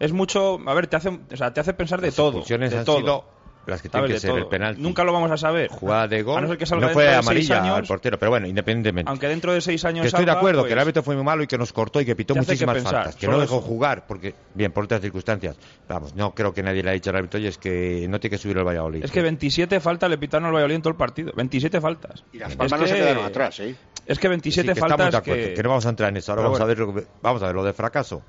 es 0.00 0.12
mucho, 0.12 0.60
a 0.66 0.74
ver, 0.74 0.86
te 0.88 0.96
hace, 0.96 1.08
o 1.08 1.36
sea, 1.36 1.52
te 1.52 1.60
hace 1.60 1.74
pensar 1.74 2.00
de 2.00 2.08
Las 2.08 2.16
todo. 2.16 2.28
expulsiones 2.28 2.72
de 2.72 2.78
han 2.78 2.84
todo. 2.84 2.98
sido 2.98 3.24
las 3.66 3.82
que 3.82 3.88
tienen 3.88 4.10
que 4.10 4.18
ser 4.20 4.30
todo. 4.30 4.38
el 4.40 4.46
penalti. 4.46 4.80
Nunca 4.80 5.04
lo 5.04 5.12
vamos 5.12 5.30
a 5.30 5.36
saber. 5.36 5.68
Jugada 5.70 6.08
de 6.08 6.22
gol. 6.22 6.38
A 6.38 6.40
no 6.42 6.48
ser 6.48 6.58
que 6.58 6.66
salga 6.66 6.86
no 6.88 6.92
fue 6.92 7.04
de 7.04 7.14
amarilla 7.14 7.62
años, 7.62 7.76
al 7.78 7.84
portero, 7.86 8.18
pero 8.18 8.30
bueno, 8.30 8.46
independientemente. 8.46 9.10
Aunque 9.10 9.28
dentro 9.28 9.52
de 9.52 9.60
seis 9.60 9.84
años 9.84 10.02
Que 10.02 10.08
estoy 10.08 10.24
de 10.24 10.30
acuerdo 10.32 10.60
pues, 10.60 10.68
que 10.68 10.72
el 10.74 10.78
árbitro 10.78 11.02
fue 11.02 11.14
muy 11.14 11.24
malo 11.24 11.42
y 11.42 11.46
que 11.46 11.56
nos 11.58 11.72
cortó 11.72 12.00
y 12.00 12.04
que 12.04 12.14
pitó 12.16 12.34
que 12.34 12.40
muchísimas 12.40 12.74
pensar, 12.76 12.92
faltas, 12.94 13.16
que 13.16 13.26
no 13.28 13.38
dejó 13.40 13.58
eso. 13.58 13.66
jugar, 13.66 14.06
porque, 14.06 14.34
bien, 14.54 14.72
por 14.72 14.84
otras 14.84 15.00
circunstancias. 15.00 15.56
Vamos, 15.88 16.14
no 16.14 16.34
creo 16.34 16.52
que 16.52 16.62
nadie 16.62 16.82
le 16.82 16.90
haya 16.90 16.94
dicho 16.94 17.10
al 17.10 17.16
árbitro, 17.16 17.38
oye, 17.38 17.48
es 17.48 17.58
que 17.58 18.06
no 18.08 18.20
tiene 18.20 18.36
que 18.36 18.42
subir 18.42 18.56
el 18.58 18.64
Valladolid. 18.64 19.04
Es 19.04 19.10
que 19.10 19.22
27 19.22 19.80
faltas 19.80 20.08
le 20.10 20.18
pitaron 20.18 20.46
al 20.46 20.52
Valladolid 20.52 20.74
en 20.76 20.82
todo 20.82 20.90
el 20.90 20.96
partido. 20.96 21.32
27 21.36 21.80
faltas. 21.80 22.24
Y 22.32 22.38
las 22.38 22.50
Es 22.50 22.56
palmas 22.56 22.80
no 22.80 22.86
se 22.86 22.94
que- 22.94 23.00
quedaron 23.00 23.24
atrás, 23.24 23.60
¿eh? 23.60 23.74
Es 24.06 24.18
que 24.18 24.28
27 24.28 24.60
Sí, 24.62 24.66
que 24.66 24.72
estamos 24.72 24.98
de 24.98 25.02
faltas 25.04 25.20
acuerdo, 25.22 25.42
que... 25.48 25.54
que 25.54 25.62
no 25.62 25.68
vamos 25.70 25.86
a 25.86 25.88
entrar 25.88 26.10
en 26.10 26.16
eso. 26.18 26.32
Ahora 26.32 26.42
vamos, 26.42 26.58
bueno. 26.58 26.64
a 26.64 26.68
ver, 26.68 26.78
lo 26.78 26.94
que- 26.94 27.06
vamos 27.22 27.42
a 27.42 27.46
ver 27.46 27.54
lo 27.54 27.64
de 27.64 27.72
fracaso. 27.72 28.22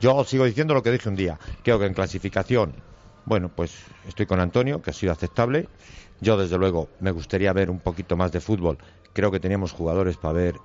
Yo 0.00 0.24
sigo 0.24 0.46
diciendo 0.46 0.72
lo 0.72 0.82
que 0.82 0.90
dije 0.90 1.08
un 1.10 1.16
día. 1.16 1.38
Creo 1.62 1.78
que 1.78 1.84
en 1.84 1.92
clasificación, 1.92 2.72
bueno, 3.24 3.50
pues 3.54 3.84
estoy 4.08 4.26
con 4.26 4.40
Antonio, 4.40 4.82
que 4.82 4.90
ha 4.90 4.92
sido 4.92 5.12
aceptable. 5.12 5.68
Yo, 6.20 6.36
desde 6.36 6.58
luego, 6.58 6.88
me 7.00 7.10
gustaría 7.10 7.52
ver 7.52 7.70
un 7.70 7.80
poquito 7.80 8.16
más 8.16 8.32
de 8.32 8.40
fútbol. 8.40 8.78
Creo 9.12 9.30
que 9.30 9.40
teníamos 9.40 9.72
jugadores 9.72 10.16
para 10.16 10.30
haber 10.30 10.56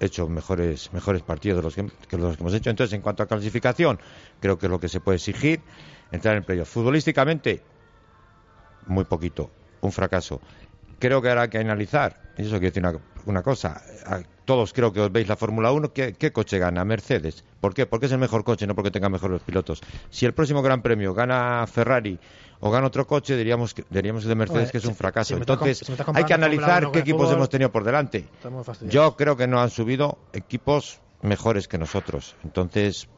hecho 0.00 0.28
mejores, 0.28 0.92
mejores 0.92 1.22
partidos 1.22 1.58
de 1.58 1.62
los 1.62 1.74
que, 1.74 1.82
los 2.16 2.36
que 2.36 2.42
hemos 2.42 2.54
hecho. 2.54 2.70
Entonces, 2.70 2.94
en 2.94 3.02
cuanto 3.02 3.22
a 3.22 3.26
clasificación, 3.26 3.98
creo 4.40 4.58
que 4.58 4.66
es 4.66 4.70
lo 4.70 4.80
que 4.80 4.88
se 4.88 5.00
puede 5.00 5.16
exigir. 5.16 5.60
Entrar 6.12 6.36
en 6.36 6.44
playoff. 6.44 6.68
Futbolísticamente, 6.68 7.62
muy 8.86 9.04
poquito, 9.04 9.50
un 9.80 9.90
fracaso. 9.90 10.40
Creo 10.98 11.20
que 11.20 11.28
ahora 11.28 11.42
hay 11.42 11.48
que 11.48 11.58
analizar, 11.58 12.32
y 12.38 12.42
eso 12.42 12.52
quiero 12.52 12.66
decir 12.66 12.86
una, 12.86 12.98
una 13.26 13.42
cosa, 13.42 13.82
todos 14.46 14.72
creo 14.72 14.92
que 14.92 15.00
os 15.00 15.12
veis 15.12 15.28
la 15.28 15.36
Fórmula 15.36 15.72
1, 15.72 15.92
¿qué, 15.92 16.14
qué 16.14 16.32
coche 16.32 16.58
gana? 16.58 16.84
Mercedes. 16.84 17.44
¿Por 17.60 17.74
qué? 17.74 17.84
Porque 17.84 18.06
es 18.06 18.12
el 18.12 18.18
mejor 18.18 18.44
coche, 18.44 18.66
no 18.66 18.74
porque 18.74 18.90
tenga 18.90 19.08
mejores 19.08 19.42
pilotos. 19.42 19.82
Si 20.08 20.24
el 20.24 20.32
próximo 20.32 20.62
Gran 20.62 20.82
Premio 20.82 21.12
gana 21.12 21.66
Ferrari 21.66 22.18
o 22.60 22.70
gana 22.70 22.86
otro 22.86 23.06
coche, 23.06 23.36
diríamos 23.36 23.74
que, 23.74 23.84
diríamos 23.90 24.24
de 24.24 24.34
Mercedes 24.34 24.70
que 24.70 24.78
es 24.78 24.84
un 24.86 24.94
fracaso. 24.94 25.34
si 25.34 25.40
Entonces, 25.40 25.78
si 25.78 25.92
hay 26.14 26.24
que 26.24 26.32
analizar 26.32 26.84
1 26.84 26.92
qué 26.92 27.00
equipos 27.00 27.22
fútbol, 27.22 27.34
hemos 27.34 27.50
tenido 27.50 27.70
por 27.70 27.84
delante. 27.84 28.28
Yo 28.82 29.16
creo 29.16 29.36
que 29.36 29.48
no 29.48 29.60
han 29.60 29.70
subido 29.70 30.18
equipos 30.32 31.00
mejores 31.22 31.66
que 31.66 31.76
nosotros. 31.76 32.36
Entonces, 32.44 33.08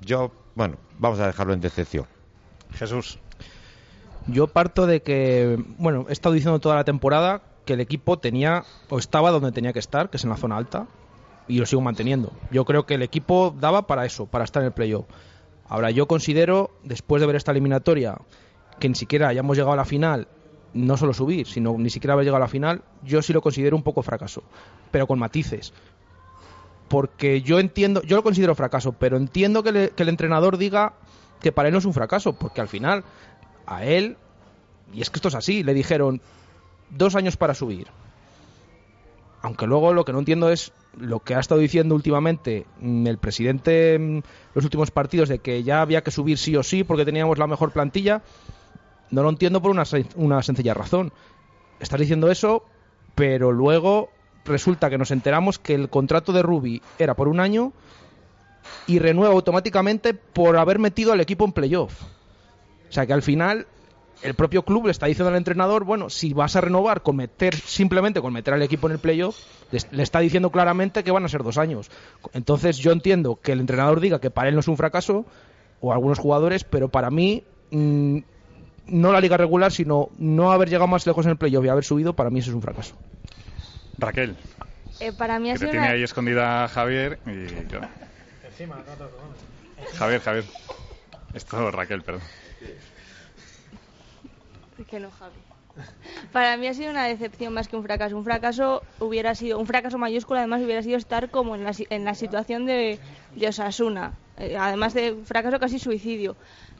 yo, 0.00 0.32
bueno, 0.54 0.78
vamos 0.98 1.20
a 1.20 1.26
dejarlo 1.26 1.52
en 1.52 1.60
decepción. 1.60 2.06
Jesús. 2.72 3.18
Yo 4.26 4.48
parto 4.48 4.86
de 4.86 5.02
que, 5.02 5.62
bueno, 5.78 6.06
he 6.08 6.12
estado 6.12 6.34
diciendo 6.34 6.58
toda 6.58 6.74
la 6.76 6.84
temporada 6.84 7.42
que 7.66 7.74
el 7.74 7.80
equipo 7.80 8.18
tenía 8.18 8.64
o 8.88 8.98
estaba 8.98 9.30
donde 9.30 9.52
tenía 9.52 9.74
que 9.74 9.78
estar, 9.80 10.08
que 10.08 10.16
es 10.16 10.24
en 10.24 10.30
la 10.30 10.36
zona 10.36 10.56
alta, 10.56 10.86
y 11.48 11.58
lo 11.58 11.66
sigo 11.66 11.82
manteniendo. 11.82 12.32
Yo 12.50 12.64
creo 12.64 12.86
que 12.86 12.94
el 12.94 13.02
equipo 13.02 13.54
daba 13.58 13.86
para 13.86 14.06
eso, 14.06 14.26
para 14.26 14.44
estar 14.44 14.62
en 14.62 14.68
el 14.68 14.72
playoff. 14.72 15.04
Ahora, 15.68 15.90
yo 15.90 16.06
considero, 16.06 16.70
después 16.84 17.20
de 17.20 17.26
ver 17.26 17.36
esta 17.36 17.50
eliminatoria, 17.50 18.16
que 18.78 18.88
ni 18.88 18.94
siquiera 18.94 19.28
hayamos 19.28 19.56
llegado 19.56 19.72
a 19.72 19.76
la 19.76 19.84
final, 19.84 20.28
no 20.74 20.96
solo 20.96 21.12
subir, 21.12 21.46
sino 21.46 21.76
ni 21.76 21.90
siquiera 21.90 22.14
haber 22.14 22.24
llegado 22.24 22.42
a 22.42 22.46
la 22.46 22.48
final, 22.48 22.82
yo 23.02 23.20
sí 23.20 23.32
lo 23.32 23.42
considero 23.42 23.76
un 23.76 23.82
poco 23.82 24.02
fracaso, 24.02 24.42
pero 24.90 25.06
con 25.06 25.18
matices. 25.18 25.72
Porque 26.88 27.42
yo 27.42 27.58
entiendo, 27.58 28.02
yo 28.02 28.16
lo 28.16 28.22
considero 28.22 28.54
fracaso, 28.54 28.92
pero 28.92 29.16
entiendo 29.16 29.62
que, 29.62 29.92
que 29.94 30.02
el 30.04 30.08
entrenador 30.08 30.56
diga 30.56 30.94
que 31.40 31.50
para 31.50 31.68
él 31.68 31.72
no 31.72 31.78
es 31.78 31.84
un 31.84 31.94
fracaso, 31.94 32.34
porque 32.34 32.60
al 32.60 32.68
final 32.68 33.02
a 33.66 33.84
él, 33.84 34.16
y 34.92 35.02
es 35.02 35.10
que 35.10 35.18
esto 35.18 35.28
es 35.28 35.34
así, 35.34 35.64
le 35.64 35.74
dijeron 35.74 36.20
dos 36.90 37.14
años 37.14 37.36
para 37.36 37.54
subir. 37.54 37.88
Aunque 39.42 39.66
luego 39.66 39.92
lo 39.92 40.04
que 40.04 40.12
no 40.12 40.18
entiendo 40.18 40.50
es 40.50 40.72
lo 40.98 41.20
que 41.20 41.34
ha 41.34 41.40
estado 41.40 41.60
diciendo 41.60 41.94
últimamente 41.94 42.66
mm, 42.80 43.06
el 43.06 43.18
presidente 43.18 43.94
en 43.94 44.24
los 44.54 44.64
últimos 44.64 44.90
partidos 44.90 45.28
de 45.28 45.38
que 45.38 45.62
ya 45.62 45.82
había 45.82 46.02
que 46.02 46.10
subir 46.10 46.38
sí 46.38 46.56
o 46.56 46.62
sí 46.62 46.84
porque 46.84 47.04
teníamos 47.04 47.38
la 47.38 47.46
mejor 47.46 47.70
plantilla. 47.70 48.22
No 49.10 49.22
lo 49.22 49.28
entiendo 49.28 49.62
por 49.62 49.70
una, 49.70 49.84
una 50.16 50.42
sencilla 50.42 50.74
razón. 50.74 51.12
Estás 51.78 52.00
diciendo 52.00 52.30
eso, 52.30 52.64
pero 53.14 53.52
luego 53.52 54.10
resulta 54.44 54.90
que 54.90 54.98
nos 54.98 55.10
enteramos 55.10 55.58
que 55.58 55.74
el 55.74 55.90
contrato 55.90 56.32
de 56.32 56.42
Ruby 56.42 56.82
era 56.98 57.14
por 57.14 57.28
un 57.28 57.40
año 57.40 57.72
y 58.86 58.98
renueva 58.98 59.34
automáticamente 59.34 60.14
por 60.14 60.56
haber 60.56 60.78
metido 60.78 61.12
al 61.12 61.20
equipo 61.20 61.44
en 61.44 61.52
playoff. 61.52 62.02
O 62.88 62.92
sea 62.92 63.06
que 63.06 63.12
al 63.12 63.22
final 63.22 63.66
el 64.22 64.34
propio 64.34 64.62
club 64.62 64.86
le 64.86 64.92
está 64.92 65.06
diciendo 65.06 65.30
al 65.30 65.36
entrenador, 65.36 65.84
bueno, 65.84 66.10
si 66.10 66.32
vas 66.32 66.56
a 66.56 66.60
renovar 66.60 67.02
con 67.02 67.16
meter 67.16 67.54
simplemente 67.54 68.20
con 68.20 68.32
meter 68.32 68.54
al 68.54 68.62
equipo 68.62 68.86
en 68.86 68.94
el 68.94 68.98
playoff, 68.98 69.38
le, 69.70 69.80
le 69.90 70.02
está 70.02 70.20
diciendo 70.20 70.50
claramente 70.50 71.04
que 71.04 71.10
van 71.10 71.24
a 71.24 71.28
ser 71.28 71.42
dos 71.42 71.58
años. 71.58 71.90
Entonces 72.32 72.78
yo 72.78 72.92
entiendo 72.92 73.38
que 73.42 73.52
el 73.52 73.60
entrenador 73.60 74.00
diga 74.00 74.20
que 74.20 74.30
para 74.30 74.48
él 74.48 74.54
no 74.54 74.60
es 74.60 74.68
un 74.68 74.76
fracaso 74.76 75.26
o 75.80 75.92
algunos 75.92 76.18
jugadores, 76.18 76.64
pero 76.64 76.88
para 76.88 77.10
mí 77.10 77.44
mm, 77.70 78.18
no 78.88 79.12
la 79.12 79.20
liga 79.20 79.36
regular, 79.36 79.72
sino 79.72 80.10
no 80.18 80.52
haber 80.52 80.68
llegado 80.68 80.86
más 80.88 81.06
lejos 81.06 81.26
en 81.26 81.32
el 81.32 81.36
playoff 81.36 81.64
y 81.64 81.68
haber 81.68 81.84
subido, 81.84 82.14
para 82.14 82.30
mí 82.30 82.40
eso 82.40 82.50
es 82.50 82.54
un 82.56 82.62
fracaso. 82.62 82.94
Raquel, 83.98 84.36
Eh, 85.00 85.12
para 85.12 85.38
mí 85.38 85.48
que 85.48 85.54
te 85.54 85.58
sido 85.58 85.70
tiene 85.72 85.86
una... 85.86 85.94
ahí 85.94 86.02
escondida 86.02 86.68
Javier 86.68 87.18
y 87.26 87.46
claro. 87.64 87.88
Javier, 89.98 90.20
Javier. 90.20 90.44
Esto 91.34 91.70
Raquel, 91.70 92.02
perdón. 92.02 92.22
Que 94.84 95.00
no, 95.00 95.10
Javi. 95.10 95.34
Para 96.32 96.56
mí 96.56 96.66
ha 96.66 96.74
sido 96.74 96.90
una 96.90 97.04
decepción 97.04 97.52
más 97.52 97.68
que 97.68 97.76
un 97.76 97.82
fracaso. 97.82 98.16
Un 98.16 98.24
fracaso 98.24 98.82
hubiera 99.00 99.34
sido, 99.34 99.58
un 99.58 99.66
fracaso 99.66 99.98
mayúsculo 99.98 100.38
además 100.38 100.62
hubiera 100.62 100.82
sido 100.82 100.96
estar 100.96 101.30
como 101.30 101.54
en 101.54 101.64
la, 101.64 101.72
en 101.90 102.04
la 102.04 102.14
situación 102.14 102.66
de, 102.66 102.98
de 103.34 103.48
Osasuna. 103.48 104.14
eh, 104.38 104.56
además 104.58 104.94
de 104.94 105.16
fracaso 105.24 105.58
casi 105.58 105.78
suicidio. 105.78 106.36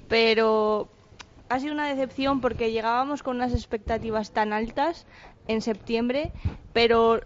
Pero 0.09 0.89
ha 1.49 1.61
sido 1.61 1.73
una 1.75 1.89
decepción 1.89 2.41
porque 2.41 2.73
llegábamos 2.73 3.23
con 3.23 3.37
unas 3.37 3.53
expectativas 3.53 4.31
tan 4.33 4.53
altas 4.53 5.07
en 5.49 5.61
septiembre, 5.61 6.33
pero 6.73 7.21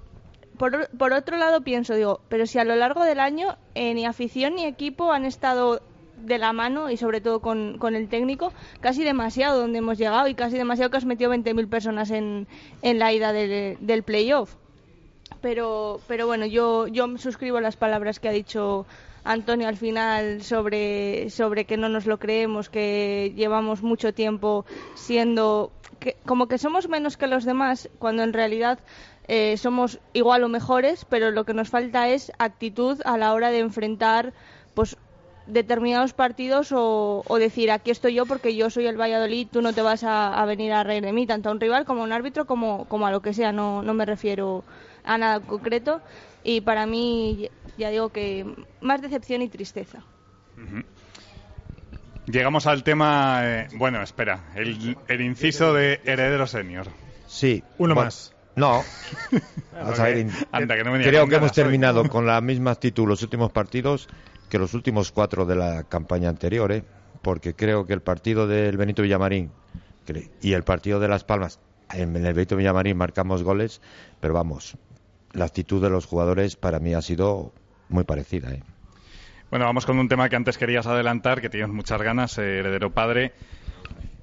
por, 0.58 0.90
por 0.90 1.12
otro 1.12 1.36
lado 1.38 1.62
pienso, 1.62 1.94
digo, 1.94 2.20
pero 2.28 2.46
si 2.46 2.58
a 2.58 2.64
lo 2.64 2.76
largo 2.76 3.02
del 3.04 3.18
año 3.20 3.56
eh, 3.74 3.94
ni 3.94 4.04
afición 4.04 4.56
ni 4.56 4.66
equipo 4.66 5.12
han 5.12 5.24
estado 5.24 5.80
de 6.20 6.38
la 6.38 6.52
mano 6.52 6.90
y 6.90 6.96
sobre 6.96 7.20
todo 7.20 7.40
con, 7.40 7.78
con 7.78 7.94
el 7.94 8.08
técnico, 8.08 8.52
casi 8.80 9.04
demasiado 9.04 9.60
donde 9.60 9.78
hemos 9.78 9.98
llegado 9.98 10.28
y 10.28 10.34
casi 10.34 10.56
demasiado 10.56 10.90
que 10.90 10.96
has 10.96 11.04
metido 11.04 11.32
20.000 11.32 11.68
personas 11.68 12.10
en, 12.10 12.46
en 12.82 12.98
la 12.98 13.12
ida 13.12 13.32
del, 13.32 13.78
del 13.80 14.02
playoff. 14.02 14.54
Pero, 15.40 16.00
pero 16.06 16.26
bueno, 16.26 16.46
yo, 16.46 16.86
yo 16.86 17.16
suscribo 17.16 17.60
las 17.60 17.76
palabras 17.76 18.20
que 18.20 18.28
ha 18.28 18.32
dicho 18.32 18.86
Antonio 19.24 19.68
al 19.68 19.76
final 19.76 20.42
sobre, 20.42 21.30
sobre 21.30 21.64
que 21.64 21.76
no 21.76 21.88
nos 21.88 22.06
lo 22.06 22.18
creemos, 22.18 22.68
que 22.68 23.32
llevamos 23.36 23.82
mucho 23.82 24.12
tiempo 24.12 24.64
siendo 24.94 25.72
que, 25.98 26.16
como 26.26 26.48
que 26.48 26.58
somos 26.58 26.88
menos 26.88 27.16
que 27.16 27.26
los 27.26 27.44
demás, 27.44 27.88
cuando 27.98 28.22
en 28.22 28.32
realidad 28.32 28.80
eh, 29.28 29.56
somos 29.56 30.00
igual 30.12 30.42
o 30.44 30.48
mejores, 30.48 31.04
pero 31.04 31.30
lo 31.30 31.44
que 31.44 31.54
nos 31.54 31.68
falta 31.68 32.08
es 32.08 32.32
actitud 32.38 33.00
a 33.04 33.16
la 33.16 33.32
hora 33.32 33.50
de 33.50 33.60
enfrentar 33.60 34.32
pues 34.74 34.96
determinados 35.52 36.12
partidos 36.12 36.72
o, 36.72 37.22
o 37.26 37.38
decir 37.38 37.70
aquí 37.70 37.90
estoy 37.90 38.14
yo 38.14 38.26
porque 38.26 38.54
yo 38.56 38.70
soy 38.70 38.86
el 38.86 39.00
Valladolid, 39.00 39.48
tú 39.50 39.62
no 39.62 39.72
te 39.72 39.82
vas 39.82 40.04
a, 40.04 40.34
a 40.40 40.44
venir 40.46 40.72
a 40.72 40.82
reír 40.84 41.02
de 41.04 41.12
mí, 41.12 41.26
tanto 41.26 41.48
a 41.48 41.52
un 41.52 41.60
rival 41.60 41.84
como 41.84 42.02
a 42.02 42.04
un 42.04 42.12
árbitro 42.12 42.46
como, 42.46 42.84
como 42.86 43.06
a 43.06 43.10
lo 43.10 43.20
que 43.22 43.34
sea, 43.34 43.52
no, 43.52 43.82
no 43.82 43.94
me 43.94 44.04
refiero 44.06 44.64
a 45.04 45.18
nada 45.18 45.40
concreto 45.40 46.00
y 46.44 46.60
para 46.62 46.86
mí 46.86 47.50
ya 47.78 47.90
digo 47.90 48.10
que 48.10 48.46
más 48.80 49.02
decepción 49.02 49.42
y 49.42 49.48
tristeza. 49.48 50.02
Llegamos 52.26 52.66
al 52.66 52.84
tema, 52.84 53.40
eh, 53.44 53.68
bueno, 53.74 54.02
espera, 54.02 54.44
el, 54.54 54.96
el 55.08 55.20
inciso 55.20 55.72
de 55.74 56.00
heredero 56.04 56.46
senior. 56.46 56.86
Sí. 57.26 57.62
Uno 57.78 57.94
Bueno, 57.94 58.06
más. 58.06 58.34
No. 58.56 58.82
Vamos 59.72 59.98
a 59.98 60.04
ver, 60.04 60.26
Anda, 60.52 60.76
que 60.76 60.84
no 60.84 60.92
creo 60.92 61.26
que 61.28 61.36
hemos 61.36 61.50
hoy. 61.50 61.54
terminado 61.54 62.08
con 62.08 62.26
la 62.26 62.40
misma 62.40 62.72
actitud 62.72 63.06
los 63.08 63.22
últimos 63.22 63.50
partidos 63.52 64.08
que 64.50 64.58
los 64.58 64.74
últimos 64.74 65.10
cuatro 65.12 65.46
de 65.46 65.56
la 65.56 65.84
campaña 65.84 66.28
anterior, 66.28 66.70
¿eh? 66.72 66.84
porque 67.22 67.54
creo 67.54 67.86
que 67.86 67.92
el 67.94 68.02
partido 68.02 68.46
del 68.46 68.76
Benito 68.76 69.02
Villamarín 69.02 69.50
y 70.42 70.52
el 70.52 70.64
partido 70.64 70.98
de 71.00 71.08
Las 71.08 71.24
Palmas, 71.24 71.60
en 71.92 72.16
el 72.16 72.34
Benito 72.34 72.56
Villamarín 72.56 72.96
marcamos 72.96 73.42
goles, 73.42 73.80
pero 74.20 74.34
vamos, 74.34 74.76
la 75.32 75.44
actitud 75.46 75.80
de 75.82 75.88
los 75.90 76.04
jugadores 76.06 76.56
para 76.56 76.80
mí 76.80 76.94
ha 76.94 77.02
sido 77.02 77.52
muy 77.88 78.04
parecida. 78.04 78.50
¿eh? 78.52 78.62
Bueno, 79.50 79.64
vamos 79.66 79.86
con 79.86 79.98
un 79.98 80.08
tema 80.08 80.28
que 80.28 80.36
antes 80.36 80.58
querías 80.58 80.86
adelantar, 80.86 81.40
que 81.40 81.48
tienes 81.50 81.70
muchas 81.70 82.00
ganas, 82.02 82.36
eh, 82.38 82.58
heredero 82.58 82.90
padre, 82.90 83.32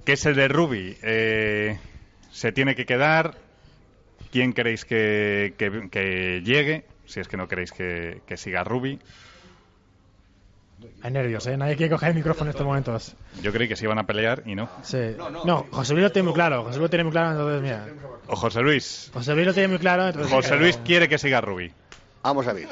que 0.06 0.14
es 0.14 0.26
el 0.26 0.36
de 0.36 0.48
Rubi. 0.48 0.98
Eh, 1.04 1.78
¿Se 2.32 2.52
tiene 2.52 2.76
que 2.76 2.86
quedar? 2.86 3.36
¿Quién 4.32 4.54
queréis 4.54 4.84
que, 4.86 5.54
que- 5.58 5.90
que 5.90 6.42
llegue? 6.44 6.86
Si 7.06 7.20
es 7.22 7.28
que 7.30 7.38
no 7.38 7.48
queréis 7.48 7.72
que, 7.72 8.22
que 8.26 8.36
siga 8.38 8.64
Rubi. 8.66 9.00
Hay 11.02 11.12
nervios, 11.12 11.46
¿eh? 11.48 11.58
Nadie 11.58 11.76
quiere 11.76 11.92
coger 11.92 12.10
el 12.10 12.16
micrófono 12.16 12.46
en 12.46 12.52
estos 12.52 12.66
momentos. 12.66 13.16
Yo 13.42 13.52
creí 13.52 13.68
que 13.68 13.76
se 13.76 13.86
iban 13.86 13.98
a 14.00 14.06
pelear 14.06 14.44
y 14.46 14.56
no. 14.56 14.70
Sí. 14.84 15.16
No, 15.46 15.66
José 15.72 15.94
Luis 15.94 16.04
lo 16.04 16.12
tiene 16.12 16.26
muy 16.28 16.34
claro. 16.34 16.64
José 16.64 16.78
Luis 16.78 16.84
lo 16.84 16.90
tiene 16.90 17.04
muy 17.04 17.12
claro, 17.12 17.32
entonces 17.32 17.62
mira. 17.62 17.86
O 18.28 18.36
José 18.36 18.62
Luis. 18.62 19.10
José 19.14 19.34
Luis 19.36 19.48
lo 19.48 19.54
tiene 19.54 19.68
muy 19.70 19.80
claro, 19.80 20.08
entonces. 20.08 20.32
José 20.32 20.56
Luis 20.58 20.78
quiere 20.86 21.08
que 21.08 21.18
siga 21.18 21.42
Rubi. 21.42 21.72
Vamos 22.24 22.48
a 22.48 22.54
ver. 22.54 22.68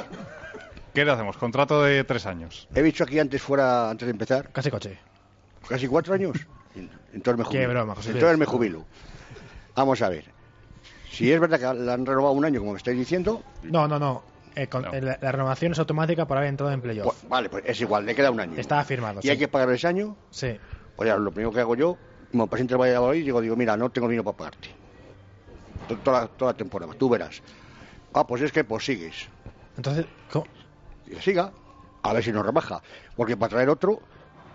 ¿Qué 0.93 1.03
le 1.05 1.11
hacemos? 1.11 1.37
Contrato 1.37 1.83
de 1.83 2.03
tres 2.03 2.25
años. 2.25 2.67
He 2.73 2.81
dicho 2.81 3.03
aquí 3.03 3.19
antes 3.19 3.41
fuera, 3.41 3.89
antes 3.89 4.05
de 4.05 4.11
empezar, 4.11 4.49
Casi 4.51 4.69
coche. 4.71 4.97
casi 5.67 5.87
cuatro 5.87 6.13
años. 6.13 6.37
Entonces 7.13 7.37
me 7.37 7.43
jubilo. 7.45 7.61
Qué 7.61 7.67
broma, 7.67 7.95
José 7.95 8.09
Luis. 8.09 8.15
Entonces 8.23 8.39
me 8.39 8.45
jubilo. 8.45 8.85
Vamos 9.75 10.01
a 10.01 10.09
ver. 10.09 10.25
Si 11.11 11.31
es 11.31 11.39
verdad 11.39 11.59
que 11.59 11.79
la 11.81 11.93
han 11.93 12.05
renovado 12.05 12.33
un 12.33 12.43
año, 12.45 12.59
como 12.59 12.71
me 12.73 12.77
estáis 12.77 12.97
diciendo, 12.97 13.41
No, 13.63 13.87
no, 13.87 13.97
no. 13.99 14.23
Eh, 14.55 14.67
con- 14.67 14.85
eh, 14.93 15.01
La, 15.01 15.17
la 15.21 15.31
renovación 15.31 15.73
es 15.73 15.79
automática 15.79 16.25
para 16.27 16.39
haber 16.41 16.49
entrado 16.49 16.71
en 16.71 16.81
playoff. 16.81 17.05
pues, 17.05 17.29
vale, 17.29 17.49
pues 17.49 17.63
es 17.67 17.79
igual, 17.81 18.05
le 18.05 18.15
queda 18.15 18.31
un 18.31 18.39
año. 18.39 18.57
Está 18.57 18.83
firmado. 18.85 19.19
¿Y 19.19 19.23
sí. 19.23 19.29
hay 19.29 19.37
que 19.37 19.47
pagar 19.47 19.69
ese 19.71 19.87
año? 19.87 20.15
Sí. 20.31 20.57
Pues 20.95 21.07
ya, 21.07 21.17
lo 21.17 21.31
primero 21.31 21.51
que 21.51 21.59
hago 21.59 21.75
yo, 21.75 21.97
como 22.31 22.47
presidente 22.47 22.73
del 22.75 22.81
Valladolid, 22.81 23.23
digo, 23.25 23.41
digo, 23.41 23.55
mira, 23.55 23.75
no 23.75 23.89
tengo 23.89 24.07
dinero 24.07 24.23
para 24.23 24.37
pagarte. 24.37 24.69
To- 25.89 25.97
Toda, 25.97 26.21
la- 26.21 26.27
toda 26.27 26.51
la 26.51 26.57
temporada, 26.57 26.93
tú 26.97 27.09
verás. 27.09 27.41
Ah, 28.13 28.25
pues 28.25 28.41
es 28.41 28.51
que 28.51 28.63
pues 28.63 28.85
sigues. 28.85 29.27
Entonces, 29.75 30.05
¿cómo? 30.31 30.45
Y 31.05 31.15
siga, 31.17 31.51
a 32.01 32.13
ver 32.13 32.23
si 32.23 32.31
nos 32.31 32.45
rebaja. 32.45 32.81
Porque 33.17 33.35
para 33.35 33.49
traer 33.49 33.69
otro, 33.69 33.99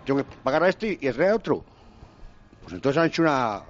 tengo 0.03 0.23
que 0.23 0.25
pagar 0.43 0.63
a 0.63 0.69
este 0.69 0.97
y 0.99 1.09
traer 1.11 1.31
a 1.31 1.35
otro. 1.35 1.63
Pues 2.63 2.73
entonces 2.73 2.99
han 2.99 3.07
hecho 3.07 3.21
una... 3.21 3.61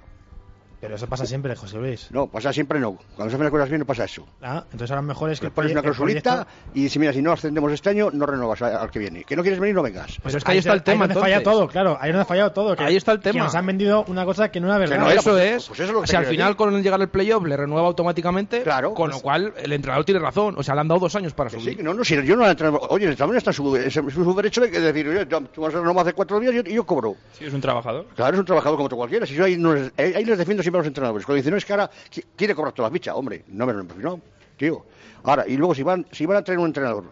Pero 0.82 0.96
eso 0.96 1.06
pasa 1.06 1.24
siempre, 1.24 1.54
José 1.56 1.78
Luis. 1.78 2.08
No, 2.10 2.26
pasa 2.26 2.52
siempre 2.52 2.80
no. 2.80 2.98
Cuando 3.14 3.30
se 3.30 3.36
hacen 3.36 3.44
las 3.44 3.50
cosas 3.52 3.68
bien 3.68 3.78
no 3.78 3.86
pasa 3.86 4.04
eso. 4.04 4.26
Ah, 4.42 4.64
entonces 4.64 4.90
ahora 4.90 5.00
mejor 5.02 5.30
es 5.30 5.38
que. 5.38 5.44
Le 5.46 5.48
el 5.48 5.54
pones 5.54 5.70
una 5.70 5.78
el 5.80 5.84
clausulita 5.84 6.30
proyecto- 6.44 6.50
y 6.74 6.82
dices, 6.82 6.98
mira, 6.98 7.12
si 7.12 7.22
no 7.22 7.30
ascendemos 7.32 7.70
este 7.72 7.90
año, 7.90 8.10
no 8.12 8.26
renovas 8.26 8.60
al 8.62 8.90
que 8.90 8.98
viene. 8.98 9.22
Que 9.24 9.36
no 9.36 9.42
quieres 9.42 9.60
venir, 9.60 9.76
no 9.76 9.82
vengas. 9.82 10.18
Pero 10.22 10.36
es 10.36 10.42
que 10.44 10.50
ahí 10.52 10.58
está 10.58 10.72
el 10.72 10.82
tema, 10.82 11.06
falla 11.08 11.36
entonces. 11.36 11.44
todo, 11.44 11.68
claro. 11.68 11.96
Ahí 12.00 12.10
donde 12.10 12.22
ha 12.22 12.26
fallado 12.26 12.50
todo. 12.52 12.74
que- 12.76 12.82
Ahí 12.82 12.96
está 12.96 13.12
el 13.12 13.20
que 13.20 13.30
tema. 13.30 13.44
nos 13.44 13.54
han 13.54 13.64
vendido 13.64 14.04
una 14.08 14.24
cosa 14.24 14.50
que 14.50 14.60
no 14.60 14.66
era 14.66 14.78
verdad. 14.78 14.98
no, 14.98 15.08
eso 15.08 15.30
pues- 15.30 15.44
es. 15.44 15.66
pues 15.68 15.78
eso 15.80 15.88
es 15.88 15.94
lo 15.94 16.00
que 16.02 16.08
si 16.08 16.16
al 16.16 16.26
final 16.26 16.48
decir. 16.48 16.56
con 16.56 16.74
el 16.74 16.82
llegar 16.82 17.00
al 17.00 17.08
playoff 17.08 17.44
le 17.46 17.56
renueva 17.56 17.86
automáticamente, 17.86 18.62
Claro, 18.62 18.92
con 18.94 19.10
pues- 19.10 19.16
lo 19.18 19.22
cual 19.22 19.54
el 19.62 19.72
entrenador 19.72 20.04
tiene 20.04 20.18
razón. 20.20 20.56
O 20.58 20.62
sea, 20.64 20.74
le 20.74 20.80
han 20.80 20.88
dado 20.88 20.98
dos 21.00 21.14
años 21.14 21.32
para 21.32 21.48
Que 21.48 21.60
subir. 21.60 21.76
sí, 21.76 21.82
no, 21.82 21.94
no, 21.94 22.04
si 22.04 22.20
yo 22.24 22.34
no. 22.36 22.42
Oye, 22.88 23.04
el 23.04 23.10
entrenador 23.12 23.36
está 23.36 23.50
en 23.50 23.54
su, 23.54 23.76
es 23.76 23.96
en 23.96 24.10
su 24.10 24.34
derecho 24.34 24.60
de 24.60 24.68
decir, 24.68 25.08
oye, 25.08 25.26
tú 25.26 25.40
tú 25.54 25.60
vas 25.62 25.72
a 25.74 25.78
renovar 25.78 26.02
hace 26.06 26.12
cuatro 26.14 26.40
días 26.40 26.52
y 26.54 26.56
yo, 26.56 26.62
y 26.66 26.74
yo 26.74 26.84
cobro. 26.84 27.14
Sí, 27.38 27.44
es 27.44 27.54
un 27.54 27.60
trabajador. 27.60 28.06
Claro, 28.16 28.34
es 28.34 28.40
un 28.40 28.46
trabajador 28.46 28.76
como 28.76 28.86
otro 28.86 28.96
cualquiera. 28.98 29.26
Si 29.26 29.34
yo 29.34 29.44
ahí, 29.44 29.56
no 29.56 29.74
les, 29.74 29.92
ahí 29.96 30.12
ahí 30.14 30.24
les 30.24 30.38
defiendo 30.38 30.62
siempre 30.72 30.78
a 30.78 30.82
los 30.82 30.86
entrenadores. 30.88 31.26
Cuando 31.26 31.36
dicen, 31.36 31.50
no, 31.52 31.56
es 31.58 31.64
que 31.64 31.72
ahora 31.72 31.90
qui- 32.10 32.24
quiere 32.36 32.54
cobrar 32.54 32.72
toda 32.72 32.88
la 32.88 32.92
ficha. 32.92 33.14
Hombre, 33.14 33.44
no 33.48 33.66
me 33.66 33.72
lo 33.72 33.82
no, 33.84 34.20
tío. 34.56 34.84
Ahora, 35.24 35.44
y 35.46 35.56
luego 35.56 35.74
si 35.74 35.82
van, 35.82 36.06
si 36.10 36.26
van 36.26 36.38
a 36.38 36.42
traer 36.42 36.58
un 36.58 36.66
entrenador 36.66 37.04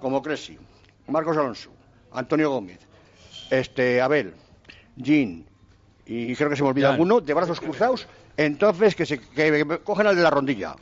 como 0.00 0.20
Cresi, 0.22 0.58
Marcos 1.08 1.36
Alonso, 1.36 1.70
Antonio 2.12 2.50
Gómez, 2.50 2.78
este 3.50 4.00
Abel, 4.00 4.34
Jean, 4.96 5.44
y 6.06 6.34
creo 6.34 6.50
que 6.50 6.56
se 6.56 6.62
me 6.62 6.68
olvida 6.70 6.90
alguno, 6.90 7.20
de 7.20 7.32
brazos 7.34 7.60
cruzados, 7.60 8.06
entonces 8.36 8.94
que 8.94 9.06
se 9.06 9.18
que, 9.20 9.64
que 9.66 9.78
cogen 9.84 10.06
al 10.06 10.16
de 10.16 10.22
la 10.22 10.30
rondilla. 10.30 10.74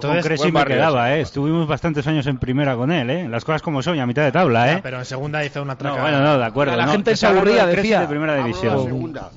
Con 0.00 0.18
Cresci 0.22 0.44
buen 0.44 0.54
me 0.54 0.60
barrio 0.60 0.76
quedaba, 0.76 1.14
¿eh? 1.14 1.20
Estuvimos 1.20 1.68
bastantes 1.68 2.06
años 2.06 2.26
en 2.26 2.38
primera 2.38 2.74
con 2.74 2.90
él, 2.90 3.10
¿eh? 3.10 3.28
Las 3.28 3.44
cosas 3.44 3.60
como 3.60 3.82
son, 3.82 3.96
y 3.96 4.00
a 4.00 4.06
mitad 4.06 4.22
de 4.24 4.32
tabla, 4.32 4.72
¿eh? 4.72 4.76
Ah, 4.78 4.80
pero 4.82 4.98
en 4.98 5.04
segunda 5.04 5.44
hizo 5.44 5.60
una 5.60 5.74
No, 5.74 5.78
traca. 5.78 6.00
bueno, 6.00 6.22
no, 6.22 6.38
de 6.38 6.44
acuerdo. 6.44 6.74
La 6.74 6.86
no. 6.86 6.92
gente 6.92 7.10
Te 7.10 7.16
se 7.18 7.26
aburría, 7.26 7.66
de 7.66 7.76
decía. 7.76 8.00
de 8.00 8.06
primera 8.08 8.32
Hablo 8.32 8.44
de 8.46 8.50
la 8.50 8.56
división. 8.58 8.84
segunda. 8.86 9.30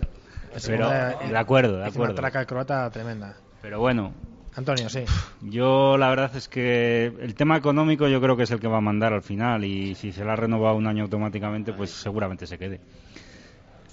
Pero, 0.65 0.91
eh, 0.93 1.15
de 1.29 1.37
acuerdo, 1.37 1.77
de 1.77 1.85
acuerdo. 1.85 2.13
una 2.13 2.15
traca 2.21 2.45
croata 2.45 2.89
tremenda. 2.89 3.35
Pero 3.61 3.79
bueno, 3.79 4.13
Antonio, 4.55 4.89
sí. 4.89 5.03
yo 5.41 5.97
la 5.97 6.09
verdad 6.09 6.35
es 6.35 6.47
que 6.47 7.05
el 7.19 7.35
tema 7.35 7.57
económico 7.57 8.07
yo 8.07 8.19
creo 8.21 8.35
que 8.37 8.43
es 8.43 8.51
el 8.51 8.59
que 8.59 8.67
va 8.67 8.77
a 8.77 8.81
mandar 8.81 9.13
al 9.13 9.21
final 9.21 9.63
y 9.65 9.93
si 9.95 10.11
se 10.11 10.23
le 10.25 10.31
ha 10.31 10.35
renovado 10.35 10.75
un 10.75 10.87
año 10.87 11.03
automáticamente, 11.03 11.73
pues 11.73 11.91
seguramente 11.91 12.47
se 12.47 12.57
quede. 12.57 12.79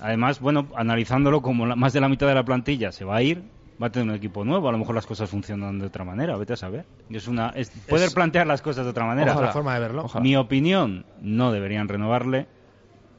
Además, 0.01 0.41
bueno, 0.41 0.69
analizándolo 0.77 1.41
como 1.41 1.67
la- 1.67 1.77
más 1.77 1.93
de 1.93 2.01
la 2.01 2.09
mitad 2.09 2.27
de 2.27 2.35
la 2.35 2.45
plantilla 2.45 2.93
se 2.93 3.05
va 3.05 3.17
a 3.17 3.23
ir, 3.23 3.43
va 3.83 3.87
a 3.89 3.91
tener 3.91 4.09
un 4.09 4.15
equipo 4.15 4.45
nuevo, 4.45 4.69
a 4.69 4.73
lo 4.73 4.79
mejor 4.79 4.95
las 4.95 5.07
cosas 5.07 5.31
funcionan 5.31 5.79
de 5.79 5.87
otra 5.87 6.05
manera, 6.05 6.37
vete 6.37 6.53
a 6.53 6.57
saber. 6.57 6.85
Es 7.11 7.29
una 7.29 7.51
es 7.51 7.71
poder 7.89 8.11
plantear 8.13 8.47
las 8.47 8.61
cosas 8.63 8.85
de 8.85 8.91
otra 8.91 9.05
manera. 9.05 9.35
Otra 9.35 9.53
forma 9.53 9.75
de 9.75 9.81
verlo. 9.81 10.07
Mi 10.21 10.37
opinión, 10.37 11.07
no 11.21 11.53
deberían 11.53 11.89
renovarle 11.89 12.47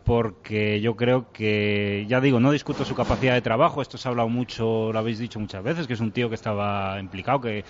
porque 0.05 0.79
yo 0.81 0.95
creo 0.95 1.31
que, 1.33 2.05
ya 2.07 2.21
digo, 2.21 2.39
no 2.39 2.51
discuto 2.51 2.85
su 2.85 2.93
capacidad 2.93 3.33
de 3.33 3.41
trabajo, 3.41 3.81
esto 3.81 3.97
se 3.97 4.07
ha 4.07 4.11
hablado 4.11 4.29
mucho, 4.29 4.93
lo 4.93 4.99
habéis 4.99 5.17
dicho 5.17 5.39
muchas 5.39 5.63
veces, 5.63 5.87
que 5.87 5.93
es 5.93 5.99
un 5.99 6.11
tío 6.11 6.29
que 6.29 6.35
estaba 6.35 6.99
implicado, 6.99 7.41
que, 7.41 7.65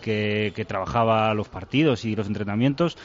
que, 0.00 0.52
que 0.56 0.64
trabajaba 0.64 1.32
los 1.34 1.50
partidos 1.50 2.06
y 2.06 2.16
los 2.16 2.26
entrenamientos, 2.26 2.96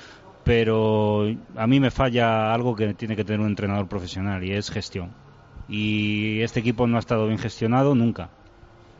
pero 0.45 1.25
a 1.57 1.67
mí 1.67 1.79
me 1.81 1.91
falla 1.91 2.53
algo 2.53 2.73
que 2.73 2.93
tiene 2.93 3.17
que 3.17 3.25
tener 3.25 3.41
un 3.41 3.47
entrenador 3.47 3.87
profesional 3.87 4.41
y 4.43 4.53
es 4.53 4.71
gestión. 4.71 5.11
Y 5.67 6.41
este 6.41 6.61
equipo 6.61 6.87
no 6.87 6.95
ha 6.95 6.99
estado 6.99 7.27
bien 7.27 7.39
gestionado 7.39 7.95
nunca. 7.95 8.29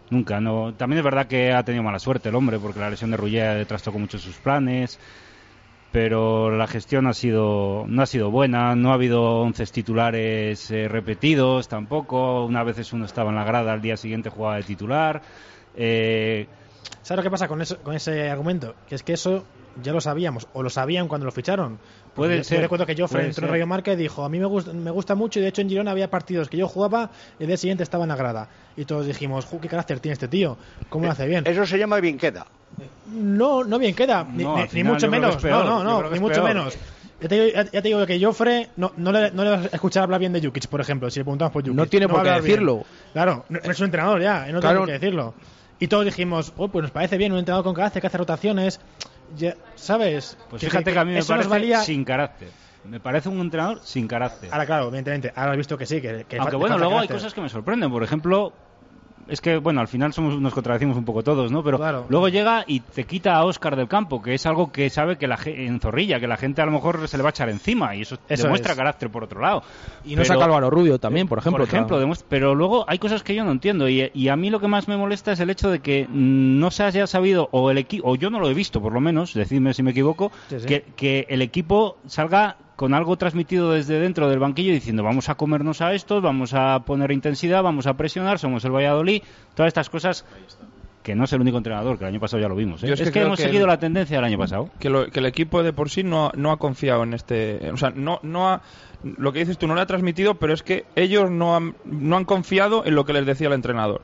Nunca, 0.10 0.42
no. 0.42 0.74
También 0.74 1.00
es 1.00 1.06
verdad 1.06 1.28
que 1.28 1.54
ha 1.54 1.64
tenido 1.64 1.84
mala 1.84 2.00
suerte 2.00 2.30
el 2.30 2.36
hombre, 2.36 2.60
porque 2.60 2.80
la 2.80 2.90
lesión 2.90 3.12
de 3.12 3.18
Rullé 3.18 3.66
trastocó 3.66 3.98
mucho 3.98 4.20
sus 4.20 4.36
planes 4.38 5.00
pero 5.94 6.50
la 6.50 6.66
gestión 6.66 7.06
ha 7.06 7.14
sido 7.14 7.86
no 7.88 8.02
ha 8.02 8.08
sido 8.08 8.32
buena, 8.32 8.76
no 8.76 8.90
ha 8.90 8.96
habido 8.96 9.42
once 9.42 9.64
titulares 9.68 10.72
eh, 10.72 10.88
repetidos 10.88 11.68
tampoco, 11.68 12.46
una 12.46 12.64
vez 12.64 12.92
uno 12.94 13.06
estaba 13.06 13.30
en 13.30 13.36
la 13.36 13.44
grada, 13.44 13.74
al 13.74 13.82
día 13.82 13.96
siguiente 13.96 14.32
jugaba 14.32 14.56
de 14.56 14.64
titular. 14.64 15.22
Eh, 15.76 16.48
¿Sabes 17.04 17.18
lo 17.18 17.24
que 17.24 17.30
pasa 17.30 17.48
con, 17.48 17.62
eso, 17.62 17.78
con 17.84 17.94
ese 17.94 18.28
argumento? 18.32 18.74
Que 18.90 18.96
es 18.96 19.04
que 19.04 19.14
eso 19.14 19.46
ya 19.84 19.94
lo 19.94 20.02
sabíamos, 20.02 20.48
o 20.54 20.64
lo 20.64 20.72
sabían 20.72 21.08
cuando 21.08 21.26
lo 21.26 21.32
ficharon. 21.32 21.78
Puede 22.16 22.38
yo, 22.38 22.44
ser, 22.44 22.58
Yo 22.58 22.62
recuerdo 22.64 22.86
que 22.86 22.96
Joffre 22.96 23.18
puede 23.20 23.30
entró 23.30 23.46
en. 23.46 23.52
Radio 23.52 23.66
Marca 23.68 23.94
y 23.94 23.96
dijo, 23.96 24.24
a 24.24 24.30
mí 24.30 24.40
me 24.40 24.46
gusta, 24.46 24.72
me 24.74 24.92
gusta 24.92 25.16
mucho, 25.16 25.40
y 25.40 25.42
de 25.42 25.50
hecho 25.50 25.62
en 25.62 25.70
Girona 25.70 25.92
había 25.92 26.10
partidos 26.10 26.48
que 26.50 26.58
yo 26.58 26.68
jugaba 26.68 27.10
y 27.40 27.44
el 27.44 27.48
día 27.48 27.58
siguiente 27.58 27.84
estaba 27.84 28.04
en 28.04 28.10
la 28.10 28.16
grada. 28.16 28.48
Y 28.78 28.86
todos 28.86 29.06
dijimos, 29.08 29.46
"Ju, 29.46 29.60
¿qué 29.60 29.68
carácter 29.68 30.00
tiene 30.00 30.14
este 30.14 30.28
tío? 30.28 30.58
¿Cómo 30.90 31.06
lo 31.06 31.12
hace 31.12 31.26
bien? 31.26 31.44
Eso 31.48 31.66
se 31.66 31.78
llama 31.78 32.00
bien 32.00 32.18
queda. 32.18 32.46
No, 33.08 33.64
no 33.64 33.78
bien 33.80 33.96
queda, 33.96 34.24
ni, 34.24 34.44
No, 34.44 34.56
ni- 34.56 34.62
al 34.62 34.68
ni 34.68 34.72
final 34.72 34.94
mucho 34.94 35.06
yo 35.08 35.12
menos, 35.12 35.36
peor, 35.38 35.66
no, 35.66 35.84
no, 35.84 36.02
yo 36.02 36.04
no, 36.04 36.10
ni 36.12 36.20
mucho 36.20 36.36
peor. 36.36 36.48
menos. 36.48 36.78
Ya 37.22 37.30
te, 37.30 37.36
digo, 37.36 37.48
ya- 37.56 37.66
te 37.66 37.82
digo 37.82 38.06
que 38.06 38.24
Joffre 38.24 38.70
no, 38.78 38.92
no, 38.98 39.12
le, 39.12 39.32
no 39.32 39.44
le 39.44 39.50
vas 39.52 39.66
a 39.72 39.76
escuchar 39.76 40.04
hablar 40.04 40.20
bien 40.20 40.34
de 40.34 40.42
Jukic, 40.42 40.68
por 40.68 40.82
ejemplo, 40.82 41.10
si 41.10 41.20
le 41.20 41.24
preguntamos 41.24 41.52
por 41.54 41.62
Jukic. 41.62 41.76
No 41.76 41.86
tiene 41.86 42.08
por 42.08 42.22
qué 42.24 42.30
bien. 42.30 42.42
decirlo. 42.44 42.84
Claro, 43.14 43.46
no, 43.50 43.60
no 43.64 43.72
es 43.72 43.80
un 43.80 43.86
entrenador 43.86 44.22
ya, 44.22 44.46
no 44.52 44.60
Claro. 44.60 44.62
tiene 44.62 44.78
por 44.80 44.86
qué 44.88 44.92
decirlo. 44.94 45.34
Y 45.80 45.88
todos 45.88 46.06
dijimos, 46.06 46.54
oh, 46.58 46.68
pues 46.70 46.84
nos 46.84 46.92
parece 46.92 47.18
bien 47.18 47.32
un 47.32 47.40
entrenador 47.40 47.64
con 47.64 47.74
carácter 47.74 48.02
que 48.02 48.08
hace 48.08 48.18
rotaciones. 48.18 48.80
Ya- 49.36 49.56
¿Sabes? 49.76 50.38
Pues 50.50 50.62
fíjate 50.62 50.94
que 50.94 51.00
a 51.00 51.06
mí 51.06 51.14
me 51.14 51.24
parece 51.24 51.50
valía... 51.50 51.82
sin 51.82 52.04
carácter. 52.04 52.50
Me 52.84 53.00
parece 53.00 53.30
un 53.30 53.40
entrenador 53.40 53.80
sin 53.84 54.08
carácter. 54.08 54.50
Ahora, 54.52 54.66
claro, 54.66 54.88
evidentemente. 54.88 55.32
Ahora 55.36 55.52
has 55.52 55.58
visto 55.58 55.78
que 55.78 55.86
sí, 55.86 56.02
que, 56.02 56.26
que 56.26 56.38
Aunque 56.38 56.56
bueno, 56.58 56.78
luego 56.78 57.00
hay 57.00 57.08
cosas 57.08 57.34
que 57.34 57.42
me 57.42 57.50
sorprenden. 57.50 57.90
Por 57.90 58.04
ejemplo, 58.04 58.54
es 59.28 59.42
que, 59.42 59.58
bueno, 59.58 59.82
al 59.82 59.88
final 59.88 60.14
somos, 60.14 60.40
nos 60.40 60.54
contradecimos 60.54 60.98
un 60.98 61.06
poco 61.06 61.24
todos, 61.24 61.52
¿no? 61.52 61.64
Pero 61.64 61.78
Claro. 61.78 62.06
luego 62.10 62.28
llega 62.30 62.64
y 62.68 62.80
te 62.82 63.06
quita 63.06 63.36
a 63.36 63.46
Oscar 63.46 63.76
del 63.76 63.88
campo, 63.88 64.22
que 64.22 64.34
es 64.34 64.46
algo 64.46 64.72
que 64.72 64.90
sabe 64.90 65.18
que 65.18 65.28
la 65.28 65.38
en 65.46 65.80
Zorrilla, 65.80 66.20
que 66.20 66.28
la 66.28 66.38
gente 66.38 66.62
a 66.62 66.66
lo 66.66 66.72
mejor 66.72 67.08
se 67.08 67.18
le 67.18 67.24
va 67.24 67.30
a 67.30 67.32
echar 67.32 67.50
encima 67.50 67.96
y 67.96 68.02
eso, 68.02 68.18
Eso 68.28 68.44
demuestra 68.44 68.74
es. 68.74 68.78
carácter 68.78 69.10
por 69.10 69.24
otro 69.24 69.42
lado. 69.42 69.64
Y 70.06 70.12
no 70.16 70.24
Pero- 70.24 70.26
saca 70.26 70.46
Álvaro 70.46 70.70
Rubio 70.70 71.00
también, 71.00 71.28
por 71.28 71.40
ejemplo. 71.40 71.64
por 71.66 71.68
ejemplo, 71.68 72.00
demuestra- 72.00 72.28
pero 72.30 72.56
luego 72.56 72.86
hay 72.88 73.00
cosas 73.00 73.24
que 73.24 73.36
yo 73.36 73.44
no 73.44 73.52
entiendo 73.52 73.88
y, 73.90 74.10
y 74.14 74.28
a 74.30 74.36
mí 74.36 74.50
lo 74.50 74.60
que 74.60 74.68
más 74.68 74.88
me 74.88 74.98
molesta 74.98 75.32
es 75.32 75.40
el 75.40 75.50
hecho 75.50 75.70
de 75.70 75.80
que 75.80 76.08
no 76.10 76.72
se 76.72 76.84
haya 76.84 77.08
sabido 77.08 77.50
o 77.52 77.72
el 77.72 77.78
equipo 77.78 78.10
o 78.10 78.16
yo 78.16 78.30
no 78.30 78.40
lo 78.40 78.50
he 78.50 78.54
visto 78.54 78.82
por 78.82 78.94
lo 78.94 79.00
menos, 79.00 79.34
decidme 79.34 79.74
si 79.74 79.84
me 79.84 79.92
equivoco, 79.92 80.32
Sí, 80.50 80.60
sí. 80.60 80.66
Que, 80.68 80.82
que 80.96 81.26
el 81.30 81.42
equipo 81.42 81.98
salga 82.08 82.58
con 82.76 82.94
algo 82.94 83.18
transmitido 83.18 83.72
desde 83.72 84.00
dentro 84.00 84.30
del 84.30 84.40
banquillo 84.40 84.72
diciendo 84.74 85.04
vamos 85.04 85.30
a 85.30 85.36
comernos 85.36 85.82
a 85.82 85.94
estos, 85.94 86.22
vamos 86.22 86.54
a 86.54 86.80
poner 86.86 87.12
intensidad, 87.12 87.62
vamos 87.64 87.86
a 87.88 87.94
presionar, 87.96 88.40
somos 88.40 88.66
el 88.66 88.72
Valladolid, 88.72 89.22
todas 89.56 89.68
estas 89.68 89.90
cosas 89.90 90.26
que 91.04 91.16
no 91.16 91.26
es 91.26 91.34
el 91.34 91.42
único 91.42 91.58
entrenador, 91.58 91.98
que 91.98 92.06
el 92.06 92.10
año 92.12 92.20
pasado 92.22 92.42
ya 92.42 92.48
lo 92.48 92.56
vimos. 92.56 92.82
¿eh? 92.84 92.88
Yo 92.88 92.94
Es, 92.94 93.02
es 93.02 93.12
que 93.12 93.22
hemos 93.22 93.38
que 93.38 93.44
seguido 93.44 93.66
el- 93.66 93.70
la 93.70 93.78
tendencia 93.78 94.16
del 94.18 94.24
año 94.26 94.38
pasado. 94.38 94.70
que, 94.80 94.90
lo- 94.90 95.08
que 95.08 95.20
el 95.20 95.26
equipo 95.26 95.62
de 95.62 95.74
por 95.74 95.90
sí 95.90 96.04
no, 96.04 96.32
no 96.36 96.52
ha 96.52 96.58
confiado 96.58 97.04
en 97.04 97.14
este. 97.14 97.70
O 97.74 97.78
sea, 97.78 97.92
no, 97.94 98.20
no 98.24 98.50
ha. 98.50 98.62
Lo 99.04 99.34
que 99.34 99.40
dices 99.40 99.58
tú 99.58 99.68
no 99.68 99.76
lo 99.76 99.82
ha 99.82 99.86
transmitido, 99.86 100.36
pero 100.36 100.54
es 100.54 100.64
que 100.64 100.86
ellos 100.96 101.30
no 101.30 101.58
han, 101.58 101.76
no 101.84 102.16
han 102.16 102.24
confiado 102.24 102.86
en 102.86 102.96
lo 102.96 103.04
que 103.04 103.12
les 103.12 103.26
decía 103.26 103.48
el 103.48 103.54
entrenador. 103.54 104.02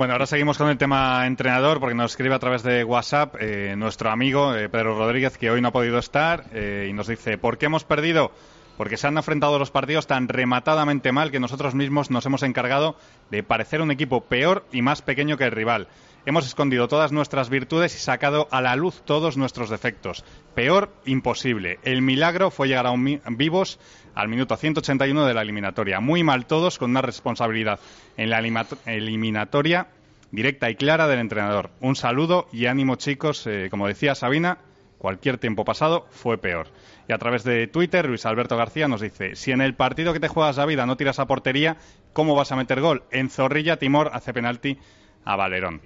Bueno, 0.00 0.14
ahora 0.14 0.24
seguimos 0.24 0.56
con 0.56 0.70
el 0.70 0.78
tema 0.78 1.26
entrenador, 1.26 1.78
porque 1.78 1.94
nos 1.94 2.12
escribe 2.12 2.34
a 2.34 2.38
través 2.38 2.62
de 2.62 2.84
WhatsApp 2.84 3.34
eh, 3.38 3.74
nuestro 3.76 4.08
amigo 4.08 4.54
eh, 4.54 4.70
Pedro 4.70 4.96
Rodríguez, 4.96 5.36
que 5.36 5.50
hoy 5.50 5.60
no 5.60 5.68
ha 5.68 5.72
podido 5.72 5.98
estar, 5.98 6.46
eh, 6.54 6.86
y 6.88 6.94
nos 6.94 7.06
dice, 7.06 7.36
¿por 7.36 7.58
qué 7.58 7.66
hemos 7.66 7.84
perdido? 7.84 8.32
Porque 8.78 8.96
se 8.96 9.08
han 9.08 9.18
enfrentado 9.18 9.58
los 9.58 9.70
partidos 9.70 10.06
tan 10.06 10.28
rematadamente 10.28 11.12
mal 11.12 11.30
que 11.30 11.38
nosotros 11.38 11.74
mismos 11.74 12.10
nos 12.10 12.24
hemos 12.24 12.42
encargado 12.42 12.96
de 13.30 13.42
parecer 13.42 13.82
un 13.82 13.90
equipo 13.90 14.22
peor 14.22 14.64
y 14.72 14.80
más 14.80 15.02
pequeño 15.02 15.36
que 15.36 15.44
el 15.44 15.50
rival. 15.50 15.86
Hemos 16.30 16.46
escondido 16.46 16.86
todas 16.86 17.10
nuestras 17.10 17.50
virtudes 17.50 17.92
y 17.96 17.98
sacado 17.98 18.46
a 18.52 18.60
la 18.60 18.76
luz 18.76 19.02
todos 19.04 19.36
nuestros 19.36 19.68
defectos. 19.68 20.24
Peor, 20.54 20.92
imposible. 21.04 21.80
El 21.82 22.02
milagro 22.02 22.52
fue 22.52 22.68
llegar 22.68 22.86
aún 22.86 23.02
mi- 23.02 23.20
vivos 23.30 23.80
al 24.14 24.28
minuto 24.28 24.56
181 24.56 25.26
de 25.26 25.34
la 25.34 25.42
eliminatoria. 25.42 25.98
Muy 25.98 26.22
mal 26.22 26.46
todos, 26.46 26.78
con 26.78 26.92
una 26.92 27.02
responsabilidad 27.02 27.80
en 28.16 28.30
la 28.30 28.38
eliminatoria 28.86 29.88
directa 30.30 30.70
y 30.70 30.76
clara 30.76 31.08
del 31.08 31.18
entrenador. 31.18 31.70
Un 31.80 31.96
saludo 31.96 32.46
y 32.52 32.66
ánimo, 32.66 32.94
chicos. 32.94 33.44
Eh, 33.48 33.66
como 33.68 33.88
decía 33.88 34.14
Sabina, 34.14 34.58
cualquier 34.98 35.36
tiempo 35.36 35.64
pasado 35.64 36.06
fue 36.12 36.38
peor. 36.38 36.68
Y 37.08 37.12
a 37.12 37.18
través 37.18 37.42
de 37.42 37.66
Twitter, 37.66 38.06
Luis 38.06 38.24
Alberto 38.24 38.56
García 38.56 38.86
nos 38.86 39.00
dice: 39.00 39.34
Si 39.34 39.50
en 39.50 39.62
el 39.62 39.74
partido 39.74 40.12
que 40.12 40.20
te 40.20 40.28
juegas 40.28 40.58
la 40.58 40.66
vida 40.66 40.86
no 40.86 40.96
tiras 40.96 41.18
a 41.18 41.26
portería, 41.26 41.78
¿cómo 42.12 42.36
vas 42.36 42.52
a 42.52 42.56
meter 42.56 42.80
gol? 42.80 43.02
En 43.10 43.30
Zorrilla, 43.30 43.78
Timor 43.80 44.12
hace 44.14 44.32
penalti 44.32 44.78
a 45.24 45.34
Valerón. 45.34 45.80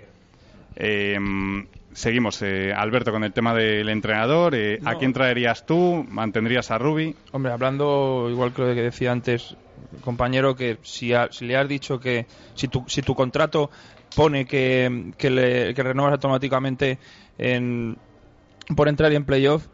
Eh, 0.76 1.18
seguimos, 1.92 2.42
eh, 2.42 2.72
Alberto, 2.72 3.12
con 3.12 3.22
el 3.24 3.32
tema 3.32 3.54
del 3.54 3.88
entrenador. 3.88 4.54
Eh, 4.54 4.80
¿A 4.84 4.96
quién 4.98 5.12
traerías 5.12 5.64
tú? 5.66 6.04
¿Mantendrías 6.08 6.70
a 6.70 6.78
Rubi? 6.78 7.14
Hombre, 7.32 7.52
hablando 7.52 8.26
igual 8.30 8.52
que 8.52 8.62
lo 8.62 8.74
que 8.74 8.82
decía 8.82 9.12
antes, 9.12 9.56
compañero, 10.00 10.56
que 10.56 10.78
si, 10.82 11.12
ha- 11.14 11.28
si 11.30 11.44
le 11.46 11.56
has 11.56 11.68
dicho 11.68 12.00
que 12.00 12.26
si 12.54 12.68
tu, 12.68 12.84
si 12.88 13.02
tu 13.02 13.14
contrato 13.14 13.70
pone 14.16 14.44
que, 14.46 15.12
que, 15.16 15.30
le, 15.30 15.74
que 15.74 15.82
renuevas 15.82 16.12
automáticamente 16.14 16.98
en, 17.38 17.96
por 18.76 18.88
entrar 18.88 19.12
en 19.12 19.24
playoff, 19.24 19.66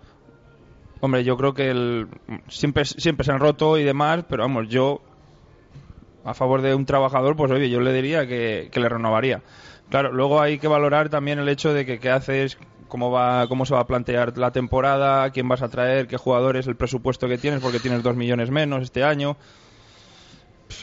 hombre, 1.01 1.25
yo 1.25 1.37
creo 1.37 1.55
que 1.55 1.71
el, 1.71 2.07
siempre, 2.49 2.85
siempre 2.85 3.25
se 3.25 3.33
han 3.33 3.39
roto 3.41 3.79
y 3.79 3.85
demás, 3.85 4.25
pero 4.29 4.43
vamos, 4.43 4.69
yo 4.69 5.01
a 6.25 6.35
favor 6.35 6.61
de 6.61 6.75
un 6.75 6.85
trabajador, 6.85 7.35
pues 7.37 7.51
oye, 7.51 7.71
yo 7.71 7.81
le 7.81 7.93
diría 7.95 8.27
que, 8.27 8.69
que 8.71 8.81
le 8.81 8.89
renovaría. 8.91 9.41
Claro, 9.91 10.13
luego 10.13 10.41
hay 10.41 10.59
que 10.59 10.69
valorar 10.69 11.09
también 11.09 11.39
el 11.41 11.49
hecho 11.49 11.75
de 11.75 11.85
que 11.85 11.99
qué 11.99 12.11
haces, 12.11 12.57
cómo 12.89 13.11
va, 13.11 13.47
cómo 13.49 13.67
se 13.67 13.75
va 13.75 13.81
a 13.81 13.87
plantear 13.87 14.39
la 14.39 14.53
temporada, 14.53 15.31
quién 15.31 15.49
vas 15.49 15.63
a 15.63 15.69
traer, 15.69 16.07
qué 16.07 16.17
jugadores, 16.17 16.67
el 16.69 16.77
presupuesto 16.77 17.27
que 17.29 17.39
tienes, 17.39 17.61
porque 17.61 17.81
tienes 17.81 18.03
dos 18.03 18.15
millones 18.15 18.51
menos 18.51 18.83
este 18.85 19.03
año. 19.03 19.37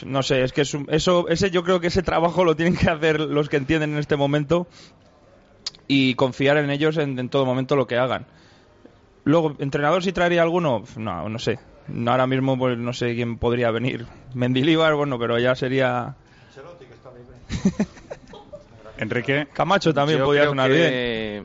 No 0.04 0.22
sé, 0.22 0.42
es 0.42 0.52
que 0.52 0.60
es 0.60 0.74
un- 0.74 0.86
eso, 0.90 1.26
ese 1.28 1.50
yo 1.50 1.64
creo 1.64 1.80
que 1.80 1.86
ese 1.86 2.02
trabajo 2.02 2.44
lo 2.44 2.54
tienen 2.54 2.76
que 2.76 2.90
hacer 2.90 3.18
los 3.20 3.48
que 3.48 3.56
entienden 3.56 3.92
en 3.94 3.98
este 3.98 4.16
momento 4.16 4.66
y 5.86 6.14
confiar 6.14 6.58
en 6.58 6.68
ellos 6.70 6.98
en, 6.98 7.18
en 7.18 7.30
todo 7.30 7.46
momento 7.46 7.76
lo 7.76 7.86
que 7.86 7.96
hagan. 7.96 8.26
Luego, 9.24 9.56
entrenador 9.58 10.02
si 10.02 10.12
traería 10.12 10.42
alguno, 10.42 10.84
no, 10.96 11.28
no 11.30 11.38
sé. 11.38 11.58
Ahora 12.06 12.26
mismo 12.26 12.58
pues 12.58 12.76
no 12.76 12.92
sé 12.92 13.14
quién 13.14 13.38
podría 13.38 13.70
venir. 13.70 14.04
Mendilíbar, 14.34 14.94
bueno, 14.94 15.18
pero 15.18 15.38
ya 15.38 15.54
sería 15.54 16.16
Enrique. 18.98 19.48
Camacho 19.52 19.92
también 19.94 20.18
Yo 20.18 20.24
podría 20.24 20.42
creo 20.42 20.50
sonar 20.52 20.70
bien. 20.70 20.82
que, 20.90 21.42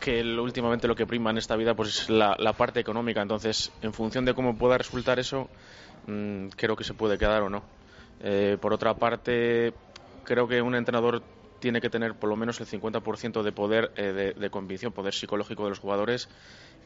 que 0.00 0.20
el- 0.20 0.38
últimamente 0.38 0.86
lo 0.88 0.94
que 0.94 1.06
prima 1.06 1.30
en 1.30 1.38
esta 1.38 1.56
vida 1.56 1.74
pues 1.74 1.88
es 2.02 2.10
la, 2.10 2.36
la 2.38 2.52
parte 2.52 2.80
económica. 2.80 3.22
Entonces, 3.22 3.70
en 3.82 3.92
función 3.92 4.24
de 4.24 4.34
cómo 4.34 4.56
pueda 4.56 4.78
resultar 4.78 5.18
eso, 5.18 5.48
mm, 6.06 6.48
creo 6.56 6.76
que 6.76 6.84
se 6.84 6.94
puede 6.94 7.18
quedar 7.18 7.42
o 7.42 7.50
no. 7.50 7.62
Eh, 8.20 8.58
por 8.60 8.72
otra 8.72 8.94
parte, 8.94 9.72
creo 10.24 10.46
que 10.46 10.60
un 10.60 10.74
entrenador 10.74 11.22
tiene 11.58 11.80
que 11.80 11.90
tener 11.90 12.14
por 12.14 12.28
lo 12.30 12.36
menos 12.36 12.60
el 12.60 12.66
50% 12.66 13.42
de 13.42 13.52
poder 13.52 13.90
eh, 13.96 14.12
de, 14.12 14.32
de 14.32 14.50
convicción, 14.50 14.92
poder 14.92 15.14
psicológico 15.14 15.64
de 15.64 15.70
los 15.70 15.78
jugadores. 15.78 16.28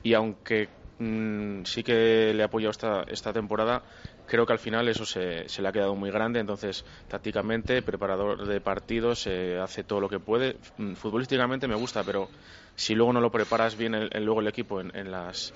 Y 0.02 0.14
aunque 0.14 0.68
mm, 0.98 1.64
sí 1.64 1.82
que 1.82 2.32
le 2.34 2.40
he 2.40 2.44
apoyado 2.44 2.70
esta, 2.70 3.02
esta 3.08 3.32
temporada, 3.32 3.82
creo 4.26 4.46
que 4.46 4.52
al 4.52 4.58
final 4.58 4.88
eso 4.88 5.04
se, 5.04 5.48
se 5.48 5.60
le 5.62 5.68
ha 5.68 5.72
quedado 5.72 5.94
muy 5.94 6.10
grande. 6.10 6.40
Entonces, 6.40 6.84
tácticamente, 7.08 7.82
preparador 7.82 8.46
de 8.46 8.60
partidos, 8.60 9.26
eh, 9.26 9.58
hace 9.62 9.84
todo 9.84 10.00
lo 10.00 10.08
que 10.08 10.20
puede. 10.20 10.58
Mm, 10.76 10.94
Futbolísticamente 10.94 11.68
me 11.68 11.74
gusta, 11.74 12.04
pero 12.04 12.28
si 12.74 12.94
luego 12.94 13.12
no 13.12 13.20
lo 13.20 13.30
preparas 13.30 13.76
bien 13.76 13.94
el, 13.94 14.08
el- 14.12 14.24
luego 14.24 14.40
el 14.40 14.48
equipo 14.48 14.80
en, 14.80 14.96
en 14.96 15.10
las, 15.10 15.52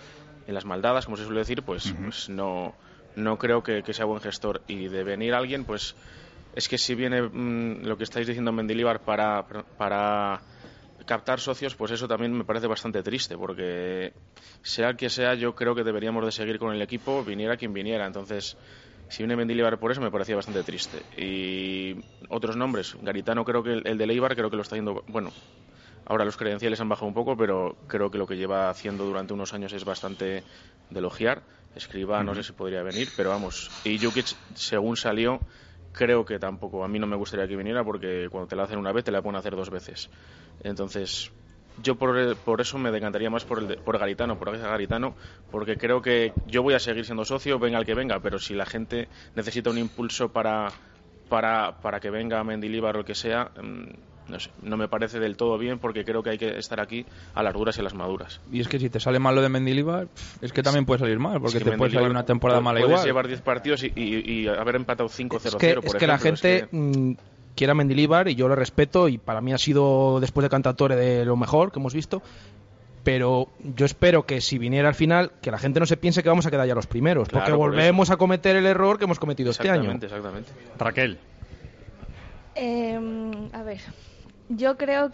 en 0.47 0.55
las 0.55 0.64
maldadas, 0.64 1.05
como 1.07 1.16
se 1.16 1.24
suele 1.24 1.41
decir, 1.41 1.62
pues, 1.62 1.93
pues 2.05 2.28
no, 2.28 2.74
no 3.14 3.39
creo 3.39 3.62
que, 3.62 3.82
que 3.82 3.93
sea 3.95 4.05
buen 4.05 4.20
gestor. 4.20 4.62
Y 4.66 4.89
de 4.89 5.03
venir 5.05 5.34
alguien, 5.34 5.64
pues 5.64 5.95
es 6.53 6.68
que 6.68 6.78
si 6.78 6.95
viene 6.95 7.22
mm, 7.22 7.84
lo 7.86 7.97
que 7.97 8.05
estáis 8.05 8.26
diciendo 8.26 8.53
Mendilibar 8.53 9.01
para, 9.05 9.47
para 9.76 10.43
captar 11.09 11.40
socios, 11.40 11.74
pues 11.74 11.90
eso 11.90 12.06
también 12.06 12.32
me 12.32 12.44
parece 12.44 12.66
bastante 12.66 13.02
triste, 13.02 13.36
porque 13.36 14.12
sea 14.62 14.90
el 14.90 14.96
que 14.96 15.09
sea, 15.09 15.34
yo 15.34 15.54
creo 15.54 15.74
que 15.74 15.82
deberíamos 15.82 16.22
de 16.24 16.30
seguir 16.30 16.59
con 16.59 16.74
el 16.74 16.82
equipo, 16.82 17.24
viniera 17.24 17.56
quien 17.56 17.72
viniera. 17.72 18.06
Entonces, 18.06 18.59
si 19.09 19.22
viene 19.22 19.34
Mendilibar 19.34 19.78
por 19.80 19.90
eso, 19.90 20.02
me 20.02 20.11
parecía 20.11 20.36
bastante 20.36 20.62
triste. 20.62 20.98
Y 21.16 21.96
otros 22.28 22.56
nombres, 22.56 22.94
Garitano 23.00 23.42
creo 23.42 23.62
que 23.62 23.72
el, 23.72 23.86
el 23.86 23.96
de 23.96 24.06
Leibar 24.06 24.36
creo 24.36 24.50
que 24.50 24.56
lo 24.56 24.62
está 24.62 24.74
haciendo, 24.74 25.02
bueno, 25.09 25.30
ahora 26.04 26.26
los 26.26 26.36
credenciales 26.36 26.78
han 26.82 26.90
bajado 26.90 27.09
un 27.09 27.14
poco, 27.14 27.36
pero 27.38 27.78
creo 27.86 28.11
que 28.11 28.18
lo 28.18 28.26
que 28.26 28.36
lleva 28.36 28.68
haciendo 28.68 29.04
durante 29.06 29.32
unos 29.32 29.54
años 29.54 29.72
es 29.72 29.84
bastante 29.84 30.44
de 30.90 30.98
elogiar. 30.98 31.42
Escriba, 31.74 32.22
no 32.22 32.34
sé 32.34 32.42
si 32.42 32.52
podría 32.52 32.82
venir, 32.82 33.09
pero 33.16 33.30
vamos. 33.30 33.70
Y 33.84 33.98
Jukic, 33.98 34.26
según 34.54 34.96
salió, 34.96 35.40
creo 35.93 36.24
que 36.24 36.39
tampoco. 36.39 36.84
A 36.84 36.89
mí 36.89 36.99
no 36.99 37.07
me 37.07 37.16
gustaría 37.16 37.49
que 37.49 37.57
viniera 37.57 37.84
porque 37.84 38.28
cuando 38.30 38.49
te 38.49 38.57
la 38.57 38.64
hacen 38.64 38.78
una 38.78 38.93
vez, 38.93 39.05
te 39.05 39.12
la 39.12 39.22
pueden 39.22 39.36
hacer 39.36 39.57
dos 39.57 39.70
veces. 39.70 40.11
Entonces, 40.61 41.32
yo 41.76 41.97
por, 41.97 42.39
por 42.43 42.61
eso 42.61 42.78
me 42.78 42.91
decantaría 42.91 43.30
más 43.30 43.45
por, 43.45 43.59
el 43.61 43.68
de- 43.68 43.76
por 43.76 43.99
Garitano, 43.99 44.39
por 44.39 44.57
Garitano, 44.59 45.16
porque 45.51 45.76
creo 45.78 46.03
que 46.03 46.34
yo 46.45 46.62
voy 46.62 46.74
a 46.74 46.78
seguir 46.80 47.05
siendo 47.05 47.24
socio, 47.24 47.59
venga 47.59 47.78
el 47.78 47.86
que 47.86 47.95
venga, 47.95 48.20
pero 48.20 48.39
si 48.39 48.55
la 48.55 48.66
gente 48.66 49.09
necesita 49.34 49.70
un 49.70 49.78
impulso 49.78 50.32
para, 50.32 50.76
para, 51.28 51.80
para 51.80 52.01
que 52.01 52.11
venga 52.11 52.43
Mendilibar 52.45 52.97
o 52.97 53.01
el 53.01 53.05
que 53.05 53.14
sea, 53.14 53.53
mm, 53.62 53.84
no 54.29 54.39
sé, 54.41 54.51
no 54.62 54.76
me 54.76 54.89
parece 54.89 55.18
del 55.20 55.37
todo 55.37 55.57
bien 55.59 55.79
porque 55.79 56.05
creo 56.05 56.22
que 56.22 56.31
hay 56.31 56.39
que 56.39 56.59
estar 56.59 56.81
aquí 56.81 57.07
a 57.35 57.43
las 57.43 57.55
duras 57.55 57.76
y 57.76 57.81
a 57.81 57.85
las 57.85 57.95
maduras. 57.95 58.41
Y 58.53 58.61
es 58.61 58.68
que 58.68 58.79
si 58.79 58.91
te 58.91 59.01
sale 59.01 59.18
mal 59.18 59.35
lo 59.35 59.43
de 59.43 59.49
Mendilibar, 59.49 60.09
es 60.43 60.53
que 60.53 60.62
también 60.62 60.85
puede 60.87 61.01
salir 61.01 61.18
mal, 61.18 61.41
porque 61.41 61.59
Es 61.59 61.64
que 61.64 61.70
te 61.70 61.76
puede 61.76 61.93
salir 61.93 62.11
una 62.11 62.24
temporada 62.26 62.61
mala 62.61 62.79
puedes 62.81 62.93
igual. 62.93 63.07
llevar 63.07 63.26
10 63.29 63.41
partidos 63.43 63.83
y, 63.85 63.93
y- 63.97 64.43
y 64.43 64.49
haber 64.49 64.76
empatado 64.76 65.09
5-0-0, 65.09 65.47
Es 65.47 65.55
que, 65.57 65.74
por 65.74 65.85
es 65.87 65.95
que 65.95 66.07
la 66.07 66.14
ejemplo, 66.16 66.35
es 66.35 66.41
gente 66.41 66.68
que- 66.70 66.76
mm, 66.76 67.16
quiere 67.57 67.70
a 67.72 67.74
Mendilibar 67.74 68.29
y 68.29 68.35
yo 68.35 68.47
lo 68.49 68.55
respeto 68.55 69.09
y 69.09 69.18
para 69.18 69.41
mí 69.41 69.53
ha 69.53 69.59
sido 69.59 70.20
después 70.20 70.43
de 70.45 70.51
Cantatore 70.51 70.95
de 70.97 71.24
lo 71.24 71.37
mejor 71.37 71.72
que 71.72 71.79
hemos 71.81 71.95
visto. 71.95 72.22
Pero 73.05 73.49
yo 73.61 73.87
espero 73.87 74.26
que 74.26 74.41
si 74.43 74.59
viniera 74.59 74.89
al 74.89 74.95
final, 74.95 75.33
que 75.41 75.51
la 75.51 75.59
gente 75.59 75.81
no 75.81 75.87
se 75.87 75.97
piense 75.97 76.22
que 76.22 76.29
vamos 76.29 76.45
a 76.47 76.51
quedar 76.51 76.66
ya 76.68 76.74
los 76.74 76.87
primeros, 76.87 77.29
Claro, 77.29 77.45
porque 77.47 77.57
por 77.57 77.70
volvemos 77.70 78.11
a 78.11 78.16
cometer 78.18 78.55
el 78.57 78.66
error 78.66 78.99
que 78.99 79.05
hemos 79.05 79.18
cometido 79.18 79.51
este 79.51 79.70
año. 79.70 79.93
Exactamente, 79.93 80.07
exactamente. 80.07 80.53
Raquel. 80.79 81.18
Em, 82.55 83.49
a 83.53 83.62
ver, 83.62 83.81
yo 84.49 84.76
creo 84.76 85.12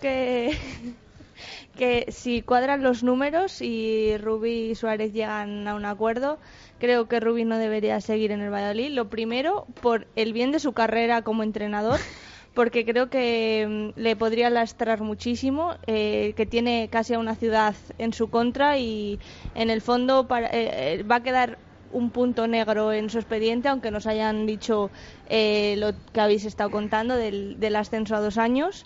que 1.74 2.06
si 2.10 2.42
cuadran 2.42 2.82
los 2.82 3.02
números 3.02 3.60
y 3.60 4.16
Rubí 4.18 4.70
y 4.70 4.74
Suárez 4.74 5.12
llegan 5.12 5.66
a 5.68 5.74
un 5.74 5.84
acuerdo, 5.84 6.40
creo 6.78 7.08
que 7.08 7.20
Rubí 7.20 7.44
no 7.44 7.58
debería 7.58 8.00
seguir 8.00 8.32
en 8.32 8.40
el 8.40 8.52
Valladolid. 8.52 8.90
Lo 8.92 9.08
primero, 9.10 9.66
por 9.80 10.08
el 10.16 10.32
bien 10.32 10.52
de 10.52 10.60
su 10.60 10.72
carrera 10.72 11.22
como 11.22 11.42
entrenador, 11.42 12.06
porque 12.54 12.84
creo 12.84 13.10
que 13.10 13.92
mm, 13.96 14.00
le 14.00 14.16
podría 14.16 14.50
lastrar 14.50 15.00
muchísimo, 15.02 15.76
eh, 15.86 16.34
que 16.36 16.46
tiene 16.46 16.88
casi 16.90 17.14
a 17.14 17.18
una 17.18 17.34
ciudad 17.36 17.76
en 17.98 18.12
su 18.12 18.30
contra 18.30 18.78
y 18.78 19.20
en 19.54 19.70
el 19.70 19.80
fondo 19.82 20.28
para- 20.28 20.48
eh, 20.48 21.00
eh, 21.00 21.02
va 21.02 21.16
a 21.16 21.22
quedar 21.22 21.58
un 21.90 22.10
punto 22.10 22.48
negro 22.48 22.92
en 22.92 23.08
su 23.08 23.18
expediente, 23.18 23.68
aunque 23.68 23.92
nos 23.92 24.06
hayan 24.08 24.46
dicho 24.46 24.90
eh, 25.26 25.76
lo 25.78 25.92
que 26.12 26.20
habéis 26.20 26.44
estado 26.44 26.70
contando 26.70 27.16
del, 27.16 27.60
del 27.60 27.76
ascenso 27.76 28.16
a 28.16 28.20
dos 28.20 28.36
años. 28.36 28.84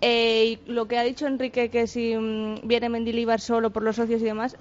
Eh, 0.00 0.60
y 0.66 0.72
lo 0.72 0.86
que 0.86 0.98
ha 0.98 1.02
dicho 1.02 1.26
Enrique, 1.26 1.70
que 1.70 1.86
si 1.86 2.16
mm, 2.16 2.66
viene 2.68 2.88
Mendilibar 2.88 3.40
solo 3.40 3.72
por 3.72 3.82
los 3.82 3.96
socios 3.96 4.20
y 4.22 4.24
demás, 4.24 4.56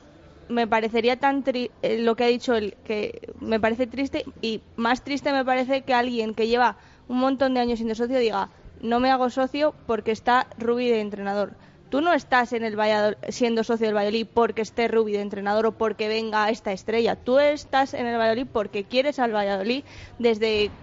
me 0.47 0.67
parecería 0.67 1.19
tan 1.19 1.43
tri- 1.43 1.71
eh, 1.81 1.99
lo 1.99 2.15
que 2.15 2.23
ha 2.23 2.27
dicho 2.27 2.55
él, 2.55 2.77
que 2.83 3.19
me 3.39 3.59
parece 3.59 3.85
triste 3.87 4.23
y 4.41 4.63
más 4.75 5.03
triste 5.03 5.31
me 5.33 5.45
parece 5.45 5.83
que 5.83 5.93
alguien 5.93 6.33
que 6.33 6.47
lleva 6.47 6.77
un 7.07 7.17
montón 7.19 7.53
de 7.53 7.59
años 7.59 7.77
siendo 7.79 7.95
socio 7.95 8.17
diga, 8.19 8.51
no 8.79 8.99
me 8.99 9.11
hago 9.11 9.29
socio 9.29 9.75
porque 9.85 10.11
está 10.11 10.47
Rubí 10.57 10.89
de 10.89 11.01
entrenador. 11.01 11.57
Tú 11.89 12.01
no 12.01 12.13
estás 12.13 12.51
en 12.53 12.63
el 12.63 12.75
Valladol- 12.77 13.17
siendo 13.29 13.63
socio 13.63 13.85
del 13.87 13.95
Valladolid 13.95 14.27
porque 14.33 14.61
esté 14.61 14.87
Rubí 14.87 15.13
de 15.13 15.21
entrenador 15.21 15.65
o 15.67 15.77
porque 15.77 16.07
venga 16.07 16.49
esta 16.49 16.71
estrella. 16.73 17.15
Tú 17.15 17.39
estás 17.39 17.93
en 17.93 18.05
el 18.07 18.17
Valladolid 18.17 18.47
porque 18.51 18.87
quieres 18.87 19.19
al 19.19 19.33
Valladolid 19.33 19.85
desde 20.17 20.73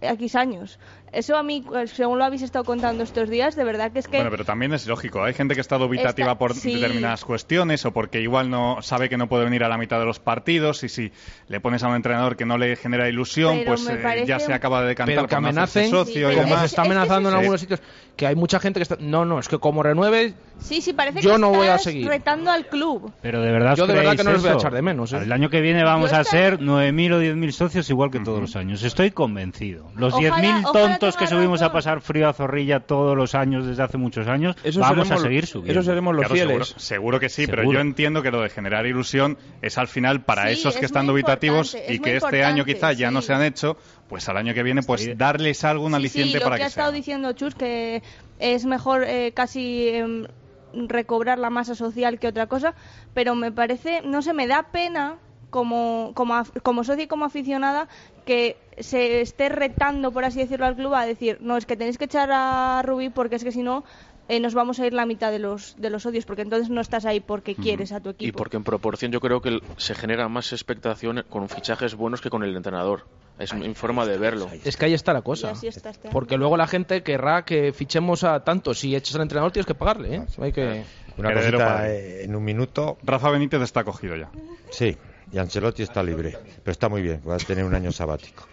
X 0.00 0.34
años. 0.34 0.78
Eso 1.14 1.36
a 1.36 1.42
mí, 1.42 1.62
pues, 1.66 1.90
según 1.92 2.18
lo 2.18 2.24
habéis 2.24 2.42
estado 2.42 2.64
contando 2.64 3.02
estos 3.04 3.28
días, 3.30 3.56
de 3.56 3.64
verdad 3.64 3.92
que 3.92 4.00
es 4.00 4.08
que... 4.08 4.16
Bueno, 4.16 4.30
pero 4.30 4.44
también 4.44 4.72
es 4.74 4.86
lógico. 4.86 5.22
Hay 5.22 5.32
gente 5.34 5.54
que 5.54 5.60
está 5.60 5.78
dubitativa 5.78 6.28
Está- 6.32 6.38
por 6.38 6.54
sí. 6.54 6.74
determinadas 6.74 7.24
cuestiones 7.24 7.84
o 7.86 7.92
porque 7.92 8.20
igual 8.20 8.50
no 8.50 8.82
sabe 8.82 9.08
que 9.08 9.16
no 9.16 9.28
puede 9.28 9.44
venir 9.44 9.64
a 9.64 9.68
la 9.68 9.78
mitad 9.78 9.98
de 9.98 10.04
los 10.06 10.18
partidos 10.18 10.82
y 10.84 10.88
si 10.88 11.12
le 11.48 11.60
pones 11.60 11.82
a 11.82 11.88
un 11.88 11.94
entrenador 11.96 12.36
que 12.36 12.44
no 12.44 12.58
le 12.58 12.76
genera 12.76 13.08
ilusión, 13.08 13.58
Pero 13.58 13.70
pues 13.76 13.86
eh, 13.88 14.00
parece 14.02 14.26
ya 14.26 14.38
se 14.40 14.52
acaba 14.52 14.82
de 14.82 14.88
decantar 14.88 15.14
Pero 15.16 15.28
que 15.28 15.34
amenacen, 15.36 15.90
socio 15.90 16.20
y 16.30 16.34
pero 16.34 16.42
como 16.42 16.54
demás. 16.54 16.60
se 16.60 16.66
está 16.66 16.82
es 16.82 16.88
que 16.88 16.92
es 16.92 16.96
amenazando 16.96 17.28
en 17.28 17.32
eso. 17.34 17.38
algunos 17.40 17.60
sitios, 17.60 17.80
que 18.16 18.26
hay 18.26 18.34
mucha 18.36 18.58
gente 18.60 18.78
que 18.80 18.82
está... 18.82 18.96
No, 19.00 19.24
no, 19.24 19.38
es 19.38 19.48
que 19.48 19.58
como 19.58 19.82
renueve, 19.82 20.34
Sí, 20.60 20.80
sí, 20.80 20.92
parece 20.92 21.20
Yo 21.20 21.32
que 21.32 21.38
no 21.40 21.50
voy 21.50 21.66
a 21.66 21.70
estás 21.74 21.82
seguir. 21.82 22.06
retando 22.06 22.50
al 22.50 22.66
club. 22.66 23.12
Pero 23.20 23.42
de 23.42 23.50
verdad 23.50 23.74
Yo 23.74 23.88
de 23.88 23.94
verdad 23.94 24.16
que 24.16 24.22
no 24.22 24.32
les 24.32 24.40
voy 24.40 24.50
a 24.50 24.52
eso? 24.52 24.60
echar 24.60 24.72
de 24.72 24.82
menos, 24.82 25.12
¿eh? 25.12 25.18
El 25.18 25.32
año 25.32 25.50
que 25.50 25.60
viene 25.60 25.82
vamos 25.82 26.10
Yo 26.12 26.16
a 26.16 26.20
esta- 26.20 26.30
ser 26.30 26.60
9.000 26.60 27.12
o 27.12 27.20
10.000 27.20 27.50
socios 27.52 27.90
igual 27.90 28.10
que 28.12 28.20
todos 28.20 28.40
los 28.40 28.54
años. 28.54 28.82
Estoy 28.84 29.10
convencido. 29.10 29.90
Los 29.96 30.14
Ojalá- 30.14 30.36
10.000 30.40 30.64
ojalá 30.64 30.98
que 31.16 31.26
subimos 31.26 31.62
a 31.62 31.72
pasar 31.72 32.00
frío 32.00 32.28
a 32.28 32.32
Zorrilla 32.32 32.80
todos 32.80 33.16
los 33.16 33.34
años 33.34 33.66
desde 33.66 33.82
hace 33.82 33.98
muchos 33.98 34.26
años, 34.28 34.56
Eso 34.64 34.80
vamos 34.80 35.06
seremos- 35.06 35.20
a 35.24 35.28
seguir 35.28 35.46
subiendo. 35.46 35.80
Eso 35.80 35.88
seremos 35.90 36.14
los 36.14 36.20
Claro, 36.26 36.34
fieles. 36.34 36.68
Seguro, 36.68 36.80
seguro 36.80 37.20
que 37.20 37.28
sí, 37.28 37.46
pero 37.46 37.62
Seguro. 37.62 37.78
yo 37.78 37.80
entiendo 37.82 38.22
que 38.22 38.30
lo 38.30 38.40
de 38.42 38.48
generar 38.48 38.86
ilusión 38.86 39.36
es 39.62 39.78
al 39.78 39.88
final 39.88 40.22
para 40.22 40.46
Sí, 40.46 40.52
esos 40.54 40.74
que 40.74 40.80
es 40.80 40.84
están 40.86 41.06
dubitativos 41.06 41.74
importante, 41.74 41.92
y 41.92 41.96
es 41.96 42.02
que 42.02 42.16
este 42.16 42.44
año 42.44 42.64
quizá 42.64 42.92
ya 42.92 43.10
no 43.10 43.20
sí. 43.20 43.28
se 43.28 43.34
han 43.34 43.42
hecho, 43.42 43.76
pues 44.08 44.28
al 44.28 44.36
año 44.36 44.54
que 44.54 44.62
viene 44.62 44.82
pues 44.82 45.16
darles 45.16 45.64
algo, 45.64 45.84
un 45.84 45.92
Sí, 45.92 45.96
aliciente 45.96 46.32
sí, 46.32 46.38
lo 46.38 46.44
para 46.44 46.56
que, 46.56 46.60
que, 46.60 46.64
ha 46.64 46.68
estado 46.68 46.90
sea. 46.90 46.96
diciendo 46.96 47.32
Chus, 47.32 47.54
que 47.54 48.02
es 48.38 48.64
mejor 48.64 49.04
eh, 49.04 49.32
casi 49.34 49.88
em, 49.88 50.26
recobrar 50.72 51.38
la 51.38 51.50
masa 51.50 51.74
social 51.74 52.18
que 52.18 52.28
otra 52.28 52.46
cosa, 52.46 52.74
pero 53.14 53.34
me 53.34 53.52
parece, 53.52 54.02
no 54.04 54.22
sé, 54.22 54.32
me 54.32 54.46
da 54.46 54.64
pena 54.72 55.16
como, 55.54 56.10
como, 56.14 56.42
como 56.64 56.82
socio 56.82 57.04
y 57.04 57.06
como 57.06 57.26
aficionada 57.26 57.86
que 58.26 58.56
se 58.80 59.20
esté 59.20 59.48
retando, 59.48 60.10
por 60.10 60.24
así 60.24 60.40
decirlo, 60.40 60.66
al 60.66 60.74
club 60.74 60.92
a 60.94 61.06
decir, 61.06 61.38
no, 61.40 61.56
es 61.56 61.64
que 61.64 61.76
tenéis 61.76 61.96
que 61.96 62.06
echar 62.06 62.28
a 62.32 62.82
Rubí 62.82 63.08
porque 63.08 63.36
es 63.36 63.44
que 63.44 63.52
si 63.52 63.62
no 63.62 63.84
eh, 64.28 64.40
nos 64.40 64.52
vamos 64.52 64.80
a 64.80 64.86
ir 64.88 64.92
la 64.92 65.06
mitad 65.06 65.30
de 65.30 65.38
los, 65.38 65.76
de 65.78 65.90
los 65.90 66.02
socios, 66.02 66.24
porque 66.26 66.42
entonces 66.42 66.70
no 66.70 66.80
estás 66.80 67.04
ahí 67.04 67.20
porque 67.20 67.54
quieres 67.54 67.92
a 67.92 68.00
tu 68.00 68.08
equipo. 68.08 68.28
Y 68.28 68.32
porque 68.32 68.56
en 68.56 68.64
proporción 68.64 69.12
yo 69.12 69.20
creo 69.20 69.40
que 69.40 69.60
se 69.76 69.94
genera 69.94 70.28
más 70.28 70.52
expectación 70.52 71.24
con 71.30 71.48
fichajes 71.48 71.94
buenos 71.94 72.20
que 72.20 72.30
con 72.30 72.42
el 72.42 72.56
entrenador. 72.56 73.06
Es 73.38 73.54
mi 73.54 73.72
forma 73.74 74.06
de 74.06 74.18
verlo. 74.18 74.48
es 74.64 74.76
que 74.76 74.86
ahí 74.86 74.94
está 74.94 75.12
la 75.12 75.22
cosa. 75.22 75.52
así 75.52 75.68
está 75.68 75.90
este 75.90 76.08
año. 76.08 76.12
Porque 76.12 76.36
luego 76.36 76.56
la 76.56 76.66
gente 76.66 77.04
querrá 77.04 77.44
que 77.44 77.72
fichemos 77.72 78.24
a 78.24 78.42
tantos. 78.42 78.80
Si 78.80 78.96
echas 78.96 79.14
al 79.14 79.22
entrenador 79.22 79.52
tienes 79.52 79.66
que 79.66 79.74
pagarle, 79.76 80.16
¿eh? 80.16 80.22
Hay 80.40 80.52
que... 80.52 80.82
Una 81.16 81.30
Heredero 81.30 81.58
cosita 81.58 81.88
eh, 81.88 82.24
en 82.24 82.34
un 82.34 82.42
minuto. 82.42 82.98
Rafa 83.04 83.30
Benítez 83.30 83.62
está 83.62 83.84
cogido 83.84 84.16
ya. 84.16 84.30
Sí, 84.70 84.96
y 85.32 85.38
Ancelotti 85.38 85.82
está 85.82 86.02
libre, 86.02 86.36
pero 86.62 86.72
está 86.72 86.88
muy 86.88 87.02
bien, 87.02 87.20
va 87.28 87.34
a 87.34 87.38
tener 87.38 87.64
un 87.64 87.74
año 87.74 87.92
sabático. 87.92 88.46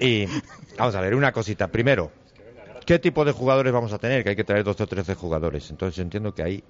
Y 0.00 0.26
vamos 0.78 0.94
a 0.94 1.00
ver, 1.00 1.14
una 1.14 1.32
cosita. 1.32 1.68
Primero, 1.68 2.10
¿qué 2.86 2.98
tipo 2.98 3.24
de 3.24 3.32
jugadores 3.32 3.72
vamos 3.72 3.92
a 3.92 3.98
tener? 3.98 4.24
Que 4.24 4.30
hay 4.30 4.36
que 4.36 4.44
traer 4.44 4.64
12 4.64 4.82
o 4.82 4.86
13 4.86 5.14
jugadores. 5.14 5.70
Entonces 5.70 5.96
yo 5.96 6.02
entiendo 6.02 6.34
que 6.34 6.42
ahí, 6.42 6.64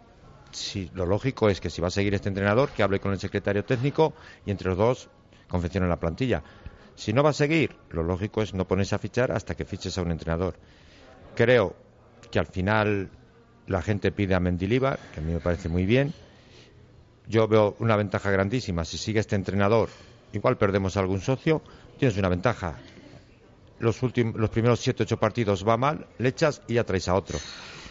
sí, 0.51 0.91
lo 0.95 1.07
lógico 1.07 1.49
es 1.49 1.61
que 1.61 1.71
si 1.71 1.81
va 1.81 1.89
a 1.89 1.93
seguir 1.93 2.15
este 2.15 2.29
entrenador, 2.29 2.71
que 2.71 2.83
hable 2.83 2.99
con 2.99 3.13
el 3.13 3.21
secretario 3.21 3.65
técnico 3.65 4.15
y 4.45 4.51
entre 4.51 4.69
los 4.69 4.79
dos 4.79 5.09
confeccionen 5.49 5.89
la 5.89 6.01
plantilla. 6.01 6.43
Si 6.97 7.13
no 7.13 7.23
va 7.23 7.31
a 7.31 7.35
seguir, 7.35 7.77
lo 7.91 8.03
lógico 8.03 8.43
es 8.43 8.53
no 8.53 8.67
ponerse 8.67 8.95
a 8.95 8.99
fichar 8.99 9.33
hasta 9.33 9.55
que 9.55 9.65
fiches 9.65 9.97
a 9.97 10.03
un 10.03 10.11
entrenador. 10.11 10.57
Creo 11.35 11.77
que 12.31 12.39
al 12.39 12.47
final 12.47 13.11
la 13.67 13.81
gente 13.81 14.11
pide 14.13 14.35
a 14.35 14.41
Mendilibar, 14.41 14.99
que 15.15 15.21
a 15.21 15.23
mí 15.23 15.33
me 15.33 15.41
parece 15.41 15.69
muy 15.69 15.87
bien. 15.87 16.13
Yo 17.27 17.47
veo 17.49 17.77
una 17.79 17.97
ventaja 17.97 18.31
grandísima. 18.31 18.85
Si 18.85 18.99
sigue 18.99 19.21
este 19.21 19.37
entrenador, 19.37 19.89
igual 20.33 20.57
perdemos 20.57 20.97
a 20.97 21.01
algún 21.01 21.21
socio, 21.21 21.63
tienes 21.99 22.17
una 22.19 22.29
ventaja. 22.29 22.79
Los, 23.79 24.03
últimos, 24.03 24.37
los 24.37 24.51
primeros 24.51 24.81
7 24.81 25.05
ocho 25.05 25.19
partidos 25.19 25.67
va 25.67 25.77
mal, 25.77 26.07
le 26.19 26.29
echas 26.29 26.63
y 26.69 26.75
ya 26.75 26.85
traes 26.85 27.09
a 27.09 27.15
otro. 27.15 27.39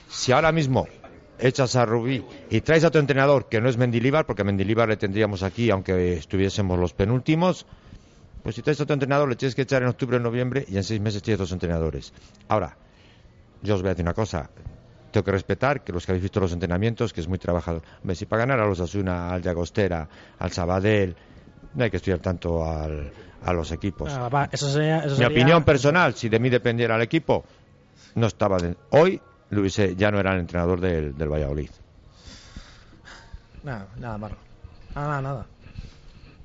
Si 0.10 0.32
ahora 0.32 0.52
mismo 0.52 0.88
echas 1.40 1.76
a 1.76 1.86
Rubí 1.86 2.24
y 2.50 2.62
traes 2.62 2.84
a 2.84 2.92
tu 2.92 3.00
entrenador, 3.00 3.48
que 3.48 3.62
no 3.62 3.70
es 3.70 3.78
Mendilibar, 3.78 4.26
porque 4.26 4.42
a 4.42 4.46
Mendilibar 4.46 4.90
le 4.90 4.98
tendríamos 4.98 5.44
aquí 5.44 5.70
aunque 5.72 6.14
estuviésemos 6.14 6.78
los 6.78 6.94
penúltimos, 6.94 7.66
pues 8.44 8.56
si 8.56 8.62
traes 8.62 8.80
a 8.82 8.86
tu 8.86 8.94
entrenador 8.94 9.30
le 9.30 9.36
tienes 9.36 9.56
que 9.56 9.64
echar 9.64 9.82
en 9.82 9.90
octubre 9.90 10.18
o 10.18 10.20
noviembre 10.20 10.66
y 10.68 10.78
en 10.78 10.84
seis 10.84 11.00
meses 11.00 11.22
tienes 11.22 11.40
dos 11.40 11.52
entrenadores. 11.52 12.14
Ahora, 12.48 12.78
yo 13.62 13.76
os 13.76 13.82
voy 13.82 13.90
a 13.90 13.94
decir 13.94 14.06
una 14.06 14.14
cosa. 14.14 14.50
Tengo 15.12 15.24
que 15.24 15.32
respetar 15.32 15.84
que 15.84 15.91
los 15.91 16.05
que 16.05 16.12
habéis 16.12 16.24
visto 16.24 16.39
los 16.39 16.51
entrenamientos, 16.53 17.14
que 17.14 17.22
es 17.22 17.28
muy 17.28 17.38
trabajador. 17.39 17.82
Hombre, 18.01 18.16
si 18.16 18.26
para 18.26 18.41
ganar 18.41 18.60
a 18.60 18.68
los 18.68 18.80
Asuna, 18.80 19.32
al 19.34 19.41
Llagostera, 19.41 20.07
al 20.38 20.51
Sabadell, 20.51 21.16
no 21.74 21.84
hay 21.84 21.89
que 21.89 21.97
estudiar 21.97 22.20
tanto 22.20 22.64
al- 22.64 23.12
a 23.43 23.53
los 23.53 23.72
equipos. 23.72 24.12
Ah, 24.14 24.30
va, 24.30 24.49
eso 24.51 24.70
sería, 24.70 24.99
eso 24.99 25.10
Mi 25.12 25.16
sería- 25.18 25.28
opinión 25.30 25.64
personal, 25.64 26.14
si 26.14 26.30
de 26.30 26.39
mí 26.39 26.49
dependiera 26.49 26.95
el 26.95 27.01
equipo, 27.01 27.43
no 28.16 28.28
estaba. 28.28 28.57
de- 28.57 28.76
hoy 28.91 29.20
hubiese- 29.51 29.95
ya 29.95 30.12
no 30.12 30.20
era 30.20 30.34
el 30.34 30.41
entrenador 30.41 30.80
del, 30.80 31.18
del 31.18 31.30
Valladolid. 31.30 31.70
Nada. 33.64 33.88
Nada, 33.97 34.18
nada, 34.95 35.22
nada. 35.22 35.45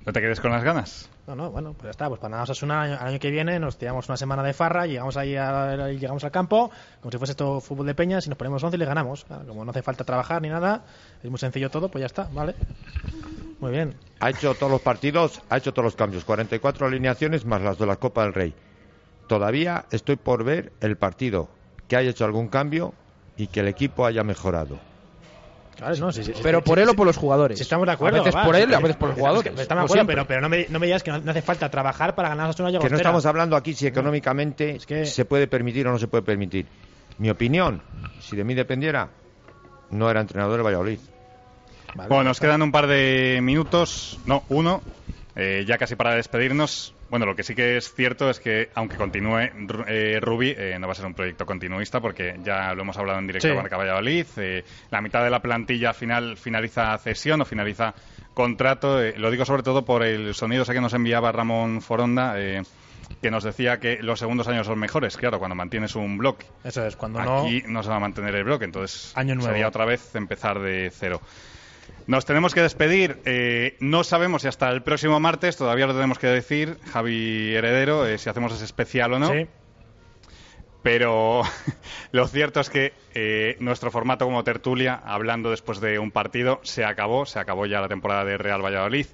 ¿No 0.07 0.13
te 0.13 0.21
quedes 0.21 0.41
con 0.41 0.51
las 0.51 0.65
ganas? 0.65 1.09
No, 1.27 1.35
no, 1.35 1.51
bueno, 1.51 1.73
pues 1.73 1.85
ya 1.85 1.91
está. 1.91 2.09
Pues 2.09 2.21
para 2.21 2.33
nada, 2.33 2.43
Osasuna, 2.43 2.83
al 2.83 3.07
año 3.09 3.19
que 3.19 3.31
viene 3.31 3.59
nos 3.59 3.79
tiramos 3.79 4.07
una 4.09 4.17
semana 4.17 4.43
de 4.43 4.53
farra, 4.53 4.87
llegamos 4.87 5.17
ahí 5.17 5.35
a- 5.37 5.89
llegamos 5.89 6.23
al 6.25 6.31
campo, 6.31 6.71
como 7.01 7.11
si 7.11 7.17
fuese 7.19 7.31
esto 7.33 7.61
fútbol 7.61 7.87
de 7.87 7.95
peñas, 7.95 8.27
y 8.27 8.29
nos 8.29 8.37
ponemos 8.37 8.63
11 8.63 8.77
y 8.77 8.79
le 8.79 8.85
ganamos. 8.85 9.25
Como 9.25 9.65
no 9.65 9.71
hace 9.71 9.83
falta 9.83 10.05
trabajar 10.05 10.43
ni 10.43 10.49
nada, 10.51 10.85
es 11.23 11.31
muy 11.31 11.39
sencillo 11.39 11.71
todo, 11.71 11.89
pues 11.89 12.01
ya 12.03 12.07
está, 12.07 12.29
¿vale? 12.33 12.55
Muy 13.59 13.71
bien. 13.71 13.95
Ha 14.21 14.31
hecho 14.31 14.55
todos 14.55 14.71
los 14.71 14.83
partidos, 14.83 15.41
ha 15.49 15.57
hecho 15.57 15.73
todos 15.73 15.85
los 15.85 15.97
cambios. 15.97 16.25
44 16.25 16.87
alineaciones 16.87 17.47
más 17.47 17.63
las 17.63 17.79
de 17.79 17.87
la 17.87 17.97
Copa 17.97 18.23
del 18.25 18.35
Rey. 18.35 18.55
Todavía 19.27 19.87
estoy 19.91 20.17
por 20.17 20.45
ver 20.45 20.73
el 20.81 20.97
partido 20.99 21.49
que 21.89 21.97
haya 21.97 22.11
hecho 22.11 22.27
algún 22.27 22.49
cambio 22.49 22.93
y 23.39 23.47
que 23.47 23.61
el 23.61 23.69
equipo 23.69 24.05
haya 24.05 24.23
mejorado. 24.25 24.79
Claro, 25.77 25.97
no, 25.97 26.13
sí, 26.13 26.23
sí, 26.23 26.33
sí, 26.35 26.41
Pero 26.43 26.59
sí, 26.59 26.65
por 26.65 26.79
sí, 26.79 26.83
él 26.83 26.89
o 26.91 26.95
por 26.95 27.07
los 27.07 27.17
jugadores. 27.17 27.59
Si 27.59 27.63
estamos 27.63 27.87
de 27.87 27.93
acuerdo. 27.93 28.17
A 28.17 28.21
veces 28.25 28.35
va, 28.37 28.45
por 28.45 28.57
él 28.57 28.73
a 28.75 28.79
veces 28.81 28.97
por 28.97 29.09
los 29.09 29.13
Es 29.13 29.17
que 29.17 29.21
jugadores. 29.21 29.61
Estamos 29.61 29.69
de 29.69 29.75
como 29.89 30.03
acuerdo, 30.03 30.07
pero, 30.07 30.27
pero 30.27 30.41
no, 30.41 30.49
me, 30.49 30.67
no 30.69 30.79
me 30.79 30.87
digas 30.87 31.03
que 31.03 31.11
no, 31.11 31.19
no 31.19 31.31
hace 31.31 31.43
falta 31.43 31.71
trabajar 31.71 32.15
para 32.15 32.29
ganar 32.29 32.47
a 32.47 32.51
Osasuna 32.51 32.79
Que 32.79 32.89
no 32.91 32.97
estamos 32.97 33.27
hablando 33.27 33.57
aquí 33.57 33.75
si 33.75 33.87
económicamente 33.87 34.77
Es 34.77 34.87
que- 34.87 35.05
se 35.07 35.25
puede 35.25 35.47
permitir 35.49 35.87
o 35.87 35.91
no 35.91 35.99
se 35.99 36.07
puede 36.09 36.23
permitir. 36.23 36.67
Mi 37.19 37.31
opinión, 37.31 37.81
si 38.21 38.37
de 38.37 38.45
mí 38.45 38.55
dependiera, 38.55 39.09
no 39.91 40.11
era 40.11 40.21
entrenador 40.21 40.57
del 40.57 40.67
Valladolid. 40.67 40.99
Vale, 41.95 42.09
Bueno, 42.09 42.25
nos 42.25 42.41
quedan 42.41 42.61
un 42.63 42.73
par 42.73 42.87
de 42.89 43.39
minutos, 43.43 44.19
no, 44.27 44.45
uno, 44.49 44.83
eh, 45.37 45.65
ya 45.67 45.79
casi 45.79 45.95
para 45.95 46.15
despedirnos. 46.15 46.93
Bueno, 47.15 47.27
lo 47.27 47.37
que 47.37 47.45
sí 47.45 47.55
que 47.55 47.77
es 47.77 47.95
cierto 47.95 48.29
es 48.29 48.41
que, 48.41 48.71
aunque 48.75 48.97
continúe 48.97 49.39
eh, 49.87 50.19
Ruby, 50.21 50.53
eh, 50.59 50.77
no 50.81 50.89
va 50.89 50.95
a 50.95 50.97
ser 50.97 51.07
un 51.07 51.15
proyecto 51.15 51.47
continuista 51.47 52.01
porque 52.01 52.35
ya 52.43 52.75
lo 52.75 52.83
hemos 52.83 52.97
hablado 52.99 53.21
en 53.21 53.29
directo 53.29 53.47
Sí. 53.47 53.55
con 53.55 53.63
Marca 53.63 53.77
Valladolid. 53.77 54.27
eh, 54.39 54.65
la 54.91 55.01
mitad 55.01 55.23
de 55.23 55.31
la 55.31 55.39
plantilla 55.41 55.93
final 55.95 56.37
finaliza 56.37 56.99
cesión 56.99 57.41
o 57.41 57.45
finaliza 57.45 57.95
contrato. 58.35 59.01
eh, 59.01 59.15
lo 59.17 59.31
digo 59.31 59.45
sobre 59.45 59.63
todo 59.63 59.85
por 59.85 60.03
el 60.03 60.35
sonido 60.35 60.65
ese 60.65 60.73
que 60.75 60.81
nos 60.81 60.93
enviaba 60.93 61.31
Ramón 61.31 61.83
Foronda, 61.83 62.35
eh, 62.37 62.63
que 63.23 63.31
nos 63.31 63.45
decía 63.45 63.79
que 63.79 64.03
los 64.03 64.19
segundos 64.19 64.49
años 64.49 64.67
son 64.67 64.81
mejores, 64.81 65.17
claro, 65.17 65.39
cuando 65.39 65.55
mantienes 65.55 65.95
un 65.95 66.19
bloque. 66.19 66.47
Eso 66.65 66.85
es, 66.85 66.97
cuando 66.97 67.23
no. 67.23 67.43
Aquí 67.45 67.63
no 67.69 67.85
se 67.85 67.91
va 67.91 67.97
a 67.97 68.01
mantener 68.01 68.35
el 68.35 68.43
bloque, 68.43 68.65
entonces 68.65 69.17
Año 69.17 69.37
nuevo. 69.37 69.51
sería 69.51 69.69
otra 69.69 69.85
vez 69.85 70.17
empezar 70.17 70.59
de 70.59 70.91
cero. 70.93 71.21
Nos 72.07 72.25
tenemos 72.25 72.55
que 72.55 72.61
despedir. 72.61 73.21
eh, 73.25 73.77
no 73.81 74.05
sabemos 74.05 74.43
si 74.43 74.49
hasta 74.49 74.71
el 74.71 74.83
próximo 74.83 75.21
martes, 75.21 75.57
todavía 75.57 75.87
lo 75.87 75.95
tenemos 75.95 76.19
que 76.19 76.27
decir, 76.27 76.79
Javi 76.93 77.55
Heredero, 77.55 78.07
eh, 78.07 78.19
si 78.19 78.29
hacemos 78.29 78.53
ese 78.53 78.65
especial 78.65 79.15
o 79.15 79.19
no. 79.19 79.33
Sí. 79.33 79.47
Pero 80.85 81.43
lo 82.13 82.29
cierto 82.29 82.61
es 82.61 82.69
que 82.69 82.93
eh, 83.15 83.57
nuestro 83.59 83.91
formato 83.91 84.27
como 84.27 84.45
tertulia, 84.45 85.01
hablando 85.03 85.51
después 85.51 85.81
de 85.81 85.99
un 85.99 86.11
partido, 86.11 86.61
se 86.63 86.85
acabó. 86.85 87.25
Se 87.25 87.39
acabó 87.39 87.65
ya 87.65 87.81
la 87.81 87.89
temporada 87.89 88.25
de 88.27 88.37
Real 88.37 88.63
Valladolid. 88.63 89.07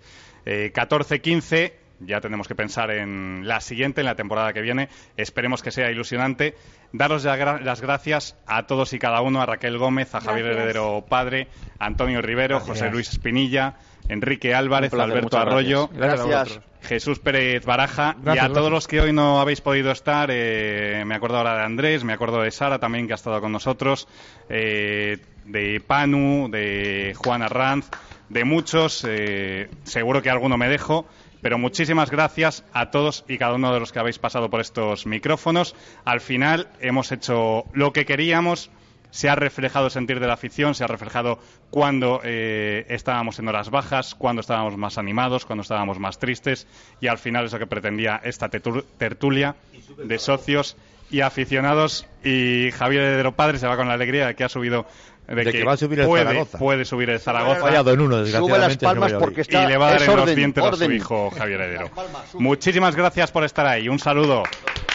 Eh, 0.47 0.73
14-15, 0.75 1.73
ya 2.01 2.21
tenemos 2.21 2.49
que 2.49 2.55
pensar 2.55 2.91
en 2.91 3.43
la 3.47 3.61
siguiente, 3.61 4.01
en 4.01 4.07
la 4.07 4.15
temporada 4.15 4.53
que 4.53 4.61
viene. 4.61 4.89
Esperemos 5.17 5.63
que 5.63 5.71
sea 5.71 5.91
ilusionante. 5.91 6.55
Daros 6.93 7.23
ya 7.23 7.37
gra- 7.37 7.61
las 7.61 7.81
gracias 7.81 8.37
a 8.47 8.67
todos 8.67 8.93
y 8.93 8.99
cada 8.99 9.21
uno, 9.21 9.41
a 9.41 9.47
Raquel 9.47 9.79
Gómez, 9.79 10.15
a 10.15 10.21
Javier 10.21 10.47
Gracias. 10.47 10.65
Heredero 10.65 11.05
Padre, 11.09 11.49
a 11.79 11.87
Antonio 11.87 12.21
Rivero, 12.23 12.57
Gracias. 12.57 12.79
José 12.79 12.91
Luis 12.91 13.09
Espinilla, 13.11 13.75
Enrique 14.09 14.55
Álvarez, 14.55 14.91
placer, 14.91 15.11
Alberto 15.13 15.39
Arroyo, 15.39 15.89
gracias. 15.93 16.61
Jesús 16.83 17.19
Pérez 17.19 17.65
Baraja 17.67 18.17
y 18.25 18.29
a 18.31 18.49
todos 18.49 18.53
gracias. 18.55 18.71
los 18.73 18.89
que 18.89 19.01
hoy 19.03 19.13
no 19.13 19.41
habéis 19.41 19.61
podido 19.61 19.91
estar. 19.93 20.31
eh, 20.33 21.05
me 21.07 21.15
acuerdo 21.15 21.37
ahora 21.37 21.55
de 21.59 21.63
Andrés, 21.65 22.03
me 22.05 22.15
acuerdo 22.15 22.41
de 22.41 22.51
Sara 22.51 22.79
también 22.79 23.07
que 23.07 23.13
ha 23.13 23.17
estado 23.17 23.41
con 23.43 23.53
nosotros, 23.53 24.09
eh, 24.49 25.19
de 25.45 25.81
Panu, 25.87 26.49
de 26.51 27.15
Juan 27.17 27.43
Arranz, 27.43 27.89
de 28.31 28.45
muchos. 28.45 29.05
eh, 29.09 29.69
seguro 29.85 30.23
que 30.23 30.31
alguno 30.31 30.57
me 30.57 30.69
dejo. 30.69 31.07
Pero 31.43 31.59
muchísimas 31.59 32.11
gracias 32.11 32.65
a 32.73 32.91
todos 32.91 33.25
y 33.29 33.39
cada 33.39 33.55
uno 33.55 33.73
de 33.73 33.81
los 33.81 33.93
que 33.93 33.99
habéis 33.99 34.19
pasado 34.19 34.51
por 34.51 34.61
estos 34.61 35.07
micrófonos. 35.07 35.75
Al 36.05 36.21
final 36.21 36.69
hemos 36.81 37.13
hecho 37.13 37.65
lo 37.73 37.93
que 37.93 38.05
queríamos, 38.05 38.71
se 39.11 39.29
ha 39.29 39.35
reflejado 39.35 39.87
el 39.87 39.91
sentir 39.91 40.21
de 40.21 40.27
la 40.27 40.35
afición, 40.35 40.75
se 40.75 40.85
ha 40.85 40.87
reflejado 40.87 41.39
cuando 41.71 42.21
eh, 42.25 42.87
estábamos 42.89 43.39
en 43.39 43.49
horas 43.49 43.71
bajas, 43.71 44.15
cuando 44.15 44.41
estábamos 44.41 44.77
más 44.77 44.99
animados, 44.99 45.45
cuando 45.47 45.63
estábamos 45.63 45.99
más 45.99 46.19
tristes 46.19 46.67
y 47.01 47.09
al 47.09 47.19
final 47.19 47.47
es 47.47 47.53
lo 47.53 47.59
que 47.59 47.67
pretendía 47.67 48.21
esta 48.23 48.49
tertulia 48.49 49.57
de 50.05 50.19
socios 50.19 50.77
y 51.11 51.23
aficionados 51.23 52.07
y 52.23 52.71
Javier 52.71 53.03
Heredero 53.03 53.33
Padre 53.33 53.59
se 53.59 53.67
va 53.67 53.77
con 53.77 53.89
la 53.89 53.95
alegría 53.95 54.29
de 54.29 54.35
que 54.37 54.45
ha 54.45 54.49
subido 54.49 54.87
de, 55.31 55.45
De 55.45 55.53
que 55.53 55.65
va 55.65 55.73
a 55.73 55.77
subir 55.77 56.01
el 56.01 56.07
puede, 56.07 56.25
Zaragoza. 56.25 56.59
puede 56.59 56.85
subir 56.85 57.09
el 57.11 57.21
Zaragoza 57.21 57.59
Ha 57.59 57.63
fallado 57.63 57.93
en 57.93 58.01
uno, 58.01 58.17
Sube 58.17 58.25
las 58.25 58.33
desgraciadamente. 58.33 58.85
palmas 58.85 59.13
porque 59.15 59.41
está- 59.43 59.63
y 59.65 59.67
le 59.69 59.77
va 59.77 59.87
a 59.87 59.91
dar 59.93 60.03
es 60.03 60.09
en 60.09 60.15
los 60.17 60.23
orden, 60.25 60.37
dientes 60.37 60.65
a 60.65 60.67
su 60.69 60.75
orden. 60.75 60.93
hijo 60.93 61.31
Javier 61.31 61.61
Heredero. 61.61 61.91
Muchísimas 62.35 62.97
gracias 62.97 63.31
por 63.31 63.45
estar 63.45 63.67
ahí. 63.67 63.89
Un 63.89 63.99
saludo. 63.99 64.43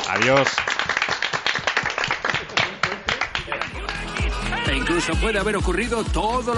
Adiós. 0.10 0.48
E 4.68 4.76
incluso 4.76 5.14
puede 5.22 5.40
haber 5.40 5.56
ocurrido 5.58 6.04
todo 6.06 6.42
lo 6.42 6.54